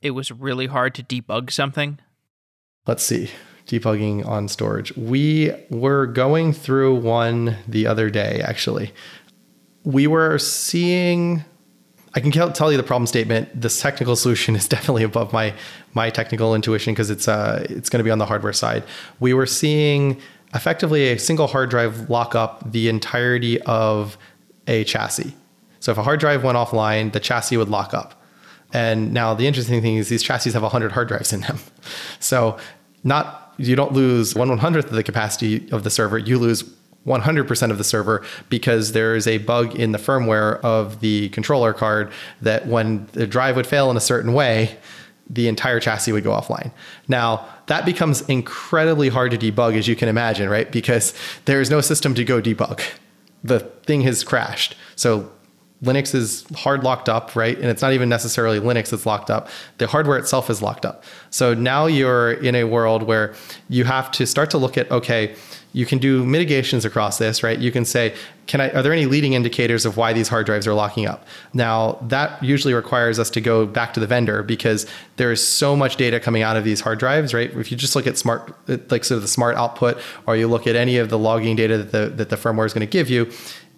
it 0.00 0.10
was 0.10 0.30
really 0.30 0.66
hard 0.66 0.94
to 0.96 1.02
debug 1.02 1.50
something? 1.50 1.98
Let's 2.86 3.04
see. 3.04 3.30
Debugging 3.66 4.26
on 4.26 4.48
storage. 4.48 4.94
We 4.96 5.52
were 5.70 6.06
going 6.06 6.52
through 6.52 6.96
one 6.96 7.56
the 7.68 7.86
other 7.86 8.10
day, 8.10 8.40
actually. 8.44 8.92
We 9.84 10.06
were 10.06 10.38
seeing 10.38 11.44
I 12.14 12.20
can 12.20 12.30
tell 12.30 12.70
you 12.70 12.76
the 12.76 12.82
problem 12.82 13.06
statement. 13.06 13.48
This 13.58 13.80
technical 13.80 14.16
solution 14.22 14.54
is 14.54 14.68
definitely 14.68 15.02
above 15.02 15.32
my 15.32 15.54
my 15.94 16.10
technical 16.10 16.54
intuition 16.54 16.92
because 16.92 17.10
it's 17.10 17.28
uh 17.28 17.66
it's 17.70 17.88
going 17.88 17.98
to 17.98 18.04
be 18.04 18.10
on 18.10 18.18
the 18.18 18.26
hardware 18.26 18.52
side. 18.52 18.84
We 19.20 19.32
were 19.34 19.46
seeing 19.46 20.20
effectively 20.54 21.10
a 21.10 21.18
single 21.18 21.46
hard 21.46 21.70
drive 21.70 22.10
lock 22.10 22.34
up 22.34 22.70
the 22.72 22.88
entirety 22.88 23.60
of 23.62 24.18
a 24.66 24.84
chassis. 24.84 25.34
So 25.80 25.92
if 25.92 25.98
a 25.98 26.02
hard 26.02 26.20
drive 26.20 26.44
went 26.44 26.56
offline, 26.56 27.12
the 27.12 27.20
chassis 27.20 27.56
would 27.56 27.68
lock 27.68 27.94
up. 27.94 28.20
And 28.72 29.12
now 29.12 29.34
the 29.34 29.46
interesting 29.46 29.82
thing 29.82 29.96
is 29.96 30.08
these 30.08 30.22
chassis 30.22 30.52
have 30.52 30.62
100 30.62 30.92
hard 30.92 31.08
drives 31.08 31.32
in 31.32 31.40
them. 31.40 31.58
So 32.20 32.56
not 33.04 33.54
you 33.58 33.74
don't 33.76 33.92
lose 33.92 34.34
one 34.34 34.48
one 34.48 34.58
hundredth 34.58 34.86
of 34.86 34.94
the 34.94 35.02
capacity 35.02 35.68
of 35.72 35.82
the 35.82 35.90
server. 35.90 36.18
You 36.18 36.38
lose 36.38 36.62
100% 37.06 37.70
of 37.70 37.78
the 37.78 37.84
server 37.84 38.24
because 38.48 38.92
there 38.92 39.16
is 39.16 39.26
a 39.26 39.38
bug 39.38 39.74
in 39.74 39.92
the 39.92 39.98
firmware 39.98 40.60
of 40.60 41.00
the 41.00 41.28
controller 41.30 41.72
card 41.72 42.12
that 42.40 42.66
when 42.66 43.06
the 43.12 43.26
drive 43.26 43.56
would 43.56 43.66
fail 43.66 43.90
in 43.90 43.96
a 43.96 44.00
certain 44.00 44.32
way, 44.32 44.76
the 45.32 45.48
entire 45.48 45.80
chassis 45.80 46.12
would 46.12 46.22
go 46.22 46.30
offline. 46.30 46.70
Now, 47.08 47.46
that 47.66 47.84
becomes 47.86 48.20
incredibly 48.28 49.08
hard 49.08 49.30
to 49.32 49.38
debug, 49.38 49.76
as 49.76 49.88
you 49.88 49.96
can 49.96 50.08
imagine, 50.08 50.48
right? 50.48 50.70
Because 50.70 51.14
there 51.46 51.60
is 51.60 51.70
no 51.70 51.80
system 51.80 52.14
to 52.14 52.24
go 52.24 52.40
debug. 52.40 52.82
The 53.42 53.60
thing 53.60 54.02
has 54.02 54.22
crashed. 54.22 54.76
So 54.94 55.32
Linux 55.82 56.14
is 56.14 56.44
hard 56.54 56.84
locked 56.84 57.08
up, 57.08 57.34
right? 57.34 57.56
And 57.56 57.66
it's 57.66 57.82
not 57.82 57.92
even 57.92 58.08
necessarily 58.08 58.60
Linux 58.60 58.90
that's 58.90 59.06
locked 59.06 59.30
up. 59.30 59.48
The 59.78 59.86
hardware 59.86 60.18
itself 60.18 60.48
is 60.48 60.62
locked 60.62 60.84
up. 60.84 61.02
So 61.30 61.54
now 61.54 61.86
you're 61.86 62.32
in 62.32 62.54
a 62.54 62.64
world 62.64 63.02
where 63.02 63.34
you 63.68 63.84
have 63.84 64.10
to 64.12 64.26
start 64.26 64.50
to 64.50 64.58
look 64.58 64.78
at 64.78 64.90
okay, 64.90 65.34
you 65.72 65.86
can 65.86 65.98
do 65.98 66.24
mitigations 66.24 66.84
across 66.84 67.18
this, 67.18 67.42
right? 67.42 67.58
You 67.58 67.72
can 67.72 67.84
say, 67.84 68.14
can 68.46 68.60
I, 68.60 68.70
are 68.70 68.82
there 68.82 68.92
any 68.92 69.06
leading 69.06 69.32
indicators 69.32 69.86
of 69.86 69.96
why 69.96 70.12
these 70.12 70.28
hard 70.28 70.46
drives 70.46 70.66
are 70.66 70.74
locking 70.74 71.06
up? 71.06 71.26
Now, 71.54 71.98
that 72.02 72.42
usually 72.42 72.74
requires 72.74 73.18
us 73.18 73.30
to 73.30 73.40
go 73.40 73.66
back 73.66 73.94
to 73.94 74.00
the 74.00 74.06
vendor 74.06 74.42
because 74.42 74.86
there 75.16 75.32
is 75.32 75.46
so 75.46 75.74
much 75.74 75.96
data 75.96 76.20
coming 76.20 76.42
out 76.42 76.56
of 76.56 76.64
these 76.64 76.80
hard 76.80 76.98
drives, 76.98 77.32
right? 77.32 77.50
If 77.54 77.70
you 77.70 77.76
just 77.76 77.96
look 77.96 78.06
at 78.06 78.18
smart, 78.18 78.54
like 78.90 79.04
sort 79.04 79.16
of 79.16 79.22
the 79.22 79.28
smart 79.28 79.56
output, 79.56 79.98
or 80.26 80.36
you 80.36 80.46
look 80.46 80.66
at 80.66 80.76
any 80.76 80.98
of 80.98 81.08
the 81.08 81.18
logging 81.18 81.56
data 81.56 81.78
that 81.78 81.92
the, 81.92 82.14
that 82.16 82.28
the 82.28 82.36
firmware 82.36 82.66
is 82.66 82.74
going 82.74 82.86
to 82.86 82.90
give 82.90 83.08
you, 83.08 83.30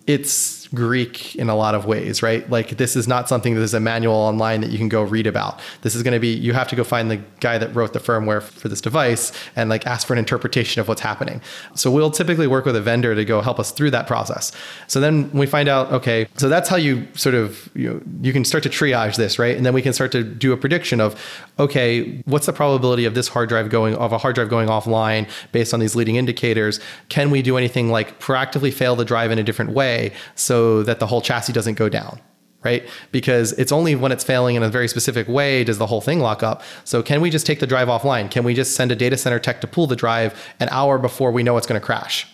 it's 0.06 0.63
Greek 0.74 1.36
in 1.36 1.48
a 1.48 1.56
lot 1.56 1.74
of 1.74 1.86
ways, 1.86 2.22
right? 2.22 2.48
Like 2.50 2.76
this 2.76 2.96
is 2.96 3.06
not 3.06 3.28
something 3.28 3.54
that 3.54 3.60
is 3.60 3.74
a 3.74 3.80
manual 3.80 4.14
online 4.14 4.60
that 4.60 4.70
you 4.70 4.78
can 4.78 4.88
go 4.88 5.02
read 5.02 5.26
about. 5.26 5.60
This 5.82 5.94
is 5.94 6.02
going 6.02 6.12
to 6.14 6.20
be 6.20 6.28
you 6.28 6.52
have 6.52 6.68
to 6.68 6.76
go 6.76 6.84
find 6.84 7.10
the 7.10 7.16
guy 7.40 7.58
that 7.58 7.74
wrote 7.74 7.92
the 7.92 7.98
firmware 7.98 8.42
for 8.42 8.68
this 8.68 8.80
device 8.80 9.32
and 9.56 9.70
like 9.70 9.86
ask 9.86 10.06
for 10.06 10.12
an 10.12 10.18
interpretation 10.18 10.80
of 10.80 10.88
what's 10.88 11.00
happening. 11.00 11.40
So 11.74 11.90
we'll 11.90 12.10
typically 12.10 12.46
work 12.46 12.64
with 12.64 12.76
a 12.76 12.80
vendor 12.80 13.14
to 13.14 13.24
go 13.24 13.40
help 13.40 13.58
us 13.58 13.70
through 13.70 13.90
that 13.92 14.06
process. 14.06 14.52
So 14.86 15.00
then 15.00 15.30
we 15.32 15.46
find 15.46 15.68
out 15.68 15.92
okay, 15.92 16.26
so 16.36 16.48
that's 16.48 16.68
how 16.68 16.76
you 16.76 17.06
sort 17.14 17.34
of 17.34 17.68
you 17.74 17.94
know, 17.94 18.00
you 18.22 18.32
can 18.32 18.44
start 18.44 18.62
to 18.64 18.70
triage 18.70 19.16
this, 19.16 19.38
right? 19.38 19.56
And 19.56 19.64
then 19.64 19.74
we 19.74 19.82
can 19.82 19.92
start 19.92 20.12
to 20.12 20.22
do 20.22 20.52
a 20.52 20.56
prediction 20.56 21.00
of 21.00 21.20
okay, 21.58 22.22
what's 22.24 22.46
the 22.46 22.52
probability 22.52 23.04
of 23.04 23.14
this 23.14 23.28
hard 23.28 23.48
drive 23.48 23.70
going 23.70 23.94
of 23.96 24.12
a 24.12 24.18
hard 24.18 24.34
drive 24.34 24.48
going 24.48 24.68
offline 24.68 25.28
based 25.52 25.72
on 25.72 25.80
these 25.80 25.94
leading 25.94 26.16
indicators? 26.16 26.80
Can 27.08 27.30
we 27.30 27.42
do 27.42 27.56
anything 27.56 27.90
like 27.90 28.20
proactively 28.20 28.72
fail 28.72 28.96
the 28.96 29.04
drive 29.04 29.30
in 29.30 29.38
a 29.38 29.42
different 29.42 29.72
way 29.72 30.12
so 30.34 30.63
that 30.84 30.98
the 31.00 31.06
whole 31.06 31.20
chassis 31.20 31.52
doesn't 31.52 31.74
go 31.74 31.88
down? 31.88 32.20
right? 32.64 32.88
Because 33.12 33.52
it's 33.52 33.70
only 33.70 33.94
when 33.94 34.10
it's 34.10 34.24
failing 34.24 34.56
in 34.56 34.62
a 34.62 34.70
very 34.70 34.88
specific 34.88 35.28
way 35.28 35.64
does 35.64 35.78
the 35.78 35.86
whole 35.86 36.00
thing 36.00 36.20
lock 36.20 36.42
up. 36.42 36.62
So 36.84 37.02
can 37.02 37.20
we 37.20 37.30
just 37.30 37.46
take 37.46 37.60
the 37.60 37.66
drive 37.66 37.88
offline? 37.88 38.30
Can 38.30 38.42
we 38.42 38.54
just 38.54 38.74
send 38.74 38.90
a 38.90 38.96
data 38.96 39.16
center 39.18 39.38
tech 39.38 39.60
to 39.60 39.66
pull 39.66 39.86
the 39.86 39.96
drive 39.96 40.34
an 40.60 40.68
hour 40.70 40.98
before 40.98 41.30
we 41.30 41.42
know 41.42 41.58
it's 41.58 41.66
going 41.66 41.80
to 41.80 41.84
crash? 41.84 42.26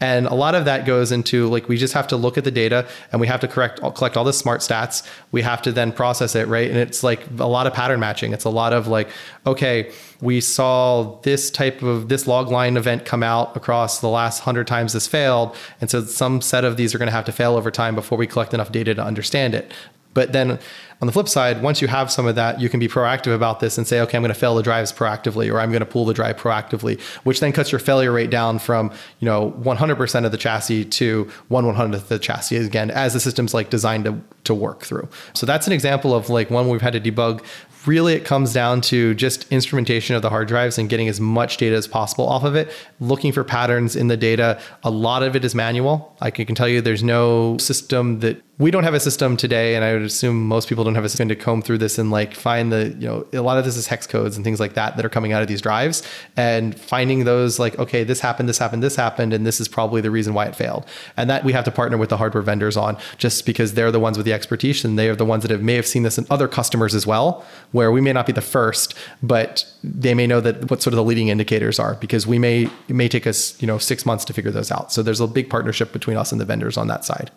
And 0.00 0.26
a 0.26 0.34
lot 0.34 0.54
of 0.54 0.64
that 0.66 0.86
goes 0.86 1.10
into 1.10 1.48
like 1.48 1.68
we 1.68 1.76
just 1.76 1.94
have 1.94 2.06
to 2.08 2.16
look 2.16 2.38
at 2.38 2.44
the 2.44 2.50
data 2.50 2.86
and 3.10 3.20
we 3.20 3.26
have 3.26 3.40
to 3.40 3.48
correct 3.48 3.80
collect 3.80 4.16
all 4.16 4.24
the 4.24 4.32
smart 4.32 4.60
stats. 4.60 5.06
We 5.32 5.42
have 5.42 5.60
to 5.62 5.72
then 5.72 5.92
process 5.92 6.34
it, 6.36 6.46
right? 6.46 6.68
And 6.68 6.78
it's 6.78 7.02
like 7.02 7.26
a 7.38 7.46
lot 7.46 7.66
of 7.66 7.74
pattern 7.74 7.98
matching. 7.98 8.32
It's 8.32 8.44
a 8.44 8.50
lot 8.50 8.72
of 8.72 8.86
like, 8.86 9.08
okay, 9.46 9.92
we 10.20 10.40
saw 10.40 11.18
this 11.22 11.50
type 11.50 11.82
of 11.82 12.08
this 12.08 12.26
log 12.26 12.48
line 12.48 12.76
event 12.76 13.04
come 13.04 13.22
out 13.22 13.56
across 13.56 14.00
the 14.00 14.08
last 14.08 14.40
100 14.40 14.66
times 14.66 14.92
this 14.92 15.06
failed 15.06 15.54
and 15.80 15.90
so 15.90 16.02
some 16.02 16.40
set 16.40 16.64
of 16.64 16.76
these 16.76 16.94
are 16.94 16.98
going 16.98 17.06
to 17.08 17.12
have 17.12 17.24
to 17.24 17.32
fail 17.32 17.54
over 17.54 17.70
time 17.70 17.94
before 17.94 18.18
we 18.18 18.26
collect 18.26 18.52
enough 18.52 18.72
data 18.72 18.94
to 18.94 19.02
understand 19.02 19.54
it 19.54 19.72
but 20.18 20.32
then 20.32 20.58
on 21.00 21.06
the 21.06 21.12
flip 21.12 21.28
side, 21.28 21.62
once 21.62 21.80
you 21.80 21.86
have 21.86 22.10
some 22.10 22.26
of 22.26 22.34
that, 22.34 22.60
you 22.60 22.68
can 22.68 22.80
be 22.80 22.88
proactive 22.88 23.32
about 23.32 23.60
this 23.60 23.78
and 23.78 23.86
say, 23.86 24.00
okay, 24.00 24.16
I'm 24.16 24.22
going 24.24 24.34
to 24.34 24.40
fail 24.40 24.56
the 24.56 24.64
drives 24.64 24.92
proactively, 24.92 25.48
or 25.48 25.60
I'm 25.60 25.70
going 25.70 25.78
to 25.78 25.86
pull 25.86 26.04
the 26.04 26.12
drive 26.12 26.36
proactively, 26.36 27.00
which 27.22 27.38
then 27.38 27.52
cuts 27.52 27.70
your 27.70 27.78
failure 27.78 28.10
rate 28.10 28.30
down 28.30 28.58
from, 28.58 28.90
you 29.20 29.26
know, 29.26 29.52
100% 29.60 30.24
of 30.24 30.32
the 30.32 30.36
chassis 30.36 30.86
to 30.86 31.30
one 31.46 31.64
100th 31.64 31.94
of 31.94 32.08
the 32.08 32.18
chassis 32.18 32.56
again, 32.56 32.90
as 32.90 33.12
the 33.12 33.20
system's 33.20 33.54
like 33.54 33.70
designed 33.70 34.06
to, 34.06 34.20
to 34.42 34.54
work 34.54 34.82
through. 34.82 35.08
So 35.34 35.46
that's 35.46 35.68
an 35.68 35.72
example 35.72 36.12
of 36.12 36.30
like 36.30 36.50
one 36.50 36.68
we've 36.68 36.82
had 36.82 36.94
to 36.94 37.00
debug 37.00 37.44
really 37.86 38.14
it 38.14 38.24
comes 38.24 38.52
down 38.52 38.80
to 38.80 39.14
just 39.14 39.50
instrumentation 39.52 40.16
of 40.16 40.22
the 40.22 40.30
hard 40.30 40.48
drives 40.48 40.78
and 40.78 40.88
getting 40.88 41.08
as 41.08 41.20
much 41.20 41.56
data 41.56 41.76
as 41.76 41.86
possible 41.86 42.28
off 42.28 42.44
of 42.44 42.54
it, 42.54 42.70
looking 43.00 43.32
for 43.32 43.44
patterns 43.44 43.96
in 43.96 44.08
the 44.08 44.16
data. 44.16 44.60
A 44.84 44.90
lot 44.90 45.22
of 45.22 45.36
it 45.36 45.44
is 45.44 45.54
manual. 45.54 46.16
I 46.20 46.30
can 46.30 46.54
tell 46.54 46.68
you 46.68 46.80
there's 46.80 47.02
no 47.02 47.58
system 47.58 48.20
that 48.20 48.42
we 48.58 48.72
don't 48.72 48.82
have 48.82 48.94
a 48.94 49.00
system 49.00 49.36
today, 49.36 49.76
and 49.76 49.84
I 49.84 49.92
would 49.92 50.02
assume 50.02 50.48
most 50.48 50.68
people 50.68 50.82
don't 50.82 50.96
have 50.96 51.04
a 51.04 51.08
system 51.08 51.28
to 51.28 51.36
comb 51.36 51.62
through 51.62 51.78
this 51.78 51.96
and 51.96 52.10
like 52.10 52.34
find 52.34 52.72
the, 52.72 52.88
you 52.98 53.06
know, 53.06 53.24
a 53.32 53.40
lot 53.40 53.56
of 53.56 53.64
this 53.64 53.76
is 53.76 53.86
hex 53.86 54.04
codes 54.04 54.34
and 54.34 54.44
things 54.44 54.58
like 54.58 54.74
that 54.74 54.96
that 54.96 55.04
are 55.04 55.08
coming 55.08 55.32
out 55.32 55.42
of 55.42 55.48
these 55.48 55.60
drives 55.60 56.02
and 56.36 56.78
finding 56.78 57.22
those 57.22 57.60
like, 57.60 57.78
okay, 57.78 58.02
this 58.02 58.18
happened, 58.18 58.48
this 58.48 58.58
happened, 58.58 58.82
this 58.82 58.96
happened, 58.96 59.32
and 59.32 59.46
this 59.46 59.60
is 59.60 59.68
probably 59.68 60.00
the 60.00 60.10
reason 60.10 60.34
why 60.34 60.46
it 60.46 60.56
failed. 60.56 60.84
And 61.16 61.30
that 61.30 61.44
we 61.44 61.52
have 61.52 61.64
to 61.66 61.70
partner 61.70 61.96
with 61.96 62.08
the 62.08 62.16
hardware 62.16 62.42
vendors 62.42 62.76
on 62.76 62.96
just 63.16 63.46
because 63.46 63.74
they're 63.74 63.92
the 63.92 64.00
ones 64.00 64.16
with 64.18 64.26
the 64.26 64.32
expertise 64.32 64.84
and 64.84 64.98
they 64.98 65.08
are 65.08 65.14
the 65.14 65.24
ones 65.24 65.42
that 65.42 65.52
have, 65.52 65.62
may 65.62 65.74
have 65.74 65.86
seen 65.86 66.02
this 66.02 66.18
in 66.18 66.26
other 66.28 66.48
customers 66.48 66.96
as 66.96 67.06
well, 67.06 67.44
where 67.72 67.92
we 67.92 68.00
may 68.00 68.12
not 68.12 68.26
be 68.26 68.32
the 68.32 68.40
first, 68.40 68.94
but 69.22 69.66
they 69.84 70.14
may 70.14 70.26
know 70.26 70.40
that 70.40 70.70
what 70.70 70.82
sort 70.82 70.92
of 70.92 70.96
the 70.96 71.04
leading 71.04 71.28
indicators 71.28 71.78
are 71.78 71.94
because 71.96 72.26
we 72.26 72.38
may, 72.38 72.62
it 72.88 72.94
may 72.94 73.08
take 73.08 73.26
us, 73.26 73.60
you 73.60 73.66
know, 73.66 73.78
six 73.78 74.06
months 74.06 74.24
to 74.24 74.32
figure 74.32 74.50
those 74.50 74.70
out. 74.70 74.92
So 74.92 75.02
there's 75.02 75.20
a 75.20 75.26
big 75.26 75.50
partnership 75.50 75.92
between 75.92 76.16
us 76.16 76.32
and 76.32 76.40
the 76.40 76.44
vendors 76.44 76.76
on 76.76 76.86
that 76.88 77.04
side. 77.04 77.30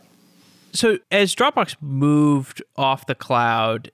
So 0.74 1.00
as 1.12 1.36
Dropbox 1.36 1.76
moved 1.82 2.64
off 2.78 3.06
the 3.06 3.16
cloud, 3.16 3.92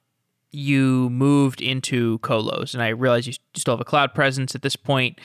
you 0.51 1.09
moved 1.09 1.61
into 1.61 2.19
colos, 2.19 2.73
and 2.73 2.83
I 2.83 2.89
realize 2.89 3.27
you 3.27 3.33
still 3.55 3.73
have 3.73 3.81
a 3.81 3.85
cloud 3.85 4.13
presence 4.13 4.55
at 4.55 4.61
this 4.61 4.75
point. 4.75 5.19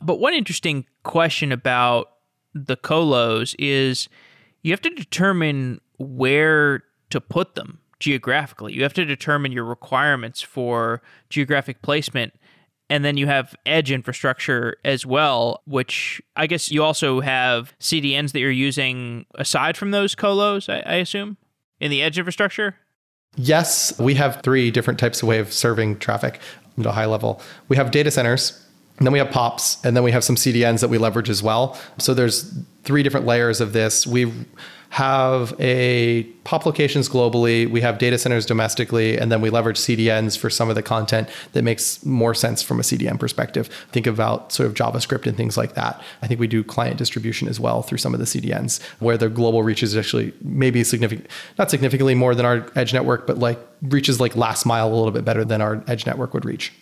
But 0.00 0.20
one 0.20 0.34
interesting 0.34 0.86
question 1.02 1.50
about 1.50 2.12
the 2.54 2.76
colos 2.76 3.54
is 3.58 4.08
you 4.62 4.72
have 4.72 4.80
to 4.82 4.90
determine 4.90 5.80
where 5.98 6.84
to 7.10 7.20
put 7.20 7.54
them 7.54 7.80
geographically. 8.00 8.72
You 8.72 8.82
have 8.82 8.94
to 8.94 9.04
determine 9.04 9.52
your 9.52 9.64
requirements 9.64 10.40
for 10.40 11.02
geographic 11.28 11.82
placement 11.82 12.32
and 12.90 13.04
then 13.04 13.16
you 13.16 13.26
have 13.26 13.54
edge 13.66 13.90
infrastructure 13.90 14.76
as 14.84 15.04
well, 15.04 15.62
which 15.66 16.22
I 16.36 16.46
guess 16.46 16.70
you 16.70 16.82
also 16.82 17.20
have 17.20 17.74
CDNs 17.80 18.32
that 18.32 18.40
you're 18.40 18.50
using 18.50 19.26
aside 19.34 19.76
from 19.76 19.90
those 19.90 20.14
colos, 20.14 20.68
I, 20.72 20.80
I 20.90 20.96
assume, 20.96 21.36
in 21.80 21.90
the 21.90 22.02
edge 22.02 22.18
infrastructure? 22.18 22.76
Yes, 23.36 23.98
we 23.98 24.14
have 24.14 24.40
three 24.42 24.70
different 24.70 24.98
types 24.98 25.22
of 25.22 25.28
way 25.28 25.38
of 25.38 25.52
serving 25.52 25.98
traffic 25.98 26.40
at 26.78 26.86
a 26.86 26.92
high 26.92 27.04
level. 27.04 27.42
We 27.68 27.76
have 27.76 27.90
data 27.90 28.10
centers, 28.10 28.64
and 28.96 29.06
then 29.06 29.12
we 29.12 29.18
have 29.18 29.30
POPs, 29.30 29.84
and 29.84 29.94
then 29.94 30.02
we 30.02 30.12
have 30.12 30.24
some 30.24 30.36
CDNs 30.36 30.80
that 30.80 30.88
we 30.88 30.98
leverage 30.98 31.28
as 31.28 31.42
well. 31.42 31.78
So 31.98 32.14
there's 32.14 32.58
three 32.84 33.02
different 33.02 33.26
layers 33.26 33.60
of 33.60 33.74
this. 33.74 34.06
We 34.06 34.32
have 34.90 35.54
a 35.60 36.22
pop 36.44 36.64
locations 36.64 37.08
globally, 37.08 37.70
we 37.70 37.80
have 37.80 37.98
data 37.98 38.16
centers 38.16 38.46
domestically, 38.46 39.18
and 39.18 39.30
then 39.30 39.40
we 39.40 39.50
leverage 39.50 39.76
CDNs 39.76 40.38
for 40.38 40.48
some 40.48 40.70
of 40.70 40.76
the 40.76 40.82
content 40.82 41.28
that 41.52 41.62
makes 41.62 42.04
more 42.06 42.34
sense 42.34 42.62
from 42.62 42.80
a 42.80 42.82
CDN 42.82 43.20
perspective. 43.20 43.68
Think 43.92 44.06
about 44.06 44.50
sort 44.50 44.66
of 44.66 44.74
JavaScript 44.74 45.26
and 45.26 45.36
things 45.36 45.56
like 45.56 45.74
that. 45.74 46.02
I 46.22 46.26
think 46.26 46.40
we 46.40 46.46
do 46.46 46.64
client 46.64 46.96
distribution 46.96 47.48
as 47.48 47.60
well 47.60 47.82
through 47.82 47.98
some 47.98 48.14
of 48.14 48.20
the 48.20 48.26
CDNs 48.26 48.82
where 48.98 49.18
the 49.18 49.28
global 49.28 49.62
reach 49.62 49.82
is 49.82 49.96
actually 49.96 50.32
maybe 50.42 50.82
significant, 50.84 51.28
not 51.58 51.70
significantly 51.70 52.14
more 52.14 52.34
than 52.34 52.46
our 52.46 52.66
edge 52.74 52.94
network, 52.94 53.26
but 53.26 53.38
like 53.38 53.58
reaches 53.82 54.20
like 54.20 54.36
last 54.36 54.64
mile 54.64 54.88
a 54.88 54.94
little 54.94 55.10
bit 55.10 55.24
better 55.24 55.44
than 55.44 55.60
our 55.60 55.84
edge 55.86 56.06
network 56.06 56.32
would 56.32 56.46
reach. 56.46 56.72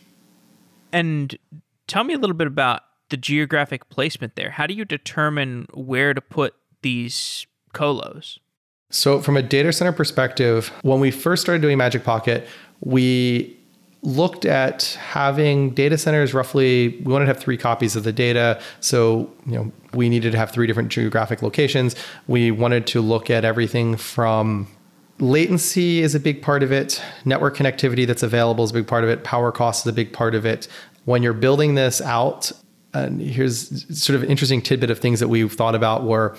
And 0.93 1.37
tell 1.89 2.05
me 2.05 2.15
a 2.15 2.19
little 2.19 2.37
bit 2.37 2.47
about 2.47 2.83
the 3.11 3.17
geographic 3.17 3.89
placement 3.89 4.37
there. 4.37 4.51
How 4.51 4.67
do 4.67 4.75
you 4.75 4.85
determine 4.85 5.67
where 5.75 6.15
to 6.15 6.21
put 6.21 6.55
these 6.83 7.47
colos? 7.77 8.39
So, 8.91 9.21
from 9.21 9.37
a 9.37 9.43
data 9.43 9.73
center 9.73 9.93
perspective, 9.93 10.73
when 10.83 11.01
we 11.01 11.11
first 11.11 11.43
started 11.43 11.61
doing 11.61 11.77
Magic 11.77 12.05
Pocket, 12.05 12.47
we 12.81 13.57
looked 14.07 14.45
at 14.45 14.97
having 15.01 15.71
data 15.71 15.99
centers 15.99 16.33
roughly 16.33 17.01
we 17.05 17.13
wanted 17.13 17.25
to 17.25 17.29
have 17.29 17.41
three 17.41 17.57
copies 17.57 17.97
of 17.97 18.05
the 18.05 18.13
data. 18.13 18.61
So 18.81 19.31
you 19.47 19.53
know 19.53 19.73
we 19.95 20.09
needed 20.09 20.31
to 20.33 20.39
have 20.39 20.53
three 20.53 20.67
different 20.67 20.91
geographic 20.91 21.43
locations. 21.43 21.97
We 22.29 22.53
wanted 22.53 22.87
to 22.89 23.01
look 23.01 23.31
at 23.31 23.45
everything 23.45 23.97
from 23.97 24.69
latency 25.19 26.03
is 26.03 26.15
a 26.15 26.21
big 26.21 26.41
part 26.41 26.63
of 26.63 26.71
it. 26.71 27.03
Network 27.25 27.57
connectivity 27.57 28.07
that's 28.07 28.23
available 28.23 28.63
is 28.65 28.71
a 28.71 28.75
big 28.75 28.87
part 28.87 29.03
of 29.03 29.11
it. 29.11 29.25
Power 29.25 29.51
cost 29.51 29.87
is 29.87 29.91
a 29.91 29.95
big 29.95 30.13
part 30.13 30.35
of 30.35 30.47
it. 30.47 30.69
When 31.05 31.23
you're 31.23 31.33
building 31.33 31.75
this 31.75 32.01
out 32.01 32.53
and 32.95 33.21
here's 33.21 33.69
sort 33.99 34.15
of 34.15 34.23
an 34.23 34.31
interesting 34.31 34.63
tidbit 34.63 34.91
of 34.91 35.01
things 35.01 35.21
that 35.21 35.29
we've 35.29 35.53
thought 35.53 35.75
about 35.75 36.05
were 36.05 36.37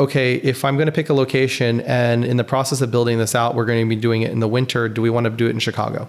okay, 0.00 0.36
if 0.36 0.64
I'm 0.64 0.76
going 0.76 0.86
to 0.86 0.92
pick 0.92 1.10
a 1.10 1.14
location 1.14 1.82
and 1.82 2.24
in 2.24 2.38
the 2.38 2.44
process 2.44 2.80
of 2.80 2.90
building 2.90 3.18
this 3.18 3.34
out, 3.34 3.54
we're 3.54 3.66
going 3.66 3.84
to 3.84 3.88
be 3.88 4.00
doing 4.00 4.22
it 4.22 4.30
in 4.30 4.40
the 4.40 4.48
winter, 4.48 4.88
do 4.88 5.02
we 5.02 5.10
want 5.10 5.24
to 5.24 5.30
do 5.30 5.46
it 5.46 5.50
in 5.50 5.58
Chicago? 5.58 6.08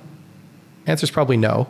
Answer 0.87 1.03
is 1.03 1.11
probably 1.11 1.37
no 1.37 1.67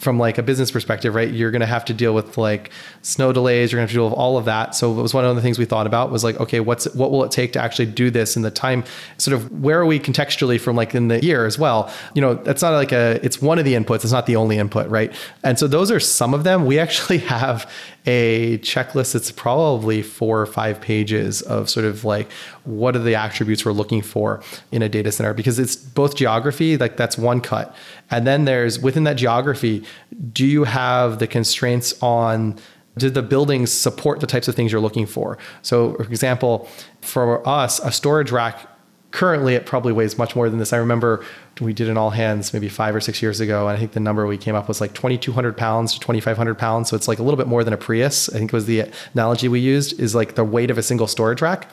from 0.00 0.18
like 0.18 0.38
a 0.38 0.42
business 0.42 0.70
perspective, 0.70 1.14
right? 1.14 1.30
You're 1.30 1.50
going 1.50 1.60
to 1.60 1.66
have 1.66 1.84
to 1.84 1.94
deal 1.94 2.14
with 2.14 2.38
like 2.38 2.70
snow 3.02 3.32
delays. 3.32 3.70
You're 3.70 3.78
going 3.78 3.86
to 3.86 3.90
have 3.90 3.94
to 3.94 3.96
deal 3.96 4.08
with 4.08 4.18
all 4.18 4.38
of 4.38 4.46
that. 4.46 4.74
So 4.74 4.98
it 4.98 5.02
was 5.02 5.12
one 5.12 5.26
of 5.26 5.36
the 5.36 5.42
things 5.42 5.58
we 5.58 5.66
thought 5.66 5.86
about 5.86 6.10
was 6.10 6.24
like, 6.24 6.40
okay, 6.40 6.58
what's 6.58 6.86
what 6.94 7.10
will 7.10 7.22
it 7.22 7.30
take 7.30 7.52
to 7.52 7.60
actually 7.60 7.86
do 7.86 8.10
this 8.10 8.34
in 8.34 8.42
the 8.42 8.50
time? 8.50 8.82
Sort 9.18 9.34
of 9.34 9.62
where 9.62 9.78
are 9.78 9.84
we 9.84 10.00
contextually 10.00 10.58
from 10.58 10.74
like 10.74 10.94
in 10.94 11.08
the 11.08 11.22
year 11.22 11.44
as 11.44 11.58
well? 11.58 11.92
You 12.14 12.22
know, 12.22 12.34
that's 12.34 12.62
not 12.62 12.72
like 12.72 12.92
a. 12.92 13.20
It's 13.22 13.42
one 13.42 13.58
of 13.58 13.66
the 13.66 13.74
inputs. 13.74 14.02
It's 14.02 14.12
not 14.12 14.24
the 14.24 14.36
only 14.36 14.56
input, 14.56 14.88
right? 14.88 15.14
And 15.44 15.58
so 15.58 15.66
those 15.66 15.90
are 15.90 16.00
some 16.00 16.32
of 16.32 16.44
them. 16.44 16.64
We 16.64 16.78
actually 16.78 17.18
have 17.30 17.70
a 18.06 18.58
checklist 18.58 19.12
that's 19.12 19.30
probably 19.30 20.02
four 20.02 20.40
or 20.40 20.46
five 20.46 20.80
pages 20.80 21.42
of 21.42 21.68
sort 21.68 21.84
of 21.84 22.04
like 22.04 22.30
what 22.64 22.96
are 22.96 23.00
the 23.00 23.14
attributes 23.14 23.64
we're 23.64 23.72
looking 23.72 24.02
for 24.02 24.42
in 24.72 24.82
a 24.82 24.88
data 24.88 25.12
center? 25.12 25.34
Because 25.34 25.58
it's 25.58 25.76
both 25.76 26.16
geography 26.16 26.76
like 26.76 26.96
that's 26.96 27.18
one 27.18 27.40
cut. 27.40 27.74
And 28.10 28.26
then 28.26 28.44
there's 28.44 28.78
within 28.78 29.04
that 29.04 29.14
geography 29.14 29.84
do 30.32 30.46
you 30.46 30.64
have 30.64 31.18
the 31.18 31.26
constraints 31.26 32.00
on 32.02 32.58
do 32.96 33.08
the 33.08 33.22
buildings 33.22 33.72
support 33.72 34.20
the 34.20 34.26
types 34.26 34.48
of 34.48 34.54
things 34.54 34.72
you're 34.72 34.80
looking 34.80 35.06
for? 35.06 35.38
So 35.62 35.94
for 35.94 36.04
example 36.04 36.68
for 37.02 37.46
us 37.46 37.80
a 37.80 37.92
storage 37.92 38.30
rack 38.30 38.66
currently 39.10 39.54
it 39.54 39.66
probably 39.66 39.92
weighs 39.92 40.16
much 40.16 40.36
more 40.36 40.48
than 40.48 40.58
this. 40.58 40.72
I 40.72 40.76
remember 40.76 41.24
we 41.60 41.72
did 41.72 41.88
an 41.88 41.96
all 41.96 42.10
hands 42.10 42.52
maybe 42.52 42.68
five 42.68 42.94
or 42.94 43.00
six 43.00 43.20
years 43.20 43.40
ago, 43.40 43.68
and 43.68 43.76
I 43.76 43.80
think 43.80 43.92
the 43.92 44.00
number 44.00 44.26
we 44.26 44.38
came 44.38 44.54
up 44.54 44.64
with 44.64 44.68
was 44.68 44.80
like 44.80 44.94
2,200 44.94 45.56
pounds 45.56 45.94
to 45.94 46.00
2,500 46.00 46.54
pounds. 46.56 46.88
So 46.88 46.96
it's 46.96 47.08
like 47.08 47.18
a 47.18 47.22
little 47.22 47.38
bit 47.38 47.46
more 47.46 47.64
than 47.64 47.74
a 47.74 47.76
Prius. 47.76 48.28
I 48.28 48.38
think 48.38 48.52
was 48.52 48.66
the 48.66 48.90
analogy 49.14 49.48
we 49.48 49.60
used 49.60 49.98
is 50.00 50.14
like 50.14 50.34
the 50.34 50.44
weight 50.44 50.70
of 50.70 50.78
a 50.78 50.82
single 50.82 51.06
storage 51.06 51.42
rack. 51.42 51.70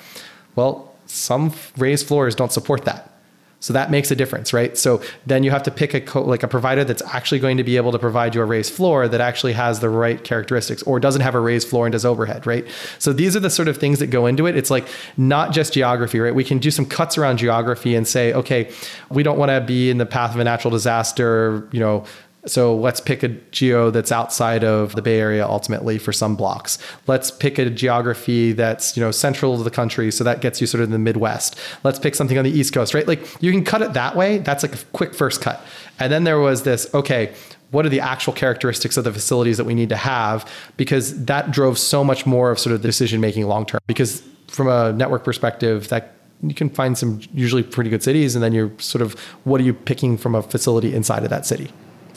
Well, 0.56 0.94
some 1.06 1.54
raised 1.78 2.08
floors 2.08 2.36
don't 2.36 2.52
support 2.52 2.86
that. 2.86 3.17
So 3.60 3.74
that 3.74 3.90
makes 3.90 4.12
a 4.12 4.16
difference, 4.16 4.54
right? 4.54 4.78
So 4.78 5.02
then 5.26 5.44
you 5.44 5.50
have 5.50 5.64
to 5.64 5.72
pick 5.72 5.96
a 5.96 6.02
co- 6.02 6.24
like 6.24 6.44
a 6.44 6.48
provider 6.48 6.84
that's 6.84 7.02
actually 7.08 7.40
going 7.40 7.58
to 7.58 7.64
be 7.64 7.76
able 7.76 7.92
to 7.92 7.98
provide 7.98 8.36
you 8.36 8.42
a 8.42 8.46
raised 8.46 8.72
floor 8.72 9.08
that 9.08 9.20
actually 9.20 9.54
has 9.54 9.80
the 9.80 9.90
right 9.90 10.24
characteristics 10.24 10.84
or 10.84 11.00
doesn't 11.00 11.22
have 11.22 11.34
a 11.34 11.40
raised 11.40 11.68
floor 11.68 11.88
and 11.88 11.92
does 11.92 12.06
overhead, 12.06 12.46
right? 12.46 12.68
So 13.00 13.14
these 13.14 13.36
are 13.36 13.40
the 13.40 13.50
sort 13.50 13.68
of 13.68 13.78
things 13.78 13.98
that 13.98 14.08
go 14.08 14.28
into 14.28 14.46
it. 14.46 14.56
It's 14.56 14.70
like 14.70 14.88
not 15.18 15.54
just 15.54 15.74
geography, 15.74 16.20
right? 16.20 16.36
We 16.36 16.44
can 16.44 16.60
do 16.60 16.70
some 16.70 16.86
cuts 16.86 17.18
around 17.18 17.38
geography 17.38 17.96
and 17.96 18.08
say, 18.08 18.32
okay, 18.34 18.72
we 19.10 19.24
don't 19.24 19.40
want 19.40 19.50
to 19.50 19.60
be 19.60 19.90
in 19.90 19.98
the 19.98 20.06
path 20.06 20.36
of 20.36 20.40
a 20.40 20.44
natural 20.44 20.72
disaster, 20.72 21.68
you 21.72 21.80
know, 21.80 22.06
so 22.48 22.76
let's 22.76 23.00
pick 23.00 23.24
a 23.24 23.28
geo 23.28 23.92
that's 23.92 24.12
outside 24.12 24.64
of 24.64 24.96
the 24.96 25.02
Bay 25.02 25.20
Area 25.20 25.46
ultimately 25.46 25.98
for 25.98 26.12
some 26.14 26.36
blocks. 26.36 26.78
Let's 27.06 27.30
pick 27.30 27.58
a 27.60 27.70
geography 27.70 28.54
that's, 28.54 28.98
you 28.98 29.04
know, 29.04 29.12
central 29.12 29.58
to 29.58 29.64
the 29.64 29.72
country. 29.72 30.12
So 30.12 30.24
that 30.24 30.42
gets 30.42 30.62
you 30.62 30.68
sort 30.68 30.82
of 30.82 30.86
in 30.88 30.92
the 30.92 31.00
Midwest. 31.00 31.60
Let's 31.84 32.00
pick 32.00 32.16
something 32.16 32.38
on 32.38 32.44
the 32.44 32.52
East 32.52 32.74
Coast, 32.74 32.94
right? 32.94 33.08
Like 33.08 33.26
you 33.42 33.52
can 33.52 33.64
cut 33.64 33.82
it 33.82 33.94
that 33.94 34.16
way. 34.16 34.40
That's 34.40 34.64
like 34.64 34.76
a 34.76 34.86
quick 34.94 35.14
first 35.14 35.42
cut. 35.42 35.62
And 36.00 36.12
then 36.12 36.24
there 36.24 36.40
was 36.40 36.64
this, 36.64 36.94
okay, 36.94 37.34
what 37.72 37.86
are 37.86 37.90
the 37.90 38.00
actual 38.00 38.34
characteristics 38.34 38.96
of 38.98 39.04
the 39.04 39.12
facilities 39.12 39.58
that 39.58 39.66
we 39.66 39.74
need 39.74 39.90
to 39.90 39.98
have? 39.98 40.50
Because 40.78 41.26
that 41.26 41.52
drove 41.52 41.78
so 41.78 42.04
much 42.04 42.26
more 42.26 42.52
of 42.52 42.60
sort 42.60 42.74
of 42.74 42.82
the 42.82 42.88
decision 42.88 43.20
making 43.20 43.46
long 43.46 43.66
term. 43.66 43.82
Because 43.88 44.24
from 44.48 44.70
a 44.70 44.94
network 44.94 45.24
perspective, 45.24 45.90
that 45.90 46.14
you 46.42 46.54
can 46.54 46.70
find 46.70 46.98
some 46.98 47.20
usually 47.34 47.64
pretty 47.64 47.90
good 47.90 48.04
cities, 48.04 48.36
and 48.36 48.44
then 48.44 48.54
you're 48.54 48.72
sort 48.78 49.02
of 49.02 49.20
what 49.44 49.60
are 49.60 49.64
you 49.64 49.74
picking 49.74 50.18
from 50.18 50.36
a 50.36 50.42
facility 50.42 50.94
inside 50.94 51.24
of 51.24 51.30
that 51.30 51.46
city? 51.46 51.72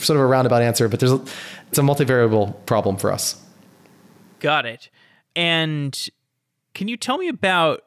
Sort 0.05 0.17
of 0.17 0.23
a 0.23 0.27
roundabout 0.27 0.63
answer, 0.63 0.89
but 0.89 1.01
there's 1.01 1.13
a, 1.13 1.23
it's 1.69 1.79
a 1.79 1.83
multivariable 1.83 2.55
problem 2.67 2.97
for 2.97 3.13
us. 3.13 3.41
Got 4.41 4.67
it. 4.67 4.89
And 5.37 6.09
can 6.75 6.89
you 6.89 6.97
tell 6.97 7.19
me 7.19 7.29
about 7.29 7.85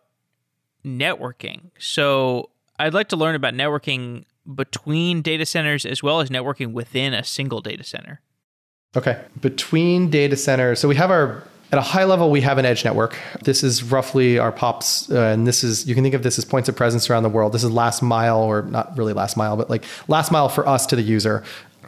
networking? 0.86 1.72
So 1.80 2.50
I'd 2.80 2.94
like 2.94 3.10
to 3.10 3.16
learn 3.16 3.36
about 3.36 3.54
networking 3.54 4.26
between 4.56 5.22
data 5.22 5.46
centers 5.46 5.86
as 5.86 6.04
well 6.04 6.20
as 6.20 6.30
networking 6.30 6.74
within 6.74 7.14
a 7.14 7.24
single 7.24 7.62
data 7.62 7.84
center. 7.84 8.22
Okay. 8.96 9.22
Between 9.42 10.10
data 10.10 10.36
centers, 10.36 10.80
so 10.80 10.88
we 10.88 10.96
have 10.96 11.10
our 11.10 11.44
at 11.74 11.80
a 11.80 11.82
high 11.82 12.04
level, 12.04 12.30
we 12.30 12.42
have 12.42 12.60
an 12.60 12.66
edge 12.66 12.86
network. 12.86 13.18
This 13.42 13.64
is 13.64 13.82
roughly 13.82 14.38
our 14.38 14.52
POPs, 14.52 15.12
uh, 15.12 15.20
and 15.20 15.48
this 15.48 15.64
is 15.64 15.88
you 15.88 15.96
can 15.96 16.04
think 16.04 16.14
of 16.14 16.22
this 16.22 16.38
as 16.38 16.46
points 16.46 16.70
of 16.70 16.76
presence 16.76 17.10
around 17.10 17.24
the 17.24 17.30
world. 17.30 17.52
This 17.52 17.64
is 17.64 17.72
last 17.72 18.04
mile, 18.04 18.38
or 18.38 18.62
not 18.62 18.96
really 18.96 19.12
last 19.14 19.36
mile, 19.36 19.58
but 19.58 19.72
like 19.72 19.84
last 20.08 20.32
mile 20.32 20.50
for 20.50 20.68
us 20.68 20.86
to 20.86 20.96
the 20.96 21.02
user. 21.02 21.44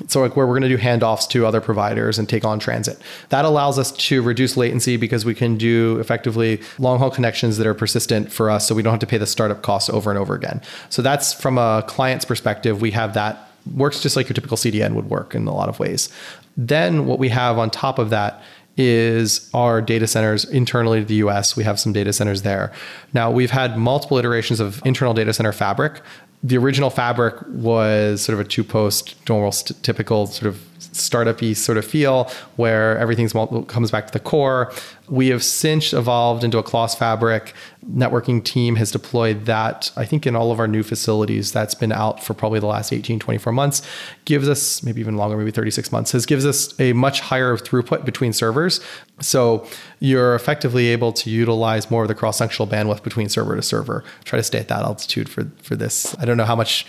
So 0.07 0.21
like 0.21 0.35
where 0.35 0.45
we're 0.45 0.57
going 0.57 0.69
to 0.69 0.77
do 0.77 0.77
handoffs 0.77 1.27
to 1.29 1.45
other 1.45 1.61
providers 1.61 2.19
and 2.19 2.27
take 2.27 2.45
on 2.45 2.59
transit. 2.59 2.99
That 3.29 3.45
allows 3.45 3.79
us 3.79 3.91
to 3.91 4.21
reduce 4.21 4.57
latency 4.57 4.97
because 4.97 5.25
we 5.25 5.35
can 5.35 5.57
do 5.57 5.99
effectively 5.99 6.61
long 6.79 6.99
haul 6.99 7.11
connections 7.11 7.57
that 7.57 7.67
are 7.67 7.73
persistent 7.73 8.31
for 8.31 8.49
us, 8.49 8.67
so 8.67 8.75
we 8.75 8.83
don't 8.83 8.91
have 8.91 8.99
to 8.99 9.07
pay 9.07 9.17
the 9.17 9.27
startup 9.27 9.61
costs 9.61 9.89
over 9.89 10.09
and 10.09 10.19
over 10.19 10.35
again. 10.35 10.61
So 10.89 11.01
that's 11.01 11.33
from 11.33 11.57
a 11.57 11.83
client's 11.87 12.25
perspective, 12.25 12.81
we 12.81 12.91
have 12.91 13.13
that 13.13 13.49
works 13.73 14.01
just 14.01 14.15
like 14.15 14.27
your 14.27 14.33
typical 14.35 14.57
CDN 14.57 14.93
would 14.93 15.09
work 15.09 15.33
in 15.33 15.47
a 15.47 15.53
lot 15.53 15.69
of 15.69 15.79
ways. 15.79 16.09
Then 16.57 17.05
what 17.05 17.19
we 17.19 17.29
have 17.29 17.57
on 17.57 17.69
top 17.69 17.99
of 17.99 18.09
that 18.11 18.43
is 18.77 19.49
our 19.53 19.81
data 19.81 20.05
centers 20.05 20.43
internally 20.45 20.99
to 20.99 21.05
the 21.05 21.15
US. 21.15 21.55
We 21.55 21.63
have 21.63 21.79
some 21.79 21.93
data 21.93 22.11
centers 22.11 22.41
there. 22.41 22.73
Now, 23.13 23.31
we've 23.31 23.51
had 23.51 23.77
multiple 23.77 24.17
iterations 24.17 24.59
of 24.59 24.85
internal 24.85 25.13
data 25.13 25.33
center 25.33 25.53
fabric. 25.53 26.01
The 26.45 26.57
original 26.57 26.91
fabric 26.91 27.35
was 27.47 28.21
sort 28.21 28.39
of 28.39 28.45
a 28.45 28.47
two 28.47 28.63
post, 28.63 29.15
normal, 29.27 29.51
st- 29.51 29.81
typical 29.81 30.27
sort 30.27 30.47
of 30.47 30.61
startup-y 30.77 31.53
sort 31.53 31.79
of 31.79 31.85
feel 31.85 32.29
where 32.55 32.97
everything's 32.99 33.33
comes 33.67 33.89
back 33.89 34.05
to 34.05 34.13
the 34.13 34.19
core. 34.19 34.71
We 35.07 35.27
have 35.27 35.43
since 35.43 35.93
evolved 35.93 36.43
into 36.43 36.57
a 36.57 36.63
Clos 36.63 36.95
Fabric. 36.95 37.53
Networking 37.87 38.43
team 38.43 38.75
has 38.77 38.91
deployed 38.91 39.45
that, 39.45 39.91
I 39.95 40.05
think, 40.05 40.25
in 40.25 40.35
all 40.35 40.51
of 40.51 40.59
our 40.59 40.67
new 40.67 40.81
facilities. 40.81 41.51
That's 41.51 41.75
been 41.75 41.91
out 41.91 42.23
for 42.23 42.33
probably 42.33 42.59
the 42.59 42.65
last 42.65 42.91
18, 42.91 43.19
24 43.19 43.53
months. 43.53 43.81
Gives 44.25 44.49
us, 44.49 44.81
maybe 44.83 44.99
even 45.01 45.17
longer, 45.17 45.37
maybe 45.37 45.51
36 45.51 45.91
months, 45.91 46.11
has 46.13 46.25
gives 46.25 46.45
us 46.45 46.77
a 46.79 46.93
much 46.93 47.19
higher 47.19 47.55
throughput 47.57 48.05
between 48.05 48.33
servers. 48.33 48.79
So 49.21 49.67
you're 49.99 50.35
effectively 50.35 50.87
able 50.87 51.13
to 51.13 51.29
utilize 51.29 51.91
more 51.91 52.03
of 52.03 52.07
the 52.07 52.15
cross-functional 52.15 52.67
bandwidth 52.67 53.03
between 53.03 53.29
server 53.29 53.55
to 53.55 53.61
server. 53.61 54.03
Try 54.23 54.37
to 54.37 54.43
stay 54.43 54.59
at 54.59 54.67
that 54.69 54.83
altitude 54.83 55.29
for, 55.29 55.51
for 55.61 55.75
this. 55.75 56.15
I 56.19 56.25
don't 56.25 56.37
know 56.37 56.45
how 56.45 56.55
much 56.55 56.85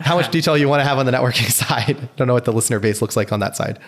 how 0.00 0.16
much 0.16 0.30
detail 0.30 0.56
you 0.56 0.68
want 0.68 0.80
to 0.80 0.84
have 0.84 0.98
on 0.98 1.06
the 1.06 1.12
networking 1.12 1.50
side. 1.50 2.08
Don't 2.16 2.28
know 2.28 2.34
what 2.34 2.44
the 2.44 2.52
listener 2.52 2.78
base 2.78 3.02
looks 3.02 3.16
like 3.16 3.32
on 3.32 3.40
that 3.40 3.56
side. 3.56 3.78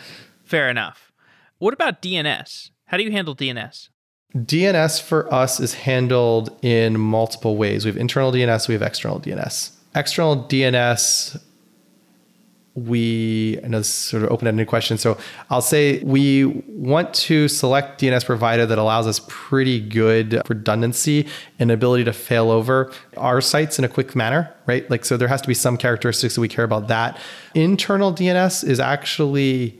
Fair 0.44 0.68
enough. 0.68 1.12
What 1.58 1.74
about 1.74 2.02
DNS? 2.02 2.70
How 2.90 2.96
do 2.96 3.04
you 3.04 3.12
handle 3.12 3.36
DNS? 3.36 3.88
DNS 4.36 5.00
for 5.00 5.32
us 5.32 5.60
is 5.60 5.74
handled 5.74 6.58
in 6.60 6.98
multiple 6.98 7.56
ways. 7.56 7.84
We 7.84 7.88
have 7.88 7.96
internal 7.96 8.32
DNS, 8.32 8.66
we 8.66 8.74
have 8.74 8.82
external 8.82 9.20
DNS. 9.20 9.70
External 9.94 10.44
DNS 10.44 11.40
we 12.74 13.58
I 13.64 13.68
know 13.68 13.78
this 13.78 13.88
is 13.88 13.94
sort 13.94 14.22
of 14.22 14.30
open-ended 14.30 14.66
question. 14.66 14.96
So 14.96 15.18
I'll 15.50 15.60
say 15.60 16.00
we 16.02 16.46
want 16.68 17.12
to 17.14 17.48
select 17.48 18.00
DNS 18.00 18.24
provider 18.24 18.66
that 18.66 18.78
allows 18.78 19.06
us 19.06 19.20
pretty 19.28 19.80
good 19.80 20.40
redundancy 20.48 21.28
and 21.58 21.70
ability 21.70 22.04
to 22.04 22.12
fail 22.12 22.50
over 22.50 22.92
our 23.16 23.40
sites 23.40 23.78
in 23.78 23.84
a 23.84 23.88
quick 23.88 24.16
manner, 24.16 24.52
right? 24.66 24.88
Like 24.90 25.04
so 25.04 25.16
there 25.16 25.28
has 25.28 25.42
to 25.42 25.48
be 25.48 25.54
some 25.54 25.76
characteristics 25.76 26.34
that 26.34 26.40
we 26.40 26.48
care 26.48 26.64
about 26.64 26.88
that. 26.88 27.18
Internal 27.54 28.12
DNS 28.12 28.64
is 28.64 28.80
actually 28.80 29.79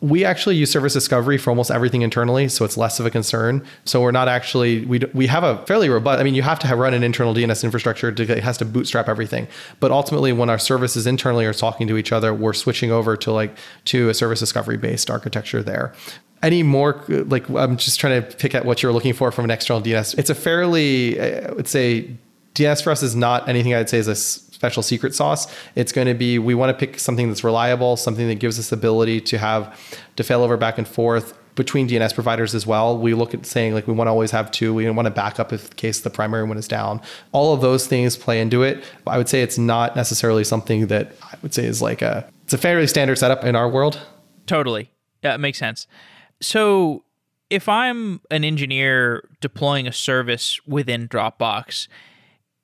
we 0.00 0.24
actually 0.24 0.56
use 0.56 0.70
service 0.70 0.94
discovery 0.94 1.36
for 1.36 1.50
almost 1.50 1.70
everything 1.70 2.00
internally, 2.00 2.48
so 2.48 2.64
it's 2.64 2.76
less 2.76 2.98
of 3.00 3.06
a 3.06 3.10
concern. 3.10 3.64
So 3.84 4.00
we're 4.00 4.12
not 4.12 4.28
actually 4.28 4.84
we 4.86 5.00
we 5.12 5.26
have 5.26 5.44
a 5.44 5.64
fairly 5.66 5.90
robust. 5.90 6.20
I 6.20 6.22
mean, 6.22 6.34
you 6.34 6.42
have 6.42 6.58
to 6.60 6.66
have 6.66 6.78
run 6.78 6.94
an 6.94 7.02
internal 7.02 7.34
DNS 7.34 7.64
infrastructure 7.64 8.10
to 8.10 8.22
it 8.22 8.42
has 8.42 8.56
to 8.58 8.64
bootstrap 8.64 9.08
everything. 9.08 9.46
But 9.78 9.90
ultimately, 9.90 10.32
when 10.32 10.48
our 10.48 10.58
services 10.58 11.06
internally 11.06 11.44
are 11.44 11.52
talking 11.52 11.86
to 11.88 11.98
each 11.98 12.12
other, 12.12 12.32
we're 12.32 12.54
switching 12.54 12.90
over 12.90 13.16
to 13.18 13.30
like 13.30 13.56
to 13.86 14.08
a 14.08 14.14
service 14.14 14.40
discovery 14.40 14.78
based 14.78 15.10
architecture 15.10 15.62
there. 15.62 15.92
Any 16.42 16.62
more 16.62 17.04
uh, 17.10 17.24
like 17.24 17.48
I'm 17.50 17.76
just 17.76 18.00
trying 18.00 18.22
to 18.22 18.36
pick 18.36 18.54
at 18.54 18.64
what 18.64 18.82
you're 18.82 18.92
looking 18.92 19.12
for 19.12 19.30
from 19.30 19.44
an 19.44 19.50
external 19.50 19.82
DNS. 19.82 20.18
It's 20.18 20.30
a 20.30 20.34
fairly 20.34 21.20
uh, 21.20 21.50
I 21.50 21.52
would 21.52 21.68
say 21.68 22.16
DNS 22.54 22.82
for 22.82 22.90
us 22.90 23.02
is 23.02 23.14
not 23.14 23.48
anything 23.50 23.74
I'd 23.74 23.90
say 23.90 23.98
is 23.98 24.08
a 24.08 24.49
special 24.60 24.82
secret 24.82 25.14
sauce. 25.14 25.46
It's 25.74 25.90
going 25.90 26.06
to 26.06 26.12
be 26.12 26.38
we 26.38 26.54
want 26.54 26.68
to 26.68 26.78
pick 26.78 27.00
something 27.00 27.28
that's 27.28 27.42
reliable, 27.42 27.96
something 27.96 28.28
that 28.28 28.34
gives 28.34 28.58
us 28.58 28.68
the 28.68 28.76
ability 28.76 29.22
to 29.22 29.38
have 29.38 29.74
to 30.16 30.22
fail 30.22 30.42
over 30.42 30.58
back 30.58 30.76
and 30.76 30.86
forth 30.86 31.32
between 31.54 31.88
DNS 31.88 32.14
providers 32.14 32.54
as 32.54 32.66
well. 32.66 32.98
We 32.98 33.14
look 33.14 33.32
at 33.32 33.46
saying 33.46 33.72
like 33.72 33.86
we 33.86 33.94
want 33.94 34.08
to 34.08 34.10
always 34.10 34.32
have 34.32 34.50
two. 34.50 34.74
We 34.74 34.88
want 34.90 35.06
to 35.06 35.10
back 35.10 35.40
up 35.40 35.50
if 35.50 35.70
in 35.70 35.76
case 35.76 36.00
the 36.00 36.10
primary 36.10 36.44
one 36.44 36.58
is 36.58 36.68
down. 36.68 37.00
All 37.32 37.54
of 37.54 37.62
those 37.62 37.86
things 37.86 38.18
play 38.18 38.38
into 38.38 38.62
it. 38.62 38.84
I 39.06 39.16
would 39.16 39.30
say 39.30 39.40
it's 39.40 39.56
not 39.56 39.96
necessarily 39.96 40.44
something 40.44 40.88
that 40.88 41.16
I 41.22 41.36
would 41.40 41.54
say 41.54 41.64
is 41.64 41.80
like 41.80 42.02
a 42.02 42.30
it's 42.44 42.52
a 42.52 42.58
fairly 42.58 42.86
standard 42.86 43.16
setup 43.16 43.44
in 43.44 43.56
our 43.56 43.68
world. 43.68 43.98
Totally. 44.44 44.90
Yeah, 45.24 45.34
it 45.34 45.38
makes 45.38 45.56
sense. 45.56 45.86
So 46.42 47.04
if 47.48 47.66
I'm 47.66 48.20
an 48.30 48.44
engineer 48.44 49.26
deploying 49.40 49.86
a 49.86 49.92
service 49.92 50.60
within 50.66 51.08
Dropbox, 51.08 51.88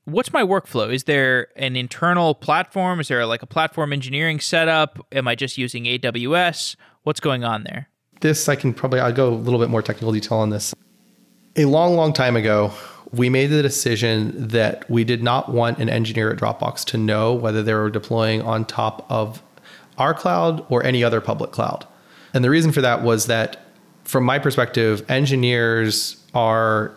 what's 0.06 0.32
my 0.32 0.42
workflow? 0.42 0.92
Is 0.92 1.04
there 1.04 1.48
an 1.56 1.76
internal 1.76 2.34
platform? 2.34 3.00
Is 3.00 3.08
there 3.08 3.26
like 3.26 3.42
a 3.42 3.46
platform 3.46 3.92
engineering 3.92 4.40
setup? 4.40 5.04
Am 5.12 5.28
I 5.28 5.34
just 5.34 5.58
using 5.58 5.84
AWS? 5.84 6.76
What's 7.02 7.20
going 7.20 7.44
on 7.44 7.64
there? 7.64 7.88
This 8.20 8.48
I 8.48 8.56
can 8.56 8.72
probably 8.72 9.00
I'll 9.00 9.12
go 9.12 9.28
a 9.28 9.34
little 9.34 9.60
bit 9.60 9.68
more 9.68 9.82
technical 9.82 10.12
detail 10.12 10.38
on 10.38 10.50
this. 10.50 10.74
A 11.56 11.66
long, 11.66 11.96
long 11.96 12.12
time 12.12 12.36
ago, 12.36 12.72
we 13.12 13.28
made 13.28 13.48
the 13.48 13.62
decision 13.62 14.48
that 14.48 14.88
we 14.90 15.04
did 15.04 15.22
not 15.22 15.52
want 15.52 15.78
an 15.78 15.88
engineer 15.88 16.30
at 16.30 16.38
Dropbox 16.38 16.84
to 16.86 16.98
know 16.98 17.34
whether 17.34 17.62
they 17.62 17.74
were 17.74 17.90
deploying 17.90 18.42
on 18.42 18.64
top 18.64 19.06
of 19.10 19.42
our 19.98 20.14
cloud 20.14 20.64
or 20.68 20.84
any 20.84 21.02
other 21.02 21.20
public 21.20 21.50
cloud. 21.52 21.86
And 22.34 22.44
the 22.44 22.50
reason 22.50 22.72
for 22.72 22.80
that 22.82 23.02
was 23.02 23.26
that, 23.26 23.58
from 24.04 24.24
my 24.24 24.38
perspective, 24.38 25.04
engineers 25.10 26.22
are 26.34 26.94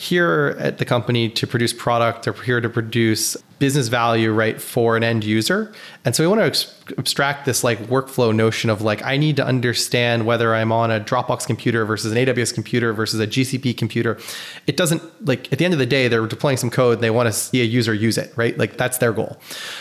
here 0.00 0.56
at 0.58 0.78
the 0.78 0.84
company 0.86 1.28
to 1.28 1.46
produce 1.46 1.74
product 1.74 2.22
they're 2.22 2.32
here 2.32 2.58
to 2.58 2.70
produce 2.70 3.36
business 3.58 3.88
value 3.88 4.32
right 4.32 4.58
for 4.58 4.96
an 4.96 5.04
end 5.04 5.22
user. 5.22 5.70
And 6.06 6.16
so 6.16 6.24
we 6.24 6.26
want 6.26 6.40
to 6.40 6.46
ex- 6.46 6.74
abstract 6.96 7.44
this 7.44 7.62
like 7.62 7.78
workflow 7.80 8.34
notion 8.34 8.70
of 8.70 8.80
like 8.80 9.02
i 9.04 9.18
need 9.18 9.36
to 9.36 9.44
understand 9.44 10.24
whether 10.24 10.54
i'm 10.54 10.72
on 10.72 10.90
a 10.90 10.98
dropbox 10.98 11.46
computer 11.46 11.84
versus 11.84 12.10
an 12.10 12.18
aws 12.18 12.52
computer 12.52 12.94
versus 12.94 13.20
a 13.20 13.26
gcp 13.26 13.76
computer. 13.76 14.18
It 14.66 14.78
doesn't 14.78 15.02
like 15.26 15.52
at 15.52 15.58
the 15.58 15.66
end 15.66 15.74
of 15.74 15.78
the 15.78 15.84
day 15.84 16.08
they're 16.08 16.26
deploying 16.26 16.56
some 16.56 16.70
code 16.70 16.94
and 16.94 17.02
they 17.02 17.10
want 17.10 17.26
to 17.26 17.32
see 17.32 17.60
a 17.60 17.64
user 17.64 17.92
use 17.92 18.16
it 18.16 18.32
right? 18.36 18.56
Like 18.56 18.78
that's 18.78 18.96
their 18.96 19.12
goal. 19.12 19.38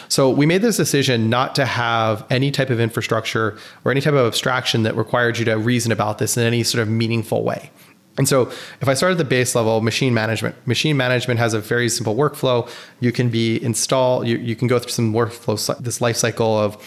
So 0.09 0.29
we 0.29 0.45
made 0.45 0.61
this 0.61 0.75
decision 0.75 1.29
not 1.29 1.55
to 1.55 1.65
have 1.65 2.25
any 2.29 2.51
type 2.51 2.69
of 2.69 2.81
infrastructure 2.81 3.57
or 3.85 3.91
any 3.91 4.01
type 4.01 4.13
of 4.13 4.27
abstraction 4.27 4.83
that 4.83 4.97
required 4.97 5.37
you 5.37 5.45
to 5.45 5.57
reason 5.57 5.93
about 5.93 6.17
this 6.17 6.35
in 6.35 6.43
any 6.43 6.63
sort 6.63 6.81
of 6.81 6.89
meaningful 6.89 7.45
way 7.45 7.71
and 8.19 8.27
so 8.27 8.51
if 8.81 8.87
I 8.89 8.93
start 8.93 9.13
at 9.13 9.17
the 9.17 9.23
base 9.23 9.55
level, 9.55 9.79
machine 9.79 10.13
management. 10.13 10.55
Machine 10.67 10.97
management 10.97 11.39
has 11.39 11.53
a 11.53 11.59
very 11.61 11.87
simple 11.87 12.15
workflow. 12.15 12.69
You 12.99 13.13
can 13.13 13.29
be 13.29 13.63
install, 13.63 14.25
you, 14.25 14.37
you 14.37 14.57
can 14.57 14.67
go 14.67 14.77
through 14.77 14.91
some 14.91 15.13
workflow, 15.13 15.77
this 15.77 16.01
life 16.01 16.17
cycle 16.17 16.59
of 16.59 16.77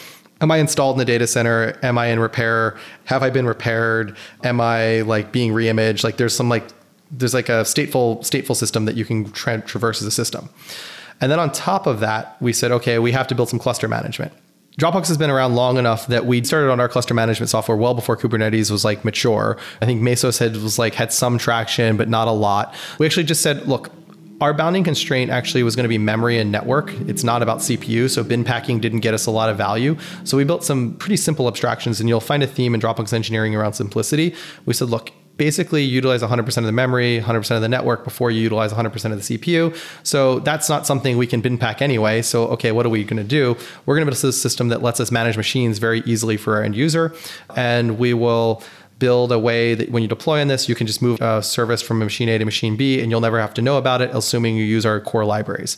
am 0.43 0.51
I 0.51 0.59
installed 0.59 0.97
in 0.97 0.99
the 0.99 1.07
data 1.07 1.27
center? 1.27 1.79
Am 1.83 1.97
I 1.97 2.09
in 2.09 2.21
repair? 2.21 2.77
Have 3.05 3.23
I 3.23 3.31
been 3.31 3.47
repaired? 3.47 4.15
Am 4.45 4.61
I 4.61 5.01
like 5.01 5.33
being 5.33 5.53
reimaged? 5.53 6.05
Like 6.05 6.19
there's 6.19 6.37
some 6.37 6.51
like 6.51 6.65
there's 7.11 7.33
like 7.33 7.49
a 7.49 7.63
stateful 7.63 8.19
stateful 8.21 8.55
system 8.55 8.85
that 8.85 8.97
you 8.97 9.07
can 9.07 9.31
tra- 9.33 9.63
traverse 9.63 10.03
as 10.03 10.07
a 10.07 10.11
system. 10.11 10.51
And 11.23 11.33
then 11.33 11.41
on 11.41 11.51
top 11.51 11.87
of 11.87 12.01
that, 12.01 12.37
we 12.43 12.53
said, 12.53 12.73
okay, 12.73 12.99
we 12.99 13.13
have 13.13 13.27
to 13.29 13.35
build 13.35 13.49
some 13.49 13.59
cluster 13.59 13.89
management. 13.89 14.33
Dropbox 14.79 15.09
has 15.09 15.19
been 15.19 15.29
around 15.29 15.55
long 15.55 15.77
enough 15.77 16.07
that 16.07 16.25
we 16.25 16.43
started 16.43 16.71
on 16.71 16.81
our 16.81 16.89
cluster 16.89 17.13
management 17.13 17.51
software 17.51 17.77
well 17.77 17.93
before 17.93 18.17
Kubernetes 18.17 18.71
was 18.71 18.85
like 18.85 19.05
mature. 19.05 19.59
I 19.83 19.87
think 19.87 20.01
Mesos 20.01 20.39
had 20.39 20.57
was 20.57 20.79
like 20.79 20.95
had 20.95 21.13
some 21.13 21.37
traction, 21.37 21.99
but 21.99 22.09
not 22.09 22.27
a 22.27 22.33
lot. 22.33 22.75
We 22.99 23.05
actually 23.05 23.25
just 23.25 23.43
said, 23.43 23.67
look, 23.69 23.93
our 24.41 24.55
bounding 24.55 24.83
constraint 24.83 25.31
actually 25.31 25.63
was 25.63 25.77
going 25.77 25.85
to 25.85 25.91
be 25.91 25.99
memory 25.99 26.39
and 26.39 26.51
network. 26.51 26.91
It's 27.03 27.23
not 27.23 27.43
about 27.43 27.59
CPU. 27.59 28.11
So 28.11 28.25
bin 28.25 28.45
packing 28.45 28.81
didn't 28.81 29.01
get 29.01 29.13
us 29.13 29.27
a 29.27 29.31
lot 29.31 29.51
of 29.51 29.59
value. 29.59 29.97
So 30.25 30.37
we 30.37 30.45
built 30.45 30.65
some 30.65 30.95
pretty 30.95 31.19
simple 31.19 31.49
abstractions, 31.49 32.01
and 32.01 32.09
you'll 32.09 32.21
find 32.21 32.43
a 32.43 32.47
theme 32.47 32.75
in 32.75 32.81
Dropbox 32.81 33.13
engineering 33.13 33.55
around 33.55 33.75
simplicity. 33.75 34.35
We 34.65 34.73
said, 34.73 34.89
look, 34.89 35.13
basically 35.43 35.83
utilize 35.83 36.23
100% 36.23 36.57
of 36.57 36.65
the 36.65 36.71
memory, 36.71 37.21
100% 37.21 37.57
of 37.57 37.63
the 37.63 37.69
network 37.69 38.05
before 38.05 38.31
you 38.31 38.41
utilize 38.41 38.73
100% 38.73 38.87
of 38.87 39.27
the 39.27 39.37
CPU. 39.37 39.77
So 40.05 40.39
that's 40.39 40.69
not 40.69 40.87
something 40.87 41.19
we 41.19 41.27
can 41.27 41.41
bin 41.41 41.59
pack 41.59 41.83
anyway. 41.83 42.23
So, 42.23 42.47
okay, 42.55 42.71
what 42.71 42.87
are 42.87 42.91
we 42.91 43.03
going 43.03 43.17
to 43.17 43.29
do? 43.41 43.57
We're 43.85 43.97
going 43.97 44.07
to 44.07 44.13
build 44.13 44.25
a 44.25 44.33
system 44.33 44.69
that 44.69 44.83
lets 44.83 45.01
us 45.01 45.11
manage 45.11 45.37
machines 45.37 45.79
very 45.79 46.01
easily 46.07 46.37
for 46.37 46.55
our 46.55 46.63
end 46.63 46.77
user. 46.77 47.13
And 47.57 47.99
we 47.99 48.15
will 48.15 48.63
build 49.01 49.33
a 49.33 49.39
way 49.39 49.75
that 49.75 49.91
when 49.91 50.01
you 50.05 50.09
deploy 50.09 50.41
on 50.41 50.47
this, 50.47 50.69
you 50.69 50.77
can 50.77 50.87
just 50.87 51.03
move 51.03 51.21
a 51.21 51.43
service 51.43 51.83
from 51.83 51.99
machine 51.99 52.29
A 52.29 52.39
to 52.39 52.45
machine 52.45 52.77
B 52.77 53.01
and 53.01 53.11
you'll 53.11 53.21
never 53.21 53.41
have 53.41 53.53
to 53.55 53.63
know 53.63 53.79
about 53.79 54.01
it, 54.01 54.11
assuming 54.15 54.57
you 54.57 54.65
use 54.65 54.87
our 54.87 55.01
core 55.01 55.25
libraries. 55.25 55.77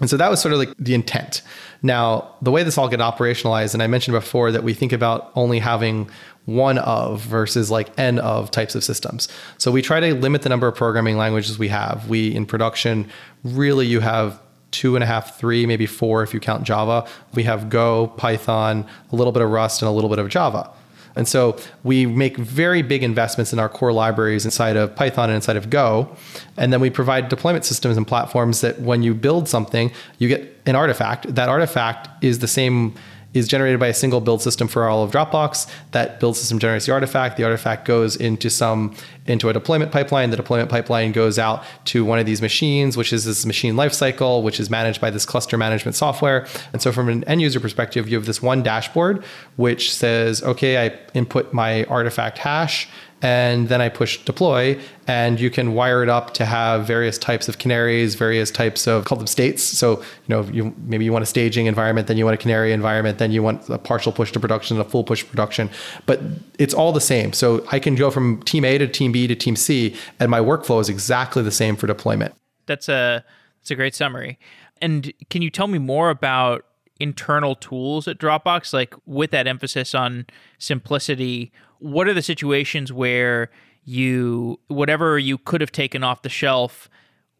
And 0.00 0.08
so 0.08 0.16
that 0.16 0.30
was 0.30 0.40
sort 0.40 0.52
of 0.52 0.58
like 0.58 0.72
the 0.78 0.94
intent. 0.94 1.42
Now, 1.82 2.34
the 2.42 2.50
way 2.50 2.62
this 2.62 2.78
all 2.78 2.88
get 2.88 3.00
operationalized, 3.00 3.74
and 3.74 3.82
I 3.82 3.86
mentioned 3.86 4.14
before 4.14 4.50
that 4.50 4.64
we 4.64 4.74
think 4.74 4.92
about 4.92 5.30
only 5.34 5.58
having 5.58 6.08
one 6.46 6.78
of 6.78 7.22
versus 7.22 7.70
like 7.70 7.98
n 7.98 8.18
of 8.18 8.50
types 8.50 8.74
of 8.74 8.84
systems. 8.84 9.28
So 9.58 9.70
we 9.70 9.82
try 9.82 10.00
to 10.00 10.14
limit 10.14 10.42
the 10.42 10.48
number 10.48 10.66
of 10.66 10.74
programming 10.74 11.16
languages 11.16 11.58
we 11.58 11.68
have. 11.68 12.08
We 12.08 12.34
in 12.34 12.46
production, 12.46 13.08
really 13.42 13.86
you 13.86 14.00
have 14.00 14.40
two 14.70 14.96
and 14.96 15.04
a 15.04 15.06
half, 15.06 15.38
three, 15.38 15.66
maybe 15.66 15.86
four 15.86 16.22
if 16.22 16.34
you 16.34 16.40
count 16.40 16.64
Java. 16.64 17.08
We 17.34 17.44
have 17.44 17.70
Go, 17.70 18.08
Python, 18.16 18.86
a 19.12 19.16
little 19.16 19.32
bit 19.32 19.40
of 19.40 19.50
Rust, 19.50 19.80
and 19.82 19.88
a 19.88 19.92
little 19.92 20.10
bit 20.10 20.18
of 20.18 20.28
Java. 20.28 20.70
And 21.16 21.28
so 21.28 21.56
we 21.84 22.06
make 22.06 22.36
very 22.36 22.82
big 22.82 23.04
investments 23.04 23.52
in 23.52 23.60
our 23.60 23.68
core 23.68 23.92
libraries 23.92 24.44
inside 24.44 24.76
of 24.76 24.96
Python 24.96 25.30
and 25.30 25.36
inside 25.36 25.56
of 25.56 25.70
Go. 25.70 26.14
And 26.56 26.72
then 26.72 26.80
we 26.80 26.90
provide 26.90 27.28
deployment 27.28 27.64
systems 27.64 27.96
and 27.96 28.04
platforms 28.04 28.62
that 28.62 28.80
when 28.80 29.04
you 29.04 29.14
build 29.14 29.48
something, 29.48 29.92
you 30.18 30.26
get 30.26 30.60
an 30.66 30.74
artifact. 30.74 31.32
That 31.32 31.48
artifact 31.48 32.08
is 32.24 32.40
the 32.40 32.48
same 32.48 32.94
is 33.34 33.48
generated 33.48 33.78
by 33.78 33.88
a 33.88 33.94
single 33.94 34.20
build 34.20 34.40
system 34.40 34.68
for 34.68 34.88
all 34.88 35.02
of 35.02 35.10
Dropbox. 35.10 35.70
That 35.90 36.20
build 36.20 36.36
system 36.36 36.58
generates 36.58 36.86
the 36.86 36.92
artifact. 36.92 37.36
The 37.36 37.44
artifact 37.44 37.84
goes 37.84 38.16
into 38.16 38.48
some 38.48 38.94
into 39.26 39.48
a 39.48 39.52
deployment 39.52 39.90
pipeline. 39.90 40.30
The 40.30 40.36
deployment 40.36 40.70
pipeline 40.70 41.12
goes 41.12 41.38
out 41.38 41.64
to 41.86 42.04
one 42.04 42.18
of 42.18 42.26
these 42.26 42.40
machines, 42.40 42.96
which 42.96 43.12
is 43.12 43.24
this 43.24 43.44
machine 43.44 43.74
lifecycle, 43.74 44.42
which 44.42 44.60
is 44.60 44.70
managed 44.70 45.00
by 45.00 45.10
this 45.10 45.26
cluster 45.26 45.58
management 45.58 45.96
software. 45.96 46.46
And 46.72 46.80
so, 46.80 46.92
from 46.92 47.08
an 47.08 47.24
end 47.24 47.42
user 47.42 47.60
perspective, 47.60 48.08
you 48.08 48.16
have 48.16 48.26
this 48.26 48.40
one 48.40 48.62
dashboard 48.62 49.24
which 49.56 49.94
says, 49.94 50.42
okay, 50.42 50.86
I 50.86 50.98
input 51.14 51.52
my 51.52 51.84
artifact 51.84 52.38
hash 52.38 52.88
and 53.24 53.68
then 53.70 53.80
I 53.80 53.88
push 53.88 54.18
deploy, 54.18 54.78
and 55.06 55.40
you 55.40 55.48
can 55.48 55.72
wire 55.72 56.02
it 56.02 56.10
up 56.10 56.34
to 56.34 56.44
have 56.44 56.86
various 56.86 57.16
types 57.16 57.48
of 57.48 57.56
canaries, 57.56 58.16
various 58.16 58.50
types 58.50 58.86
of 58.86 59.06
call 59.06 59.16
them 59.16 59.26
states. 59.26 59.62
So 59.62 60.00
you 60.00 60.28
know, 60.28 60.42
you 60.42 60.74
maybe 60.86 61.06
you 61.06 61.12
want 61.12 61.22
a 61.22 61.26
staging 61.26 61.64
environment, 61.64 62.06
then 62.06 62.18
you 62.18 62.26
want 62.26 62.34
a 62.34 62.42
canary 62.42 62.70
environment, 62.70 63.16
then 63.16 63.32
you 63.32 63.42
want 63.42 63.66
a 63.70 63.78
partial 63.78 64.12
push 64.12 64.30
to 64.32 64.40
production, 64.40 64.78
a 64.78 64.84
full 64.84 65.04
push 65.04 65.24
to 65.24 65.30
production, 65.30 65.70
but 66.04 66.20
it's 66.58 66.74
all 66.74 66.92
the 66.92 67.00
same. 67.00 67.32
So 67.32 67.66
I 67.72 67.78
can 67.78 67.94
go 67.94 68.10
from 68.10 68.42
team 68.42 68.62
A 68.62 68.76
to 68.76 68.86
team 68.86 69.10
B 69.10 69.26
to 69.26 69.34
team 69.34 69.56
C, 69.56 69.96
and 70.20 70.30
my 70.30 70.40
workflow 70.40 70.78
is 70.82 70.90
exactly 70.90 71.42
the 71.42 71.50
same 71.50 71.76
for 71.76 71.86
deployment. 71.86 72.34
That's 72.66 72.90
a 72.90 73.24
that's 73.62 73.70
a 73.70 73.74
great 73.74 73.94
summary. 73.94 74.38
And 74.82 75.14
can 75.30 75.40
you 75.40 75.48
tell 75.48 75.66
me 75.66 75.78
more 75.78 76.10
about 76.10 76.66
internal 77.00 77.54
tools 77.54 78.06
at 78.06 78.18
Dropbox, 78.18 78.72
like 78.72 78.94
with 79.06 79.30
that 79.32 79.46
emphasis 79.46 79.94
on 79.94 80.26
simplicity? 80.58 81.52
what 81.84 82.08
are 82.08 82.14
the 82.14 82.22
situations 82.22 82.92
where 82.92 83.50
you 83.84 84.58
whatever 84.68 85.18
you 85.18 85.36
could 85.36 85.60
have 85.60 85.70
taken 85.70 86.02
off 86.02 86.22
the 86.22 86.30
shelf 86.30 86.88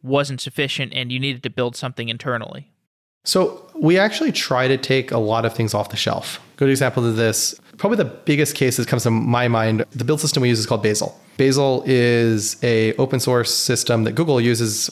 wasn't 0.02 0.38
sufficient 0.38 0.92
and 0.94 1.11
you 1.11 1.18
needed 1.18 1.42
to 1.42 1.50
build 1.50 1.74
something 1.74 2.11
internally? 2.11 2.70
So 3.24 3.66
we 3.74 3.98
actually 3.98 4.32
try 4.32 4.68
to 4.68 4.76
take 4.76 5.11
a 5.11 5.18
lot 5.18 5.46
of 5.46 5.55
things 5.55 5.72
off 5.72 5.88
the 5.88 5.96
shelf. 5.96 6.40
Good 6.57 6.68
example 6.68 7.07
of 7.07 7.16
this, 7.16 7.59
probably 7.78 7.96
the 7.96 8.05
biggest 8.05 8.55
case 8.55 8.76
that 8.76 8.86
comes 8.86 9.05
to 9.05 9.11
my 9.11 9.48
mind, 9.48 9.86
the 9.92 10.05
build 10.05 10.20
system 10.20 10.42
we 10.42 10.50
use 10.50 10.59
is 10.59 10.66
called 10.66 10.82
Bazel. 10.82 11.18
Bazel 11.38 11.82
is 11.86 12.62
a 12.62 12.94
open 12.96 13.20
source 13.20 13.52
system 13.52 14.05
that 14.05 14.12
Google 14.12 14.42
uses 14.42 14.90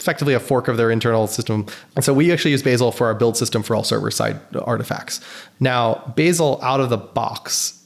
effectively 0.00 0.34
a 0.34 0.40
fork 0.40 0.68
of 0.68 0.76
their 0.76 0.90
internal 0.90 1.26
system. 1.26 1.66
And 1.96 2.04
so 2.04 2.14
we 2.14 2.32
actually 2.32 2.52
use 2.52 2.62
Bazel 2.62 2.92
for 2.92 3.06
our 3.06 3.14
build 3.14 3.36
system 3.36 3.62
for 3.62 3.74
all 3.74 3.84
server 3.84 4.10
side 4.10 4.40
artifacts. 4.62 5.20
Now, 5.60 6.12
Bazel 6.16 6.60
out 6.62 6.80
of 6.80 6.90
the 6.90 6.96
box 6.96 7.84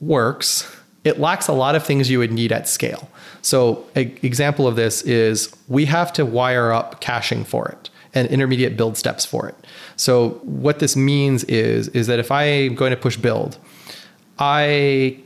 works, 0.00 0.70
it 1.04 1.18
lacks 1.18 1.48
a 1.48 1.52
lot 1.52 1.74
of 1.74 1.84
things 1.84 2.10
you 2.10 2.18
would 2.18 2.32
need 2.32 2.52
at 2.52 2.68
scale. 2.68 3.10
So, 3.40 3.86
an 3.94 4.16
example 4.22 4.66
of 4.66 4.76
this 4.76 5.02
is 5.02 5.54
we 5.68 5.84
have 5.86 6.12
to 6.14 6.26
wire 6.26 6.72
up 6.72 7.00
caching 7.00 7.44
for 7.44 7.68
it 7.68 7.90
and 8.14 8.28
intermediate 8.28 8.76
build 8.76 8.96
steps 8.96 9.24
for 9.24 9.48
it. 9.48 9.54
So, 9.96 10.30
what 10.42 10.80
this 10.80 10.96
means 10.96 11.44
is 11.44 11.88
is 11.88 12.08
that 12.08 12.18
if 12.18 12.30
I'm 12.30 12.74
going 12.74 12.90
to 12.90 12.96
push 12.96 13.16
build, 13.16 13.56
I 14.38 15.18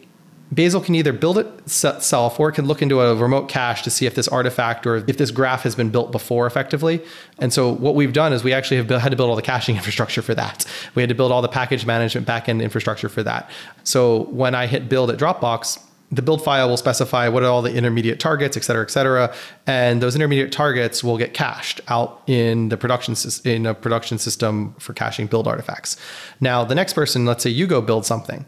Bazel 0.53 0.83
can 0.83 0.95
either 0.95 1.13
build 1.15 1.39
it 1.39 1.47
itself 1.65 2.39
or 2.39 2.51
it 2.51 2.53
can 2.53 2.67
look 2.67 2.83
into 2.83 3.01
a 3.01 3.15
remote 3.15 3.49
cache 3.49 3.83
to 3.83 3.91
see 3.91 4.05
if 4.05 4.15
this 4.15 4.29
artifact 4.29 4.87
or 4.87 4.97
if 4.97 5.17
this 5.17 5.31
graph 5.31 5.63
has 5.63 5.75
been 5.75 5.89
built 5.89 6.13
before 6.13 6.47
effectively. 6.47 7.03
And 7.39 7.53
so 7.53 7.73
what 7.73 7.95
we've 7.95 8.13
done 8.13 8.35
is 8.35 8.45
we 8.45 8.53
actually 8.53 8.77
have 8.77 8.91
had 8.91 9.11
to 9.11 9.17
build 9.17 9.31
all 9.31 9.37
the 9.37 9.43
caching 9.43 9.77
infrastructure 9.83 10.21
for 10.21 10.35
that. 10.35 10.67
We 10.95 11.03
had 11.03 11.09
to 11.09 11.15
build 11.15 11.33
all 11.33 11.41
the 11.41 11.49
package 11.49 11.87
management 11.87 12.27
backend 12.27 12.63
infrastructure 12.63 13.09
for 13.09 13.23
that. 13.23 13.51
So 13.83 14.25
when 14.25 14.55
I 14.55 14.67
hit 14.67 14.89
build 14.91 15.11
at 15.11 15.19
Dropbox, 15.19 15.79
the 16.13 16.21
build 16.21 16.45
file 16.45 16.69
will 16.69 16.77
specify 16.77 17.27
what 17.29 17.43
are 17.43 17.47
all 17.47 17.63
the 17.63 17.75
intermediate 17.75 18.21
targets, 18.21 18.55
et 18.55 18.65
cetera, 18.65 18.83
et 18.83 18.91
cetera. 18.91 19.35
And 19.67 20.03
those 20.03 20.15
intermediate 20.15 20.53
targets 20.53 21.03
will 21.03 21.17
get 21.17 21.33
cached 21.33 21.81
out 21.89 22.23
in 22.27 22.69
the 22.69 22.77
production 22.77 23.15
in 23.47 23.65
a 23.65 23.73
production 23.73 24.19
system 24.19 24.75
for 24.75 24.93
caching 24.93 25.27
build 25.27 25.49
artifacts. 25.49 25.97
Now, 26.39 26.65
the 26.65 26.75
next 26.75 26.93
person, 26.93 27.25
let's 27.25 27.43
say 27.43 27.49
you 27.49 27.67
go 27.67 27.81
build 27.81 28.05
something 28.05 28.45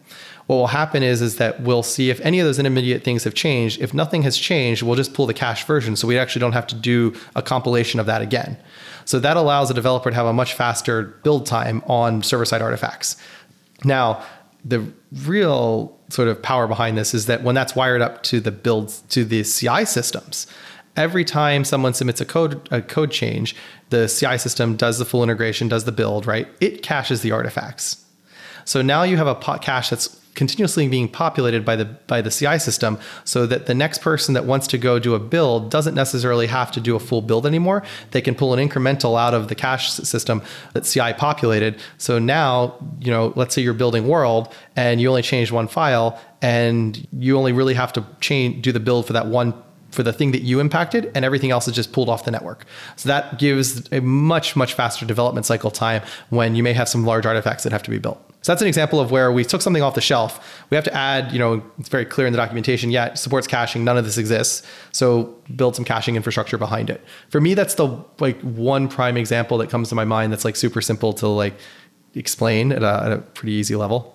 what 0.47 0.57
will 0.57 0.67
happen 0.67 1.03
is 1.03 1.23
is 1.23 1.37
that 1.37 1.61
we'll 1.63 1.83
see 1.83 2.11
if 2.11 2.21
any 2.21 2.39
of 2.39 2.47
those 2.47 2.59
intermediate 2.59 3.03
things 3.03 3.25
have 3.25 3.35
changed. 3.35 3.81
If 3.81 3.95
nothing 3.95 4.23
has 4.23 4.37
changed, 4.37 4.83
we'll 4.83 4.97
just 4.97 5.15
pull 5.15 5.27
the 5.27 5.35
cache 5.35 5.65
version, 5.65 5.97
so 5.97 6.07
we 6.07 6.19
actually 6.19 6.41
don't 6.41 6.53
have 6.53 6.67
to 6.69 6.75
do 6.75 7.15
a 7.35 7.43
compilation 7.43 7.99
of 7.99 8.07
that 8.07 8.21
again. 8.21 8.59
So 9.07 9.19
that 9.21 9.37
allows 9.37 9.71
a 9.71 9.75
developer 9.75 10.11
to 10.11 10.17
have 10.17 10.27
a 10.27 10.33
much 10.33 10.55
faster 10.55 11.03
build 11.23 11.47
time 11.47 11.83
on 11.87 12.23
server 12.23 12.45
side 12.45 12.61
artifacts. 12.61 13.17
Now, 13.85 14.23
the 14.65 14.87
real 15.25 15.99
sort 16.09 16.29
of 16.29 16.43
power 16.43 16.67
behind 16.67 16.97
this 16.97 17.15
is 17.15 17.27
that 17.27 17.43
when 17.43 17.55
that's 17.55 17.75
wired 17.75 18.03
up 18.03 18.23
to 18.25 18.41
the 18.41 18.51
build 18.51 18.95
to 19.11 19.25
the 19.25 19.45
CI 19.45 19.85
systems, 19.85 20.47
every 20.97 21.25
time 21.25 21.65
someone 21.65 21.93
submits 21.95 22.21
a 22.21 22.25
code 22.25 22.69
a 22.71 22.81
code 22.83 23.11
change, 23.11 23.57
the 23.91 24.09
CI 24.09 24.39
system 24.39 24.77
does 24.77 24.99
the 24.99 25.05
full 25.05 25.23
integration, 25.23 25.69
does 25.69 25.85
the 25.85 25.93
build, 25.93 26.27
right? 26.27 26.49
It 26.61 26.83
caches 26.83 27.23
the 27.23 27.33
artifacts. 27.33 28.05
So 28.65 28.81
now 28.81 29.03
you 29.03 29.17
have 29.19 29.27
a 29.27 29.59
cache 29.59 29.91
that's 29.91 30.21
continuously 30.35 30.89
being 30.89 31.09
populated 31.09 31.65
by 31.65 31.77
the 31.77 31.85
by 31.85 32.21
the 32.21 32.31
CI 32.31 32.59
system 32.59 32.99
so 33.25 33.47
that 33.47 33.67
the 33.67 33.75
next 33.75 34.01
person 34.01 34.35
that 34.35 34.45
wants 34.45 34.67
to 34.67 34.79
go 34.79 34.99
do 34.99 35.15
a 35.15 35.19
build 35.19 35.71
doesn't 35.71 35.95
necessarily 35.95 36.47
have 36.47 36.71
to 36.73 36.81
do 36.81 36.97
a 36.97 37.01
full 37.01 37.23
build 37.23 37.47
anymore. 37.47 37.83
They 38.11 38.21
can 38.21 38.35
pull 38.35 38.55
an 38.55 38.69
incremental 38.69 39.19
out 39.19 39.35
of 39.35 39.49
the 39.49 39.55
cache 39.55 39.91
system 39.93 40.43
that 40.73 40.83
CI 40.83 41.13
populated. 41.15 41.81
So 41.99 42.19
now, 42.19 42.75
you 43.01 43.11
know, 43.11 43.33
let's 43.37 43.55
say 43.55 43.63
you're 43.63 43.75
building 43.75 44.09
world 44.09 44.53
and 44.77 45.01
you 45.01 45.09
only 45.09 45.23
change 45.23 45.51
one 45.53 45.69
file 45.69 46.21
and 46.43 47.07
you 47.13 47.39
only 47.39 47.53
really 47.53 47.75
have 47.75 47.93
to 47.95 48.05
change 48.21 48.63
do 48.63 48.73
the 48.73 48.81
build 48.81 49.07
for 49.07 49.13
that 49.15 49.27
one 49.27 49.55
for 49.95 50.03
the 50.03 50.13
thing 50.13 50.33
that 50.33 50.43
you 50.43 50.61
impacted 50.61 51.11
and 51.15 51.25
everything 51.25 51.51
else 51.51 51.69
is 51.69 51.75
just 51.75 51.93
pulled 51.93 52.09
off 52.09 52.25
the 52.25 52.31
network. 52.31 52.67
So 52.97 53.09
that 53.09 53.39
gives 53.39 53.91
a 53.93 54.01
much 54.01 54.57
much 54.57 54.75
faster 54.75 55.07
development 55.07 55.47
cycle 55.47 55.71
time 55.71 56.03
when 56.31 56.55
you 56.55 56.63
may 56.63 56.73
have 56.73 56.89
some 56.89 57.05
large 57.05 57.27
artifacts 57.27 57.63
that 57.65 57.73
have 57.73 57.83
to 57.85 57.91
be 57.91 57.99
built. 57.99 58.21
So 58.43 58.53
that's 58.53 58.61
an 58.61 58.69
example 58.69 59.01
of 59.01 59.11
where 59.11 59.33
we 59.33 59.43
took 59.43 59.63
something 59.63 59.83
off 59.83 59.95
the 59.95 60.03
shelf. 60.03 60.63
We 60.69 60.75
have 60.75 60.85
to 60.85 60.93
add, 60.93 61.33
you 61.33 61.39
know, 61.39 61.63
it's 61.79 61.89
very 61.89 62.05
clear 62.05 62.27
in 62.27 62.33
the 62.35 62.37
documentation, 62.37 62.91
yeah, 62.91 63.07
it 63.07 63.17
supports 63.17 63.47
caching. 63.47 63.85
None 63.85 63.97
of 63.97 64.05
this 64.05 64.19
exists. 64.19 64.67
So 64.93 65.35
build 65.57 65.75
some 65.77 65.85
caching 65.87 66.15
infrastructure 66.15 66.59
behind 66.59 66.91
it. 66.91 67.01
For 67.31 67.41
me, 67.41 67.55
that's 67.55 67.75
the 67.75 68.05
like 68.21 68.39
one 68.43 68.87
prime 68.87 69.17
example 69.17 69.57
that 69.59 69.71
comes 69.71 69.89
to 69.89 69.95
my 69.95 70.05
mind 70.05 70.31
that's 70.31 70.45
like 70.45 70.57
super 70.57 70.83
simple 70.83 71.15
to 71.15 71.27
like 71.27 71.55
explain 72.15 72.71
at 72.71 72.83
a, 72.83 73.03
at 73.05 73.13
a 73.13 73.19
pretty 73.19 73.55
easy 73.55 73.77
level. 73.77 74.15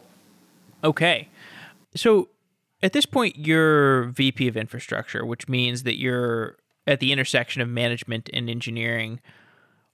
Okay. 0.84 1.28
So 1.96 2.30
at 2.82 2.94
this 2.94 3.06
point, 3.06 3.38
you're 3.38 4.06
VP 4.06 4.48
of 4.48 4.56
infrastructure, 4.56 5.26
which 5.26 5.50
means 5.50 5.84
that 5.84 6.00
you're 6.00 6.58
at 6.88 7.00
the 7.00 7.12
intersection 7.12 7.62
of 7.62 7.70
management 7.70 8.30
and 8.34 8.50
engineering. 8.50 9.20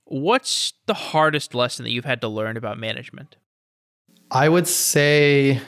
What's 0.05 0.73
the 0.85 0.93
hardest 0.93 1.55
lesson 1.55 1.83
that 1.83 1.91
you've 1.91 2.05
had 2.05 2.21
to 2.21 2.27
learn 2.27 2.57
about 2.57 2.77
management? 2.77 3.37
I 4.31 4.49
would 4.49 4.67
say, 4.67 5.61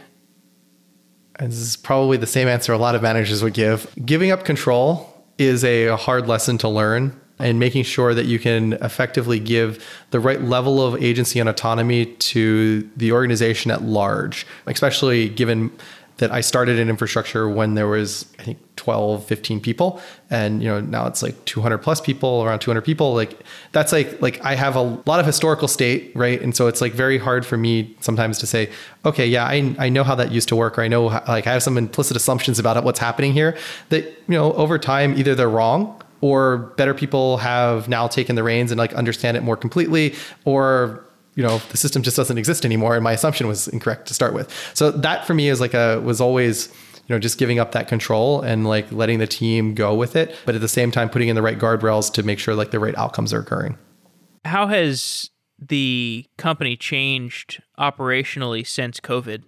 and 1.40 1.52
this 1.52 1.60
is 1.60 1.76
probably 1.76 2.18
the 2.18 2.28
same 2.28 2.48
answer 2.48 2.72
a 2.74 2.78
lot 2.78 2.96
of 2.96 3.02
managers 3.02 3.44
would 3.44 3.54
give 3.54 3.92
giving 4.06 4.32
up 4.32 4.46
control 4.46 5.14
is 5.38 5.64
a 5.64 5.96
hard 5.96 6.28
lesson 6.28 6.58
to 6.60 6.70
learn 6.70 7.20
and 7.40 7.60
making 7.60 7.84
sure 7.84 8.14
that 8.14 8.26
you 8.26 8.40
can 8.40 8.74
effectively 8.74 9.40
give 9.40 9.86
the 10.10 10.20
right 10.20 10.42
level 10.42 10.84
of 10.84 11.02
agency 11.04 11.40
and 11.40 11.48
autonomy 11.48 12.06
to 12.06 12.90
the 12.98 13.12
organization 13.12 13.70
at 13.70 13.84
large, 13.84 14.48
especially 14.66 15.30
given 15.30 15.72
that 16.18 16.32
I 16.32 16.42
started 16.42 16.80
in 16.80 16.90
infrastructure 16.90 17.48
when 17.48 17.76
there 17.76 17.88
was, 17.88 18.26
I 18.40 18.44
think, 18.44 18.58
12, 18.76 19.26
15 19.26 19.62
people. 19.62 20.02
And, 20.30 20.64
you 20.64 20.68
know, 20.68 20.80
now 20.80 21.08
it's 21.08 21.22
like 21.22 21.44
200 21.46 21.78
plus 21.80 22.02
people, 22.02 22.44
around 22.44 22.60
200 22.60 22.82
people. 22.82 23.14
Like 23.14 23.40
that's 23.72 23.92
like, 23.92 24.22
like 24.22 24.44
I 24.44 24.56
have 24.56 24.76
a 24.76 24.82
lot 24.82 25.20
of 25.20 25.26
historical 25.26 25.68
state, 25.68 26.12
right? 26.16 26.42
And 26.42 26.56
so 26.56 26.68
it's 26.68 26.82
like 26.82 26.94
very 26.94 27.18
hard 27.18 27.46
for 27.46 27.58
me 27.58 27.96
sometimes 28.00 28.40
to 28.40 28.48
say, 28.48 28.72
okay, 29.06 29.28
yeah, 29.28 29.46
I, 29.46 29.76
I 29.78 29.90
know 29.90 30.04
how 30.04 30.16
that 30.16 30.32
used 30.32 30.50
to 30.50 30.56
work, 30.56 30.78
or 30.78 30.82
I 30.82 30.88
know, 30.88 31.10
how, 31.10 31.24
like 31.28 31.48
I 31.48 31.54
have 31.54 31.64
some 31.64 31.78
implicit 31.78 32.18
assumptions 32.18 32.60
about 32.60 32.84
what's 32.84 33.00
happening 33.00 33.34
here 33.34 33.58
that, 33.90 34.04
you 34.04 34.16
know, 34.28 34.54
over 34.54 34.80
time, 34.80 35.18
either 35.18 35.36
they're 35.36 35.50
wrong 35.50 36.02
or 36.22 36.58
better 36.78 36.94
people 36.94 37.38
have 37.38 37.88
now 37.88 38.08
taken 38.08 38.36
the 38.36 38.44
reins 38.44 38.72
and 38.72 38.80
like 38.80 38.94
understand 38.94 39.38
it 39.38 39.44
more 39.44 39.58
completely 39.58 40.16
or 40.46 41.07
you 41.38 41.44
know 41.44 41.60
the 41.70 41.78
system 41.78 42.02
just 42.02 42.18
doesn't 42.18 42.38
exist 42.38 42.66
anymore 42.66 42.96
and 42.96 43.04
my 43.04 43.14
assumption 43.14 43.48
was 43.48 43.70
incorrect 43.70 44.08
to 44.08 44.14
start 44.14 44.34
with 44.34 44.52
so 44.74 44.92
that 44.92 45.26
for 45.26 45.34
me 45.34 45.48
is 45.48 45.62
like 45.62 45.74
a 45.74 46.02
was 46.02 46.20
always 46.20 46.70
you 47.08 47.16
know, 47.16 47.20
just 47.20 47.38
giving 47.38 47.58
up 47.58 47.72
that 47.72 47.88
control 47.88 48.42
and 48.42 48.68
like 48.68 48.92
letting 48.92 49.20
the 49.20 49.28
team 49.28 49.74
go 49.74 49.96
with 49.96 50.16
it, 50.16 50.36
but 50.46 50.56
at 50.56 50.62
the 50.62 50.68
same 50.68 50.92
time 50.92 51.10
putting 51.10 51.30
in 51.30 51.36
the 51.36 51.42
right 51.42 51.58
guardrails 51.58 52.12
to 52.14 52.24
make 52.24 52.38
sure 52.38 52.54
like 52.54 52.72
the 52.72 52.80
right 52.80 52.96
outcomes 52.98 53.34
are 53.34 53.40
occurring. 53.40 53.78
How 54.44 54.68
has 54.68 55.30
the 55.58 56.26
company 56.38 56.76
changed 56.76 57.64
operationally 57.80 58.68
since 58.68 59.00
COVID? 59.00 59.44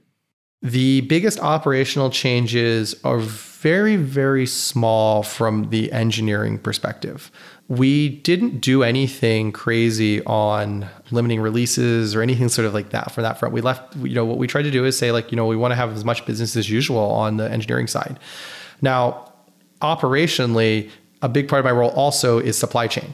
The 0.62 1.01
biggest 1.01 1.39
operational 1.39 2.10
changes 2.10 2.93
are 3.05 3.20
very, 3.20 3.95
very 3.95 4.45
small 4.45 5.24
from 5.24 5.70
the 5.70 5.89
engineering 5.91 6.60
perspective. 6.60 7.32
We 7.70 8.10
didn't 8.10 8.60
do 8.60 8.84
anything 8.84 9.53
crazy 9.53 10.22
on 10.26 10.89
limiting 11.12 11.39
releases 11.39 12.14
or 12.14 12.22
anything 12.22 12.49
sort 12.49 12.66
of 12.66 12.74
like 12.74 12.89
that 12.89 13.12
for 13.12 13.22
that 13.22 13.39
front. 13.39 13.53
We 13.53 13.62
left, 13.62 13.95
you 13.97 14.16
know, 14.16 14.26
what 14.26 14.38
we 14.38 14.47
tried 14.47 14.64
to 14.64 14.72
do 14.72 14.84
is 14.84 14.97
say, 14.97 15.12
like, 15.12 15.32
you 15.32 15.38
know, 15.38 15.45
we 15.45 15.55
want 15.55 15.72
to 15.72 15.76
have 15.76 15.95
as 15.95 16.03
much 16.03 16.26
business 16.26 16.57
as 16.57 16.70
usual 16.70 17.10
on 17.12 17.38
the 17.38 17.49
engineering 17.49 17.88
side. 17.88 18.20
Now, 18.82 19.32
operationally, 19.82 20.89
a 21.22 21.30
big 21.30 21.47
part 21.47 21.60
of 21.60 21.66
my 21.66 21.72
role 21.72 21.91
also 21.91 22.39
is 22.39 22.57
supply 22.57 22.88
chain. 22.88 23.14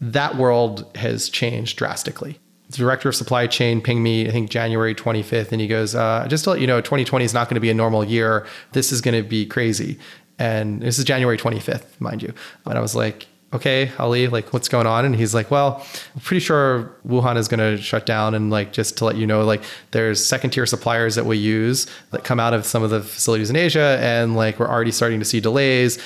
That 0.00 0.36
world 0.36 0.88
has 0.96 1.28
changed 1.28 1.76
drastically 1.76 2.38
director 2.70 3.08
of 3.08 3.14
supply 3.14 3.46
chain 3.46 3.80
pinged 3.80 4.02
me, 4.02 4.28
I 4.28 4.30
think 4.30 4.50
January 4.50 4.94
25th, 4.94 5.52
and 5.52 5.60
he 5.60 5.66
goes, 5.66 5.94
uh, 5.94 6.26
just 6.28 6.44
to 6.44 6.50
let 6.50 6.60
you 6.60 6.66
know, 6.66 6.80
2020 6.80 7.24
is 7.24 7.32
not 7.32 7.48
going 7.48 7.54
to 7.54 7.60
be 7.60 7.70
a 7.70 7.74
normal 7.74 8.04
year. 8.04 8.46
This 8.72 8.92
is 8.92 9.00
going 9.00 9.20
to 9.22 9.28
be 9.28 9.46
crazy. 9.46 9.98
And 10.38 10.82
this 10.82 10.98
is 10.98 11.04
January 11.04 11.38
25th, 11.38 12.00
mind 12.00 12.22
you. 12.22 12.32
And 12.64 12.76
I 12.76 12.80
was 12.80 12.94
like, 12.94 13.26
okay, 13.52 13.90
Ali, 13.98 14.26
like 14.28 14.52
what's 14.52 14.68
going 14.68 14.86
on? 14.86 15.04
And 15.04 15.14
he's 15.14 15.34
like, 15.34 15.50
well, 15.50 15.84
I'm 16.14 16.20
pretty 16.20 16.40
sure 16.40 16.92
Wuhan 17.06 17.36
is 17.36 17.48
going 17.48 17.60
to 17.60 17.80
shut 17.80 18.04
down. 18.04 18.34
And 18.34 18.50
like, 18.50 18.72
just 18.72 18.98
to 18.98 19.04
let 19.04 19.16
you 19.16 19.26
know, 19.26 19.44
like 19.44 19.62
there's 19.92 20.24
second 20.24 20.50
tier 20.50 20.66
suppliers 20.66 21.14
that 21.14 21.24
we 21.24 21.38
use 21.38 21.86
that 22.10 22.24
come 22.24 22.40
out 22.40 22.52
of 22.52 22.66
some 22.66 22.82
of 22.82 22.90
the 22.90 23.00
facilities 23.00 23.48
in 23.48 23.56
Asia. 23.56 23.98
And 24.00 24.36
like, 24.36 24.58
we're 24.58 24.68
already 24.68 24.92
starting 24.92 25.20
to 25.20 25.24
see 25.24 25.40
delays. 25.40 25.98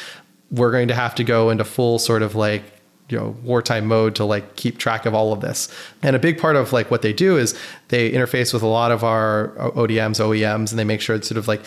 We're 0.50 0.70
going 0.70 0.88
to 0.88 0.94
have 0.94 1.14
to 1.16 1.24
go 1.24 1.50
into 1.50 1.64
full 1.64 1.98
sort 1.98 2.22
of 2.22 2.34
like 2.34 2.62
you 3.10 3.18
know 3.18 3.36
wartime 3.42 3.86
mode 3.86 4.14
to 4.16 4.24
like 4.24 4.56
keep 4.56 4.78
track 4.78 5.06
of 5.06 5.14
all 5.14 5.32
of 5.32 5.40
this. 5.40 5.68
And 6.02 6.16
a 6.16 6.18
big 6.18 6.38
part 6.38 6.56
of 6.56 6.72
like 6.72 6.90
what 6.90 7.02
they 7.02 7.12
do 7.12 7.36
is 7.36 7.58
they 7.88 8.10
interface 8.10 8.52
with 8.52 8.62
a 8.62 8.66
lot 8.66 8.92
of 8.92 9.04
our 9.04 9.52
odms 9.58 10.20
oems 10.20 10.70
and 10.70 10.78
they 10.78 10.84
make 10.84 11.00
sure 11.00 11.16
it's 11.16 11.28
sort 11.28 11.38
of 11.38 11.48
like 11.48 11.62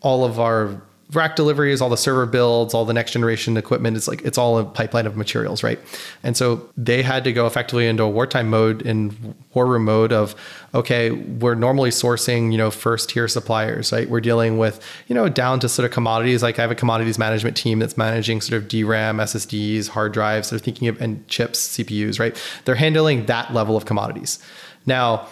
all 0.00 0.24
of 0.24 0.38
our 0.38 0.80
rack 1.12 1.36
deliveries, 1.36 1.80
all 1.80 1.88
the 1.88 1.96
server 1.96 2.26
builds, 2.26 2.74
all 2.74 2.84
the 2.84 2.92
next 2.92 3.12
generation 3.12 3.56
equipment. 3.56 3.96
It's 3.96 4.08
like 4.08 4.20
it's 4.22 4.36
all 4.36 4.58
a 4.58 4.64
pipeline 4.64 5.06
of 5.06 5.16
materials, 5.16 5.62
right? 5.62 5.78
And 6.22 6.36
so 6.36 6.68
they 6.76 7.02
had 7.02 7.24
to 7.24 7.32
go 7.32 7.46
effectively 7.46 7.86
into 7.86 8.02
a 8.02 8.08
wartime 8.10 8.50
mode 8.50 8.82
in 8.82 9.34
war 9.54 9.66
room 9.66 9.84
mode 9.84 10.12
of 10.12 10.34
okay, 10.74 11.10
we're 11.10 11.54
normally 11.54 11.88
sourcing, 11.88 12.52
you 12.52 12.58
know, 12.58 12.70
first 12.70 13.08
tier 13.08 13.26
suppliers, 13.26 13.90
right? 13.90 14.08
We're 14.08 14.20
dealing 14.20 14.58
with, 14.58 14.84
you 15.06 15.14
know, 15.14 15.30
down 15.30 15.60
to 15.60 15.68
sort 15.68 15.86
of 15.86 15.92
commodities. 15.92 16.42
Like 16.42 16.58
I 16.58 16.62
have 16.62 16.70
a 16.70 16.74
commodities 16.74 17.18
management 17.18 17.56
team 17.56 17.78
that's 17.78 17.96
managing 17.96 18.42
sort 18.42 18.62
of 18.62 18.68
DRAM, 18.68 19.16
SSDs, 19.16 19.88
hard 19.88 20.12
drives, 20.12 20.52
of 20.52 20.60
thinking 20.60 20.88
of 20.88 21.00
and 21.00 21.26
chips, 21.28 21.78
CPUs, 21.78 22.20
right? 22.20 22.38
They're 22.66 22.74
handling 22.74 23.26
that 23.26 23.54
level 23.54 23.78
of 23.78 23.86
commodities. 23.86 24.38
Now, 24.84 25.26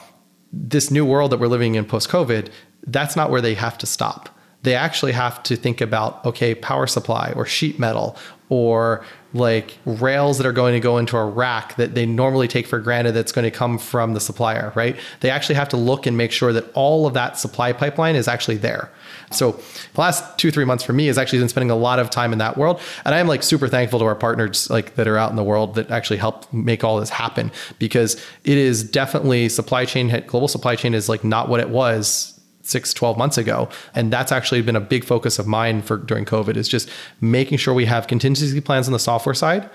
this 0.52 0.90
new 0.90 1.04
world 1.04 1.32
that 1.32 1.38
we're 1.38 1.48
living 1.48 1.74
in 1.74 1.84
post 1.84 2.08
COVID, 2.08 2.48
that's 2.86 3.14
not 3.14 3.30
where 3.30 3.42
they 3.42 3.54
have 3.54 3.76
to 3.78 3.86
stop 3.86 4.35
they 4.66 4.74
actually 4.74 5.12
have 5.12 5.40
to 5.44 5.54
think 5.54 5.80
about 5.80 6.24
okay 6.26 6.52
power 6.52 6.88
supply 6.88 7.32
or 7.36 7.46
sheet 7.46 7.78
metal 7.78 8.16
or 8.48 9.04
like 9.32 9.78
rails 9.84 10.38
that 10.38 10.46
are 10.46 10.52
going 10.52 10.72
to 10.72 10.80
go 10.80 10.98
into 10.98 11.16
a 11.16 11.24
rack 11.24 11.76
that 11.76 11.94
they 11.94 12.04
normally 12.04 12.48
take 12.48 12.66
for 12.66 12.80
granted 12.80 13.12
that's 13.12 13.30
going 13.30 13.44
to 13.44 13.50
come 13.50 13.78
from 13.78 14.14
the 14.14 14.20
supplier 14.20 14.72
right? 14.74 14.96
They 15.20 15.30
actually 15.30 15.54
have 15.54 15.68
to 15.68 15.76
look 15.76 16.04
and 16.04 16.16
make 16.16 16.32
sure 16.32 16.52
that 16.52 16.64
all 16.74 17.06
of 17.06 17.14
that 17.14 17.38
supply 17.38 17.72
pipeline 17.72 18.16
is 18.16 18.26
actually 18.26 18.56
there. 18.56 18.90
So 19.30 19.52
the 19.94 20.00
last 20.00 20.36
two 20.36 20.50
three 20.50 20.64
months 20.64 20.82
for 20.82 20.92
me 20.92 21.06
has 21.06 21.16
actually 21.16 21.38
been 21.38 21.48
spending 21.48 21.70
a 21.70 21.76
lot 21.76 22.00
of 22.00 22.10
time 22.10 22.32
in 22.32 22.38
that 22.38 22.56
world 22.56 22.80
and 23.04 23.14
i'm 23.14 23.28
like 23.28 23.44
super 23.44 23.68
thankful 23.68 24.00
to 24.00 24.04
our 24.04 24.16
partners 24.16 24.68
like 24.68 24.96
that 24.96 25.06
are 25.06 25.16
out 25.16 25.30
in 25.30 25.36
the 25.36 25.44
world 25.44 25.76
that 25.76 25.90
actually 25.92 26.16
help 26.16 26.52
make 26.52 26.82
all 26.82 26.98
this 26.98 27.10
happen 27.10 27.52
because 27.78 28.14
it 28.44 28.58
is 28.58 28.82
definitely 28.82 29.48
supply 29.48 29.84
chain 29.84 30.08
global 30.26 30.48
supply 30.48 30.74
chain 30.74 30.92
is 30.92 31.08
like 31.08 31.22
not 31.22 31.48
what 31.48 31.60
it 31.60 31.70
was 31.70 32.35
six, 32.68 32.92
12 32.92 33.16
months 33.16 33.38
ago. 33.38 33.68
And 33.94 34.12
that's 34.12 34.32
actually 34.32 34.62
been 34.62 34.76
a 34.76 34.80
big 34.80 35.04
focus 35.04 35.38
of 35.38 35.46
mine 35.46 35.82
for 35.82 35.96
during 35.96 36.24
COVID 36.24 36.56
is 36.56 36.68
just 36.68 36.88
making 37.20 37.58
sure 37.58 37.74
we 37.74 37.86
have 37.86 38.06
contingency 38.06 38.60
plans 38.60 38.86
on 38.86 38.92
the 38.92 38.98
software 38.98 39.34
side 39.34 39.68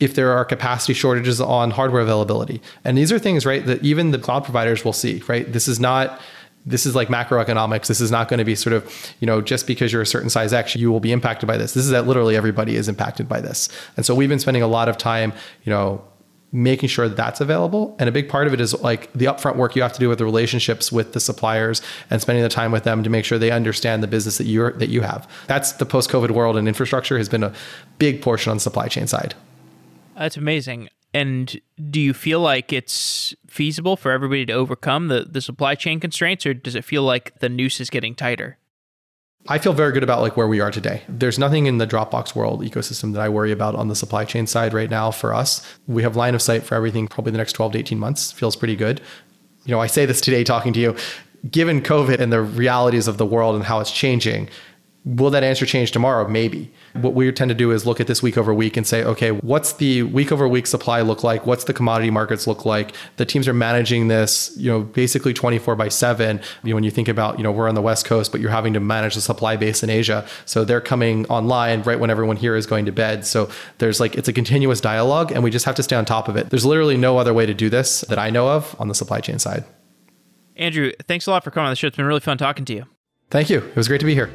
if 0.00 0.14
there 0.14 0.32
are 0.32 0.44
capacity 0.44 0.92
shortages 0.92 1.40
on 1.40 1.70
hardware 1.70 2.02
availability. 2.02 2.60
And 2.84 2.98
these 2.98 3.12
are 3.12 3.18
things, 3.18 3.46
right, 3.46 3.64
that 3.66 3.82
even 3.84 4.10
the 4.10 4.18
cloud 4.18 4.44
providers 4.44 4.84
will 4.84 4.92
see, 4.92 5.22
right? 5.28 5.50
This 5.50 5.68
is 5.68 5.78
not 5.78 6.20
this 6.66 6.86
is 6.86 6.94
like 6.94 7.08
macroeconomics. 7.08 7.88
This 7.88 8.00
is 8.00 8.10
not 8.10 8.28
going 8.28 8.38
to 8.38 8.44
be 8.44 8.54
sort 8.54 8.72
of, 8.72 9.14
you 9.20 9.26
know, 9.26 9.40
just 9.42 9.66
because 9.66 9.92
you're 9.92 10.02
a 10.02 10.06
certain 10.06 10.30
size 10.30 10.52
X, 10.52 10.74
you 10.74 10.90
will 10.90 11.00
be 11.00 11.12
impacted 11.12 11.46
by 11.46 11.58
this. 11.58 11.74
This 11.74 11.84
is 11.84 11.90
that 11.90 12.06
literally 12.06 12.36
everybody 12.36 12.76
is 12.76 12.88
impacted 12.88 13.28
by 13.28 13.40
this. 13.40 13.68
And 13.96 14.06
so 14.06 14.14
we've 14.14 14.28
been 14.28 14.38
spending 14.38 14.62
a 14.62 14.66
lot 14.66 14.88
of 14.88 14.96
time, 14.96 15.32
you 15.64 15.70
know, 15.70 16.02
making 16.54 16.88
sure 16.88 17.08
that 17.08 17.16
that's 17.16 17.40
available. 17.40 17.96
And 17.98 18.08
a 18.08 18.12
big 18.12 18.28
part 18.28 18.46
of 18.46 18.54
it 18.54 18.60
is 18.60 18.80
like 18.80 19.12
the 19.12 19.24
upfront 19.24 19.56
work 19.56 19.74
you 19.74 19.82
have 19.82 19.92
to 19.92 19.98
do 19.98 20.08
with 20.08 20.18
the 20.18 20.24
relationships 20.24 20.92
with 20.92 21.12
the 21.12 21.20
suppliers 21.20 21.82
and 22.10 22.22
spending 22.22 22.44
the 22.44 22.48
time 22.48 22.70
with 22.70 22.84
them 22.84 23.02
to 23.02 23.10
make 23.10 23.24
sure 23.24 23.38
they 23.38 23.50
understand 23.50 24.02
the 24.02 24.06
business 24.06 24.38
that 24.38 24.46
you 24.46 24.70
that 24.70 24.88
you 24.88 25.00
have. 25.00 25.28
That's 25.48 25.72
the 25.72 25.84
post-COVID 25.84 26.30
world 26.30 26.56
and 26.56 26.68
infrastructure 26.68 27.18
has 27.18 27.28
been 27.28 27.42
a 27.42 27.52
big 27.98 28.22
portion 28.22 28.50
on 28.50 28.58
the 28.58 28.60
supply 28.60 28.86
chain 28.86 29.08
side. 29.08 29.34
That's 30.16 30.36
amazing. 30.36 30.88
And 31.12 31.60
do 31.90 32.00
you 32.00 32.14
feel 32.14 32.40
like 32.40 32.72
it's 32.72 33.34
feasible 33.48 33.96
for 33.96 34.12
everybody 34.12 34.46
to 34.46 34.52
overcome 34.52 35.08
the, 35.08 35.26
the 35.28 35.40
supply 35.40 35.74
chain 35.74 36.00
constraints, 36.00 36.46
or 36.46 36.54
does 36.54 36.74
it 36.74 36.84
feel 36.84 37.02
like 37.02 37.38
the 37.40 37.48
noose 37.48 37.80
is 37.80 37.90
getting 37.90 38.14
tighter? 38.14 38.58
I 39.46 39.58
feel 39.58 39.74
very 39.74 39.92
good 39.92 40.02
about 40.02 40.22
like 40.22 40.38
where 40.38 40.48
we 40.48 40.60
are 40.60 40.70
today. 40.70 41.02
There's 41.06 41.38
nothing 41.38 41.66
in 41.66 41.76
the 41.76 41.86
Dropbox 41.86 42.34
world 42.34 42.62
ecosystem 42.62 43.12
that 43.12 43.20
I 43.20 43.28
worry 43.28 43.52
about 43.52 43.74
on 43.74 43.88
the 43.88 43.94
supply 43.94 44.24
chain 44.24 44.46
side 44.46 44.72
right 44.72 44.88
now 44.88 45.10
for 45.10 45.34
us. 45.34 45.60
We 45.86 46.02
have 46.02 46.16
line 46.16 46.34
of 46.34 46.40
sight 46.40 46.62
for 46.62 46.74
everything 46.74 47.08
probably 47.08 47.32
the 47.32 47.38
next 47.38 47.52
12 47.52 47.72
to 47.72 47.78
18 47.78 47.98
months. 47.98 48.32
Feels 48.32 48.56
pretty 48.56 48.74
good. 48.74 49.02
You 49.66 49.72
know, 49.72 49.80
I 49.80 49.86
say 49.86 50.06
this 50.06 50.22
today 50.22 50.44
talking 50.44 50.72
to 50.72 50.80
you. 50.80 50.96
Given 51.50 51.82
COVID 51.82 52.20
and 52.20 52.32
the 52.32 52.40
realities 52.40 53.06
of 53.06 53.18
the 53.18 53.26
world 53.26 53.54
and 53.54 53.64
how 53.64 53.80
it's 53.80 53.90
changing, 53.90 54.48
Will 55.06 55.28
that 55.30 55.44
answer 55.44 55.66
change 55.66 55.90
tomorrow? 55.90 56.26
Maybe. 56.26 56.72
What 56.94 57.12
we 57.12 57.30
tend 57.30 57.50
to 57.50 57.54
do 57.54 57.72
is 57.72 57.84
look 57.84 58.00
at 58.00 58.06
this 58.06 58.22
week 58.22 58.38
over 58.38 58.54
week 58.54 58.78
and 58.78 58.86
say, 58.86 59.04
okay, 59.04 59.32
what's 59.32 59.74
the 59.74 60.02
week 60.04 60.32
over 60.32 60.48
week 60.48 60.66
supply 60.66 61.02
look 61.02 61.22
like? 61.22 61.44
What's 61.44 61.64
the 61.64 61.74
commodity 61.74 62.10
markets 62.10 62.46
look 62.46 62.64
like? 62.64 62.94
The 63.16 63.26
teams 63.26 63.46
are 63.46 63.52
managing 63.52 64.08
this, 64.08 64.54
you 64.56 64.70
know, 64.70 64.80
basically 64.80 65.34
24 65.34 65.76
by 65.76 65.88
7. 65.88 66.40
You 66.62 66.70
know, 66.70 66.74
when 66.76 66.84
you 66.84 66.90
think 66.90 67.08
about, 67.08 67.36
you 67.36 67.42
know, 67.42 67.52
we're 67.52 67.68
on 67.68 67.74
the 67.74 67.82
West 67.82 68.06
Coast, 68.06 68.32
but 68.32 68.40
you're 68.40 68.50
having 68.50 68.72
to 68.72 68.80
manage 68.80 69.14
the 69.14 69.20
supply 69.20 69.56
base 69.56 69.82
in 69.82 69.90
Asia. 69.90 70.26
So 70.46 70.64
they're 70.64 70.80
coming 70.80 71.26
online 71.26 71.82
right 71.82 72.00
when 72.00 72.08
everyone 72.08 72.36
here 72.36 72.56
is 72.56 72.64
going 72.64 72.86
to 72.86 72.92
bed. 72.92 73.26
So 73.26 73.50
there's 73.78 74.00
like, 74.00 74.14
it's 74.14 74.28
a 74.28 74.32
continuous 74.32 74.80
dialogue 74.80 75.32
and 75.32 75.44
we 75.44 75.50
just 75.50 75.66
have 75.66 75.74
to 75.74 75.82
stay 75.82 75.96
on 75.96 76.06
top 76.06 76.28
of 76.28 76.36
it. 76.36 76.48
There's 76.48 76.64
literally 76.64 76.96
no 76.96 77.18
other 77.18 77.34
way 77.34 77.44
to 77.44 77.52
do 77.52 77.68
this 77.68 78.00
that 78.02 78.18
I 78.18 78.30
know 78.30 78.48
of 78.48 78.74
on 78.80 78.88
the 78.88 78.94
supply 78.94 79.20
chain 79.20 79.38
side. 79.38 79.64
Andrew, 80.56 80.92
thanks 81.06 81.26
a 81.26 81.30
lot 81.30 81.44
for 81.44 81.50
coming 81.50 81.66
on 81.66 81.72
the 81.72 81.76
show. 81.76 81.88
It's 81.88 81.96
been 81.96 82.06
really 82.06 82.20
fun 82.20 82.38
talking 82.38 82.64
to 82.64 82.72
you. 82.72 82.86
Thank 83.30 83.50
you. 83.50 83.58
It 83.58 83.76
was 83.76 83.88
great 83.88 84.00
to 84.00 84.06
be 84.06 84.14
here. 84.14 84.30